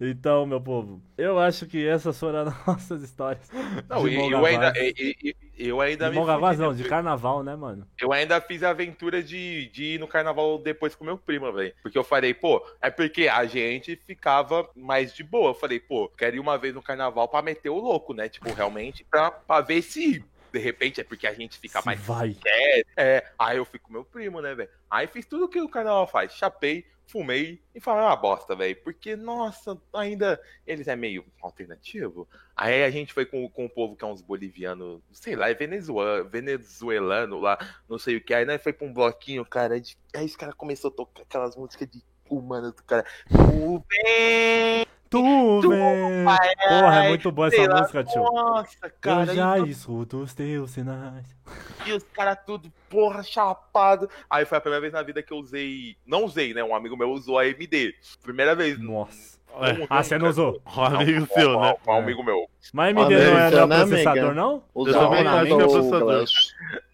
Então, 0.00 0.46
meu 0.46 0.60
povo, 0.60 1.00
eu 1.16 1.38
acho 1.38 1.66
que 1.66 1.86
essas 1.86 2.18
foram 2.18 2.40
as 2.40 2.54
nossas 2.66 3.02
histórias. 3.02 3.48
Não, 3.88 4.08
de 4.08 4.14
eu 4.14 4.44
ainda, 4.44 4.72
eu, 4.76 5.34
eu 5.56 5.80
ainda 5.80 6.10
de 6.10 6.18
me 6.18 6.56
não, 6.56 6.74
de 6.74 6.84
carnaval, 6.84 7.42
né, 7.42 7.54
mano? 7.56 7.86
Eu 8.00 8.12
ainda 8.12 8.40
fiz 8.40 8.62
a 8.62 8.70
aventura 8.70 9.22
de, 9.22 9.68
de 9.68 9.94
ir 9.94 10.00
no 10.00 10.08
carnaval 10.08 10.58
depois 10.58 10.94
com 10.94 11.04
meu 11.04 11.18
primo, 11.18 11.52
velho. 11.52 11.74
Porque 11.82 11.98
eu 11.98 12.04
falei, 12.04 12.34
pô, 12.34 12.64
é 12.80 12.90
porque 12.90 13.28
a 13.28 13.44
gente 13.46 13.96
ficava 14.06 14.68
mais 14.74 15.14
de 15.14 15.22
boa. 15.22 15.50
Eu 15.50 15.54
falei, 15.54 15.80
pô, 15.80 16.08
quero 16.08 16.36
ir 16.36 16.40
uma 16.40 16.58
vez 16.58 16.74
no 16.74 16.82
carnaval 16.82 17.28
pra 17.28 17.42
meter 17.42 17.70
o 17.70 17.78
louco, 17.78 18.14
né? 18.14 18.28
Tipo, 18.28 18.52
realmente, 18.52 19.04
pra, 19.04 19.30
pra 19.30 19.60
ver 19.60 19.82
se 19.82 20.24
de 20.52 20.58
repente 20.58 21.00
é 21.00 21.04
porque 21.04 21.26
a 21.26 21.34
gente 21.34 21.58
fica 21.58 21.80
Se 21.80 21.86
mais. 21.86 22.00
Vai. 22.00 22.36
É, 22.44 22.82
é, 22.96 23.24
aí 23.38 23.56
eu 23.56 23.64
fico 23.64 23.86
com 23.86 23.92
meu 23.92 24.04
primo, 24.04 24.40
né, 24.40 24.54
velho? 24.54 24.68
Aí 24.90 25.06
fiz 25.06 25.24
tudo 25.26 25.44
o 25.44 25.48
que 25.48 25.60
o 25.60 25.68
carnaval 25.68 26.06
faz. 26.06 26.32
Chapei, 26.32 26.84
fumei 27.10 27.60
e 27.74 27.80
falei, 27.80 28.04
uma 28.04 28.16
bosta, 28.16 28.54
velho. 28.54 28.76
Porque, 28.82 29.16
nossa, 29.16 29.76
ainda 29.92 30.40
eles 30.66 30.88
é 30.88 30.94
meio 30.94 31.24
alternativo. 31.42 32.28
Aí 32.56 32.84
a 32.84 32.90
gente 32.90 33.12
foi 33.12 33.26
com, 33.26 33.48
com 33.48 33.66
o 33.66 33.70
povo 33.70 33.96
que 33.96 34.04
é 34.04 34.06
uns 34.06 34.22
bolivianos, 34.22 35.02
sei 35.12 35.34
lá, 35.34 35.50
é 35.50 35.54
venezuelano, 35.54 36.28
venezuelano 36.28 37.40
lá, 37.40 37.58
não 37.88 37.98
sei 37.98 38.16
o 38.16 38.20
que. 38.20 38.32
Aí 38.32 38.44
nós 38.44 38.62
foi 38.62 38.72
pra 38.72 38.86
um 38.86 38.92
bloquinho, 38.92 39.44
cara. 39.44 39.80
De, 39.80 39.96
aí 40.14 40.26
os 40.26 40.36
caras 40.36 40.54
começaram 40.54 40.92
a 40.92 40.96
tocar 40.96 41.22
aquelas 41.22 41.56
músicas 41.56 41.88
de 41.88 42.02
humano 42.28 42.72
do 42.72 42.82
cara. 42.84 43.04
Tu 43.28 43.84
vem! 43.88 44.99
Tu, 45.10 45.60
vem! 45.68 46.24
Porra, 46.68 47.04
é 47.04 47.08
muito 47.08 47.32
boa 47.32 47.48
essa 47.48 47.62
lá, 47.68 47.80
música, 47.80 48.04
tio. 48.04 48.22
Nossa, 48.22 48.90
cara. 49.00 49.32
Eu 49.32 49.34
já 49.34 49.58
escuto 49.58 50.18
os 50.18 50.32
teus 50.32 50.70
sinais. 50.70 51.26
E 51.86 51.92
os 51.94 52.04
caras 52.12 52.38
tudo, 52.44 52.70
porra, 52.90 53.22
chapado. 53.22 54.08
Aí 54.28 54.44
foi 54.44 54.58
a 54.58 54.60
primeira 54.60 54.82
vez 54.82 54.92
na 54.92 55.02
vida 55.02 55.22
que 55.22 55.32
eu 55.32 55.38
usei. 55.38 55.96
Não 56.06 56.24
usei, 56.24 56.52
né? 56.52 56.62
Um 56.62 56.74
amigo 56.74 56.94
meu 56.94 57.10
usou 57.10 57.38
a 57.38 57.46
MD. 57.46 57.94
Primeira 58.22 58.54
vez. 58.54 58.78
Nossa. 58.78 59.40
É. 59.62 59.86
Ah, 59.88 60.02
você 60.02 60.18
não 60.18 60.28
usou? 60.28 60.62
Um 60.76 60.84
amigo 60.84 61.20
não, 61.20 61.26
seu, 61.26 61.58
né? 61.58 61.74
Um 61.88 61.92
amigo 61.92 62.22
meu. 62.22 62.48
Mas 62.72 62.86
a 62.86 63.00
MD 63.00 63.16
não 63.16 63.38
era 63.38 63.66
né, 63.66 63.76
processador, 63.78 64.34
não? 64.34 64.62
Eu 64.76 64.92
também 64.92 65.22
que 65.24 65.52
é 65.52 65.56
processador. 65.56 66.24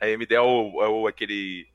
A 0.01 0.09
MD 0.09 0.35
é 0.37 0.41
o, 0.41 0.83
é 0.83 0.89
o 0.89 1.07
aquele 1.09 1.67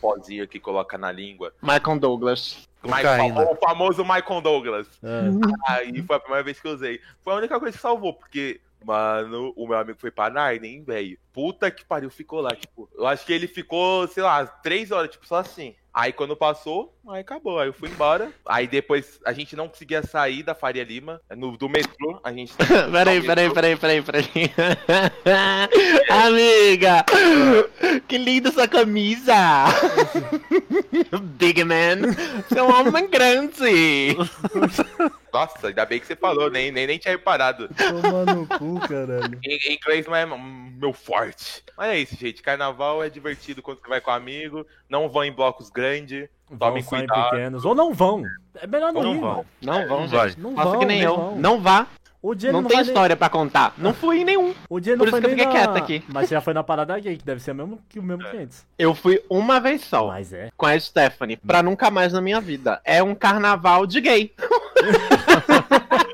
pozinho 0.00 0.48
que 0.48 0.58
coloca 0.58 0.96
na 0.96 1.12
língua. 1.12 1.52
Michael 1.62 1.98
Douglas. 1.98 2.68
Michael, 2.82 3.50
o 3.50 3.56
famoso 3.56 4.04
Michael 4.04 4.40
Douglas. 4.40 4.86
É. 5.02 5.72
Aí 5.72 6.02
foi 6.02 6.16
a 6.16 6.20
primeira 6.20 6.44
vez 6.44 6.60
que 6.60 6.68
eu 6.68 6.72
usei. 6.72 7.00
Foi 7.22 7.34
a 7.34 7.36
única 7.36 7.58
coisa 7.58 7.76
que 7.76 7.82
salvou, 7.82 8.14
porque 8.14 8.60
Mano, 8.84 9.52
o 9.56 9.66
meu 9.66 9.76
amigo 9.76 9.98
foi 9.98 10.10
pra 10.10 10.30
Narnia, 10.30 10.82
velho? 10.84 11.18
Puta 11.32 11.70
que 11.70 11.84
pariu, 11.84 12.10
ficou 12.10 12.40
lá, 12.40 12.54
tipo. 12.54 12.88
Eu 12.94 13.06
acho 13.06 13.26
que 13.26 13.32
ele 13.32 13.48
ficou, 13.48 14.06
sei 14.06 14.22
lá, 14.22 14.46
três 14.46 14.90
horas, 14.90 15.10
tipo, 15.10 15.26
só 15.26 15.36
assim. 15.36 15.74
Aí 15.92 16.12
quando 16.12 16.36
passou, 16.36 16.94
aí 17.10 17.20
acabou. 17.20 17.58
Aí 17.58 17.68
eu 17.68 17.72
fui 17.72 17.88
embora. 17.88 18.30
Aí 18.46 18.66
depois 18.66 19.20
a 19.24 19.32
gente 19.32 19.56
não 19.56 19.68
conseguia 19.68 20.02
sair 20.02 20.42
da 20.42 20.54
Faria 20.54 20.84
Lima. 20.84 21.20
No, 21.36 21.56
do 21.56 21.68
metrô, 21.68 22.20
a 22.22 22.32
gente. 22.32 22.54
peraí, 22.92 23.22
peraí, 23.22 23.52
peraí, 23.52 23.76
peraí, 23.76 24.02
peraí. 24.02 24.28
Amiga! 26.10 27.04
Que 28.06 28.18
linda 28.18 28.48
essa 28.48 28.66
camisa! 28.66 29.34
Big 31.38 31.64
man! 31.64 32.12
Você 32.48 32.58
é 32.58 32.62
um 32.62 32.72
homem 32.72 33.08
grande! 33.08 34.16
Nossa, 35.32 35.68
ainda 35.68 35.84
bem 35.84 36.00
que 36.00 36.06
você 36.06 36.16
falou, 36.16 36.50
nem, 36.50 36.72
nem, 36.72 36.86
nem 36.86 36.98
tinha 36.98 37.12
reparado. 37.12 37.68
Toma 37.68 38.24
no 38.24 38.46
cu, 38.46 38.80
caralho. 38.80 39.38
Em, 39.44 39.58
em 39.70 39.74
inglês 39.74 40.06
não 40.06 40.16
é 40.16 40.26
meu 40.26 40.92
forte. 40.92 41.62
Mas 41.76 41.90
é 41.90 41.98
isso, 41.98 42.16
gente. 42.16 42.42
Carnaval 42.42 43.02
é 43.02 43.10
divertido 43.10 43.62
quando 43.62 43.80
você 43.80 43.88
vai 43.88 44.00
com 44.00 44.10
amigo. 44.10 44.66
Não 44.88 45.08
vão 45.08 45.24
em 45.24 45.32
blocos 45.32 45.70
grandes. 45.70 46.28
Tomem 46.56 46.82
cuidado. 46.82 47.30
pequenos. 47.30 47.64
Ou 47.64 47.74
não 47.74 47.92
vão. 47.92 48.22
É 48.54 48.66
melhor 48.66 48.92
não, 48.92 49.02
não 49.02 49.14
ir. 49.14 49.20
Vão. 49.20 49.46
Não 49.60 49.88
vão, 49.88 50.08
gente. 50.08 50.40
Não 50.40 50.54
Faça 50.54 50.70
vão, 50.70 50.78
que 50.78 50.86
nem 50.86 51.00
eu. 51.00 51.16
Vão. 51.16 51.36
Não 51.36 51.60
vá. 51.60 51.86
O 52.20 52.34
dia 52.34 52.50
não, 52.50 52.62
não 52.62 52.68
tem 52.68 52.80
história 52.80 53.14
nem... 53.14 53.16
pra 53.16 53.28
contar. 53.28 53.72
Não 53.78 53.94
fui 53.94 54.22
em 54.22 54.24
nenhum. 54.24 54.52
O 54.68 54.80
dia 54.80 54.96
não 54.96 55.04
Por 55.04 55.10
foi 55.10 55.20
isso 55.20 55.28
que 55.28 55.34
eu 55.34 55.38
fiquei 55.38 55.46
na... 55.46 55.52
quieta 55.52 55.78
aqui. 55.78 56.04
Mas 56.08 56.28
já 56.28 56.40
foi 56.40 56.52
na 56.52 56.64
parada 56.64 56.98
gay, 56.98 57.16
que 57.16 57.24
deve 57.24 57.40
ser 57.40 57.52
o 57.52 57.54
mesmo 57.54 57.78
que 57.88 58.00
o 58.00 58.02
mesmo 58.02 58.26
é. 58.26 58.30
que 58.30 58.36
antes. 58.38 58.66
Eu 58.76 58.92
fui 58.92 59.22
uma 59.30 59.60
vez 59.60 59.84
só. 59.84 60.08
Mas 60.08 60.32
é. 60.32 60.50
Com 60.56 60.66
a 60.66 60.78
Stephanie. 60.78 61.36
Pra 61.36 61.62
nunca 61.62 61.90
mais 61.90 62.12
na 62.12 62.20
minha 62.20 62.40
vida. 62.40 62.80
É 62.84 63.02
um 63.02 63.14
carnaval 63.14 63.86
de 63.86 64.00
gay. 64.00 64.34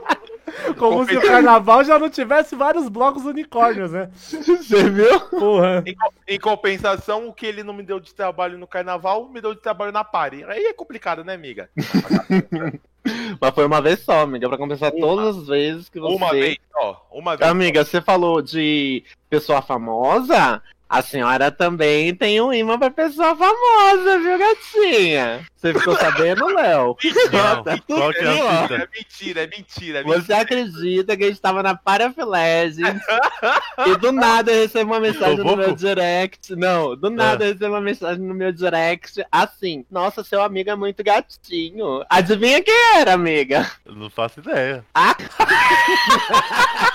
Como 0.79 1.05
se 1.07 1.17
o 1.17 1.23
carnaval 1.23 1.85
já 1.85 1.99
não 1.99 2.11
tivesse 2.11 2.55
vários 2.55 2.89
blocos 2.89 3.25
unicórnios, 3.25 3.93
né? 3.93 4.11
Você 4.15 4.91
viu? 4.91 5.21
Porra. 5.21 5.83
Em, 5.87 5.95
em, 6.35 6.39
compensação, 6.39 7.29
o 7.29 7.33
que 7.33 7.47
ele 7.47 7.63
não 7.63 7.73
me 7.73 7.83
deu 7.83 8.01
de 8.01 8.15
trabalho 8.15 8.59
no 8.59 8.67
carnaval, 8.67 9.29
me 9.29 9.41
deu 9.41 9.55
de 9.55 9.61
trabalho 9.61 9.93
na 9.93 10.05
party. 10.05 10.45
Aí 10.45 10.65
é 10.65 10.73
complicado, 10.73 11.25
né, 11.25 11.35
amiga? 11.35 11.69
Mas 13.41 13.55
foi 13.55 13.67
uma 13.67 13.83
vez 13.83 14.01
só, 14.01 14.23
amiga, 14.23 14.49
pra 14.49 14.57
compensar 14.57 14.91
uma. 14.93 15.01
todas 15.01 15.37
as 15.37 15.47
vezes 15.47 15.89
que 15.89 16.01
você. 16.01 16.15
Uma 16.15 16.31
vez 16.31 16.57
só, 16.73 17.07
uma 17.13 17.37
vez. 17.37 17.51
Amiga, 17.51 17.85
você 17.85 18.01
falou 18.01 18.41
de 18.41 19.05
pessoa 19.29 19.61
famosa. 19.61 20.63
A 20.95 21.03
senhora 21.03 21.51
também 21.51 22.15
tem 22.15 22.41
um 22.41 22.53
imã 22.53 22.79
pra 22.79 22.89
pessoa 22.89 23.35
famosa, 23.35 24.17
viu, 24.21 24.39
gatinha? 24.39 25.45
Você 25.57 25.75
ficou 25.75 25.97
sabendo, 25.97 26.47
Léo? 26.47 26.97
Não, 27.33 27.65
é, 27.67 27.73
mentira, 27.75 28.77
é 28.77 28.89
mentira, 28.95 29.43
é 29.43 29.47
mentira, 29.49 29.99
é 29.99 30.05
mentira. 30.05 30.05
Você 30.05 30.33
acredita 30.33 31.17
que 31.17 31.25
a 31.25 31.27
gente 31.27 31.41
tava 31.41 31.65
na 31.65 31.75
Parafilege 31.75 32.83
e 33.87 33.97
do 33.97 34.13
nada 34.13 34.53
eu 34.53 34.61
recebo 34.63 34.93
uma 34.93 35.01
mensagem 35.01 35.39
no 35.39 35.57
meu 35.57 35.75
direct. 35.75 36.55
Não, 36.55 36.95
do 36.95 37.11
nada 37.11 37.45
é. 37.45 37.49
eu 37.49 37.53
recebo 37.55 37.75
uma 37.75 37.81
mensagem 37.81 38.23
no 38.23 38.35
meu 38.35 38.53
direct 38.53 39.25
assim: 39.33 39.85
Nossa, 39.91 40.23
seu 40.23 40.41
amigo 40.41 40.71
é 40.71 40.77
muito 40.77 41.03
gatinho. 41.03 42.05
Adivinha 42.09 42.63
quem 42.63 42.97
era, 42.97 43.15
amiga? 43.15 43.69
Eu 43.85 43.97
não 43.97 44.09
faço 44.11 44.39
ideia. 44.39 44.85
Ah! 44.95 45.17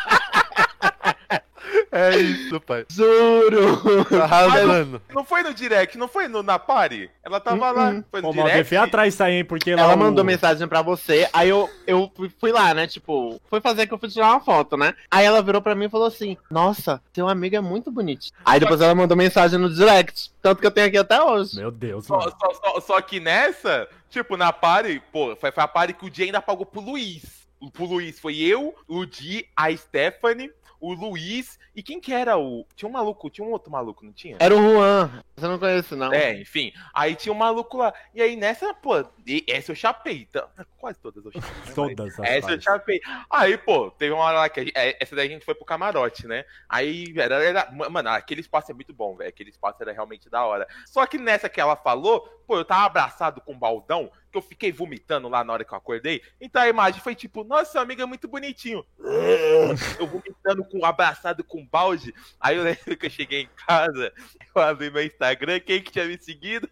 É 1.99 2.15
isso, 2.17 2.61
pai. 2.61 2.85
Juro! 2.89 4.05
Tá 4.05 4.23
arrasando. 4.23 5.01
Não 5.13 5.25
foi 5.25 5.43
no 5.43 5.53
direct, 5.53 5.97
não 5.97 6.07
foi 6.07 6.29
no, 6.29 6.41
na 6.41 6.57
party? 6.57 7.09
Ela 7.21 7.41
tava 7.41 7.71
lá. 7.71 7.89
Uhum. 7.89 8.03
Foi 8.09 8.21
no 8.21 8.33
Pô, 8.33 8.43
direct. 8.43 8.75
atrás 8.77 9.13
isso 9.13 9.21
aí, 9.21 9.33
hein? 9.35 9.45
Porque 9.45 9.71
ela 9.71 9.97
mandou 9.97 10.23
mensagem 10.23 10.65
pra 10.65 10.81
você, 10.81 11.27
aí 11.33 11.49
eu, 11.49 11.69
eu 11.85 12.09
fui 12.39 12.53
lá, 12.53 12.73
né? 12.73 12.87
Tipo, 12.87 13.39
foi 13.49 13.59
fazer 13.59 13.85
que 13.85 13.93
eu 13.93 13.97
fui 13.97 14.07
tirar 14.07 14.31
uma 14.31 14.39
foto, 14.39 14.77
né? 14.77 14.95
Aí 15.11 15.25
ela 15.25 15.41
virou 15.41 15.61
pra 15.61 15.75
mim 15.75 15.85
e 15.85 15.89
falou 15.89 16.07
assim: 16.07 16.37
Nossa, 16.49 17.01
seu 17.13 17.27
amigo 17.27 17.57
é 17.57 17.61
muito 17.61 17.91
bonito. 17.91 18.27
Aí 18.45 18.59
depois 18.59 18.79
ela 18.79 18.95
mandou 18.95 19.17
mensagem 19.17 19.59
no 19.59 19.69
direct. 19.69 20.31
Tanto 20.41 20.61
que 20.61 20.67
eu 20.67 20.71
tenho 20.71 20.87
aqui 20.87 20.97
até 20.97 21.21
hoje. 21.21 21.57
Meu 21.57 21.71
Deus, 21.71 22.05
só, 22.05 22.21
só, 22.21 22.53
só, 22.53 22.79
só, 22.79 23.01
que 23.01 23.19
nessa, 23.19 23.89
tipo, 24.09 24.37
na 24.37 24.53
party, 24.53 25.01
pô, 25.11 25.35
foi, 25.35 25.51
foi 25.51 25.63
a 25.63 25.67
party 25.67 25.93
que 25.93 26.05
o 26.05 26.13
Jay 26.13 26.27
ainda 26.27 26.41
pagou 26.41 26.65
pro 26.65 26.79
Luiz. 26.79 27.39
Pro 27.73 27.85
Luiz 27.85 28.17
foi 28.17 28.37
eu, 28.37 28.73
o 28.87 29.05
Di, 29.05 29.45
a 29.53 29.75
Stephanie 29.75 30.49
o 30.79 30.93
Luiz. 30.93 31.59
E 31.75 31.83
quem 31.83 31.99
que 31.99 32.13
era 32.13 32.37
o. 32.37 32.65
Tinha 32.75 32.89
um 32.89 32.91
maluco, 32.91 33.29
tinha 33.29 33.45
um 33.45 33.51
outro 33.51 33.71
maluco, 33.71 34.05
não 34.05 34.11
tinha? 34.11 34.37
Era 34.39 34.55
o 34.55 34.57
Juan. 34.57 35.23
Você 35.35 35.47
não 35.47 35.59
conhece, 35.59 35.95
não. 35.95 36.13
É, 36.13 36.39
enfim. 36.39 36.71
Aí 36.93 37.15
tinha 37.15 37.33
um 37.33 37.37
maluco 37.37 37.77
lá. 37.77 37.93
E 38.13 38.21
aí 38.21 38.35
nessa, 38.35 38.73
pô, 38.73 39.03
essa 39.47 39.71
eu 39.71 39.75
chapei. 39.75 40.27
Então, 40.29 40.47
quase 40.77 40.99
todas 40.99 41.23
eu 41.23 41.31
chapei. 41.31 41.49
Né, 41.49 41.73
todas. 41.75 42.19
Essa 42.19 42.51
eu 42.51 42.61
chapei. 42.61 42.99
Aí, 43.29 43.57
pô, 43.57 43.91
teve 43.91 44.13
uma 44.13 44.23
hora 44.23 44.39
lá 44.39 44.49
que. 44.49 44.61
Gente, 44.61 44.73
é, 44.75 44.97
essa 44.99 45.15
daí 45.15 45.27
a 45.27 45.31
gente 45.31 45.45
foi 45.45 45.55
pro 45.55 45.65
camarote, 45.65 46.27
né? 46.27 46.45
Aí, 46.67 47.13
era, 47.17 47.43
era, 47.43 47.71
mano, 47.71 48.09
aquele 48.09 48.41
espaço 48.41 48.71
é 48.71 48.73
muito 48.73 48.93
bom, 48.93 49.15
velho. 49.15 49.29
Aquele 49.29 49.49
espaço 49.49 49.81
era 49.81 49.91
realmente 49.91 50.29
da 50.29 50.45
hora. 50.45 50.67
Só 50.85 51.05
que 51.05 51.17
nessa 51.17 51.49
que 51.49 51.61
ela 51.61 51.75
falou, 51.75 52.21
pô, 52.47 52.57
eu 52.57 52.65
tava 52.65 52.85
abraçado 52.85 53.41
com 53.41 53.53
um 53.53 53.59
baldão 53.59 54.11
que 54.31 54.37
eu 54.37 54.41
fiquei 54.41 54.71
vomitando 54.71 55.27
lá 55.27 55.43
na 55.43 55.53
hora 55.53 55.63
que 55.63 55.73
eu 55.73 55.77
acordei. 55.77 56.21
Então 56.39 56.61
a 56.61 56.69
imagem 56.69 57.01
foi 57.01 57.15
tipo, 57.15 57.43
nossa, 57.43 57.73
seu 57.73 57.81
amigo 57.81 58.01
é 58.01 58.05
muito 58.05 58.27
bonitinho. 58.27 58.85
Eu 59.99 60.07
vomitando 60.07 60.63
com 60.65 60.85
abraçado 60.85 61.43
com 61.43 61.65
balde. 61.65 62.13
Aí 62.39 62.57
eu 62.57 62.63
lembro 62.63 62.95
que 62.97 63.05
eu 63.05 63.09
cheguei 63.09 63.41
em 63.41 63.49
casa, 63.67 64.13
eu 64.55 64.61
abri 64.61 64.91
meu 64.91 65.03
Instagram, 65.03 65.59
quem 65.59 65.81
que 65.81 65.91
tinha 65.91 66.05
me 66.05 66.17
seguido? 66.17 66.69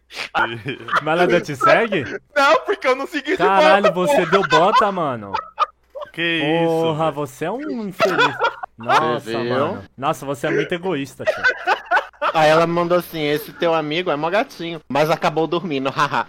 Mas 1.03 1.20
ela 1.20 1.41
te 1.41 1.55
segue? 1.55 2.03
Não, 2.36 2.47
porque 2.66 2.88
eu 2.88 2.95
não 2.95 3.08
segui 3.08 3.38
Caralho, 3.38 3.86
de 3.86 3.91
você 3.91 4.26
deu 4.26 4.41
bota, 4.48 4.91
mano. 4.91 5.34
Que 6.14 6.41
Porra, 6.66 7.06
isso? 7.10 7.14
você 7.16 7.45
é 7.45 7.52
um 7.52 7.88
infeliz. 7.88 8.36
Nossa, 8.78 9.32
mano. 9.32 9.84
Nossa, 9.98 10.26
você 10.26 10.48
é 10.48 10.52
muito 10.52 10.72
egoísta, 10.72 11.24
tio. 11.26 11.43
Aí 12.34 12.50
ela 12.50 12.68
mandou 12.68 12.98
assim: 12.98 13.22
esse 13.22 13.52
teu 13.54 13.74
amigo 13.74 14.12
é 14.12 14.16
mó 14.16 14.30
gatinho, 14.30 14.82
mas 14.88 15.10
acabou 15.10 15.48
dormindo, 15.48 15.89
haha. 15.93 16.28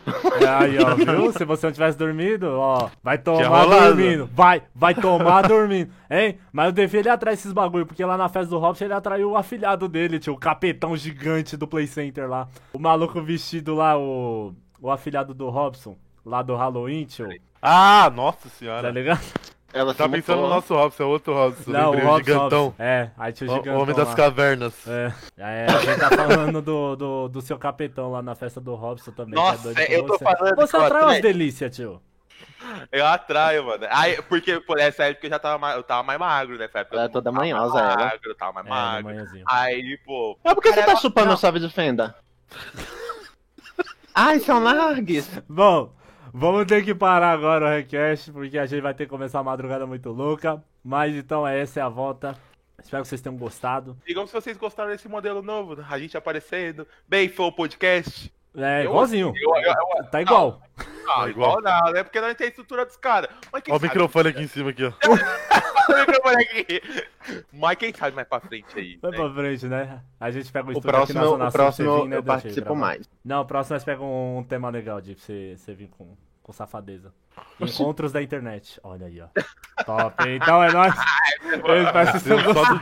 aí, 0.60 0.78
ó, 0.78 0.94
viu? 0.94 1.32
Se 1.32 1.44
você 1.44 1.66
não 1.66 1.72
tivesse 1.72 1.98
dormido, 1.98 2.48
ó, 2.58 2.88
vai 3.02 3.18
tomar 3.18 3.66
dormindo. 3.66 4.28
Vai, 4.32 4.62
vai 4.74 4.94
tomar 4.94 5.46
dormindo. 5.46 5.90
Hein? 6.10 6.38
Mas 6.52 6.66
eu 6.66 6.72
devia 6.72 7.00
ele 7.00 7.08
atrás 7.08 7.38
desses 7.38 7.52
bagulho, 7.52 7.86
porque 7.86 8.04
lá 8.04 8.16
na 8.16 8.28
festa 8.28 8.48
do 8.50 8.58
Robson 8.58 8.84
ele 8.84 8.94
atraiu 8.94 9.30
o 9.30 9.36
afilhado 9.36 9.88
dele, 9.88 10.18
tio, 10.18 10.34
o 10.34 10.38
capetão 10.38 10.96
gigante 10.96 11.56
do 11.56 11.66
Play 11.66 11.86
Center 11.86 12.28
lá. 12.28 12.48
O 12.72 12.78
maluco 12.78 13.20
vestido 13.20 13.74
lá, 13.74 13.98
o, 13.98 14.54
o 14.80 14.90
afilhado 14.90 15.34
do 15.34 15.48
Robson, 15.50 15.96
lá 16.28 16.42
do 16.42 16.54
Halloween, 16.54 17.04
tio. 17.04 17.28
Ah, 17.60 18.10
nossa 18.14 18.48
senhora. 18.50 18.82
Tá 18.82 18.90
ligado? 18.90 19.20
Ela 19.72 19.94
tá 19.94 20.08
pensando 20.08 20.42
no 20.42 20.48
nosso 20.48 20.74
Robson, 20.74 21.02
é 21.02 21.06
outro 21.06 21.34
Robson. 21.34 21.70
Não, 21.70 21.90
o 21.90 21.98
Robson, 21.98 22.16
gigantão. 22.18 22.64
Robson. 22.66 22.82
É, 22.82 23.10
aí 23.18 23.32
tinha 23.32 23.50
o 23.50 23.54
gigantão. 23.54 23.78
O 23.78 23.82
homem 23.82 23.94
das 23.94 24.08
lá. 24.08 24.14
cavernas. 24.14 24.88
É. 24.88 25.12
é, 25.36 25.66
a 25.66 25.78
gente 25.78 26.00
tá 26.00 26.10
falando 26.10 26.62
do, 26.62 26.96
do, 26.96 27.28
do, 27.28 27.40
seu 27.42 27.58
capetão 27.58 28.10
lá 28.12 28.22
na 28.22 28.34
festa 28.34 28.60
do 28.60 28.74
Robson 28.74 29.10
também. 29.10 29.34
É 29.34 29.36
Nossa, 29.36 29.72
é 29.76 29.96
eu 29.96 30.06
tô 30.06 30.16
você. 30.16 30.24
falando. 30.24 30.56
Você 30.56 30.76
atrai 30.76 31.02
umas 31.02 31.20
delícias, 31.20 31.74
tio. 31.74 32.00
Eu 32.90 33.06
atraio, 33.06 33.64
mano. 33.64 33.86
Aí, 33.90 34.20
porque 34.22 34.60
por 34.60 34.78
essa 34.78 35.04
época 35.04 35.26
eu 35.26 35.30
já 35.30 35.38
tava 35.38 35.58
mais, 35.58 35.76
eu 35.76 35.82
tava 35.82 36.02
mais 36.02 36.18
magro, 36.18 36.56
né? 36.56 36.68
Ela 36.90 37.04
é 37.04 37.08
toda 37.08 37.32
manhosa, 37.32 37.78
ela. 37.78 37.96
Magro, 37.96 38.34
tava 38.34 38.52
mais 38.62 38.66
é, 38.66 38.70
magro. 38.70 39.26
Aí, 39.46 39.98
pô. 40.04 40.38
Mas 40.42 40.54
por 40.54 40.62
que 40.62 40.72
você 40.72 40.82
tá 40.82 40.96
chupando 40.96 41.32
o 41.32 41.36
chave 41.36 41.60
de 41.60 41.68
fenda? 41.68 42.14
Ai, 44.14 44.40
são 44.40 44.60
largues. 44.60 45.30
Bom, 45.48 45.92
Vamos 46.32 46.66
ter 46.66 46.84
que 46.84 46.94
parar 46.94 47.32
agora 47.32 47.66
o 47.66 47.68
request, 47.68 48.32
porque 48.32 48.58
a 48.58 48.66
gente 48.66 48.80
vai 48.80 48.94
ter 48.94 49.04
que 49.04 49.10
começar 49.10 49.40
a 49.40 49.44
madrugada 49.44 49.86
muito 49.86 50.10
louca. 50.10 50.62
Mas 50.84 51.14
então, 51.14 51.46
essa 51.46 51.80
é 51.80 51.82
a 51.82 51.88
volta. 51.88 52.36
Espero 52.82 53.02
que 53.02 53.08
vocês 53.08 53.20
tenham 53.20 53.36
gostado. 53.36 53.96
Digam 54.06 54.26
se 54.26 54.32
vocês 54.32 54.56
gostaram 54.56 54.90
desse 54.90 55.08
modelo 55.08 55.42
novo, 55.42 55.84
a 55.88 55.98
gente 55.98 56.16
aparecendo. 56.16 56.86
Bem, 57.08 57.28
foi 57.28 57.46
o 57.46 57.52
podcast. 57.52 58.32
É, 58.58 58.84
igualzinho. 58.84 59.32
Eu, 59.36 59.56
eu, 59.56 59.74
eu, 59.98 60.04
tá 60.10 60.20
igual. 60.20 60.60
Não, 60.76 61.14
tá 61.14 61.28
igual 61.28 61.62
não, 61.62 61.92
né? 61.92 62.02
Porque 62.02 62.20
não 62.20 62.34
tem 62.34 62.46
a 62.46 62.50
estrutura 62.50 62.84
dos 62.84 62.96
caras. 62.96 63.30
Olha 63.52 63.62
o 63.68 63.80
microfone 63.80 64.28
aqui 64.28 64.42
em 64.42 64.48
cima 64.48 64.70
aqui, 64.70 64.84
ó. 64.84 64.88
o 65.92 65.98
microfone 66.00 66.42
aqui. 66.42 66.82
Mas 67.52 67.78
quem 67.78 67.94
sabe 67.94 68.16
mais 68.16 68.26
pra 68.26 68.40
frente 68.40 68.76
aí. 68.76 68.98
Vai 69.00 69.12
né? 69.12 69.16
pra 69.16 69.32
frente, 69.32 69.66
né? 69.66 70.02
A 70.18 70.30
gente 70.30 70.50
pega 70.50 70.68
o, 70.72 70.76
o 70.76 70.80
próximo, 70.80 71.20
aqui 71.20 71.38
na 71.38 71.48
O 71.48 71.52
próximo 71.52 72.02
vir, 72.02 72.08
né? 72.08 72.16
eu 72.16 72.22
participo 72.22 72.74
mais. 72.74 73.08
Não, 73.24 73.42
o 73.42 73.44
próximo 73.44 73.74
nós 73.74 73.84
pegamos 73.84 74.40
um, 74.40 74.42
tema 74.42 74.70
legal 74.70 75.00
de 75.00 75.14
você, 75.14 75.54
você 75.56 75.72
vir 75.72 75.88
com, 75.96 76.16
com 76.42 76.52
safadeza. 76.52 77.12
Encontros 77.60 78.10
da 78.10 78.20
internet. 78.20 78.80
Olha 78.82 79.06
aí, 79.06 79.20
ó. 79.20 79.28
Top. 79.84 80.28
Então 80.28 80.62
é 80.64 80.72
nóis. 80.72 80.94
Eu 81.64 81.82
espero 81.84 82.06
que 82.06 82.18
vocês 82.18 82.22
tenham 82.24 82.42
gostado. 82.42 82.80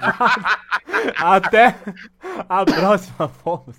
Até 1.19 1.77
a 2.49 2.65
próxima. 2.65 3.29
Fomos. 3.29 3.77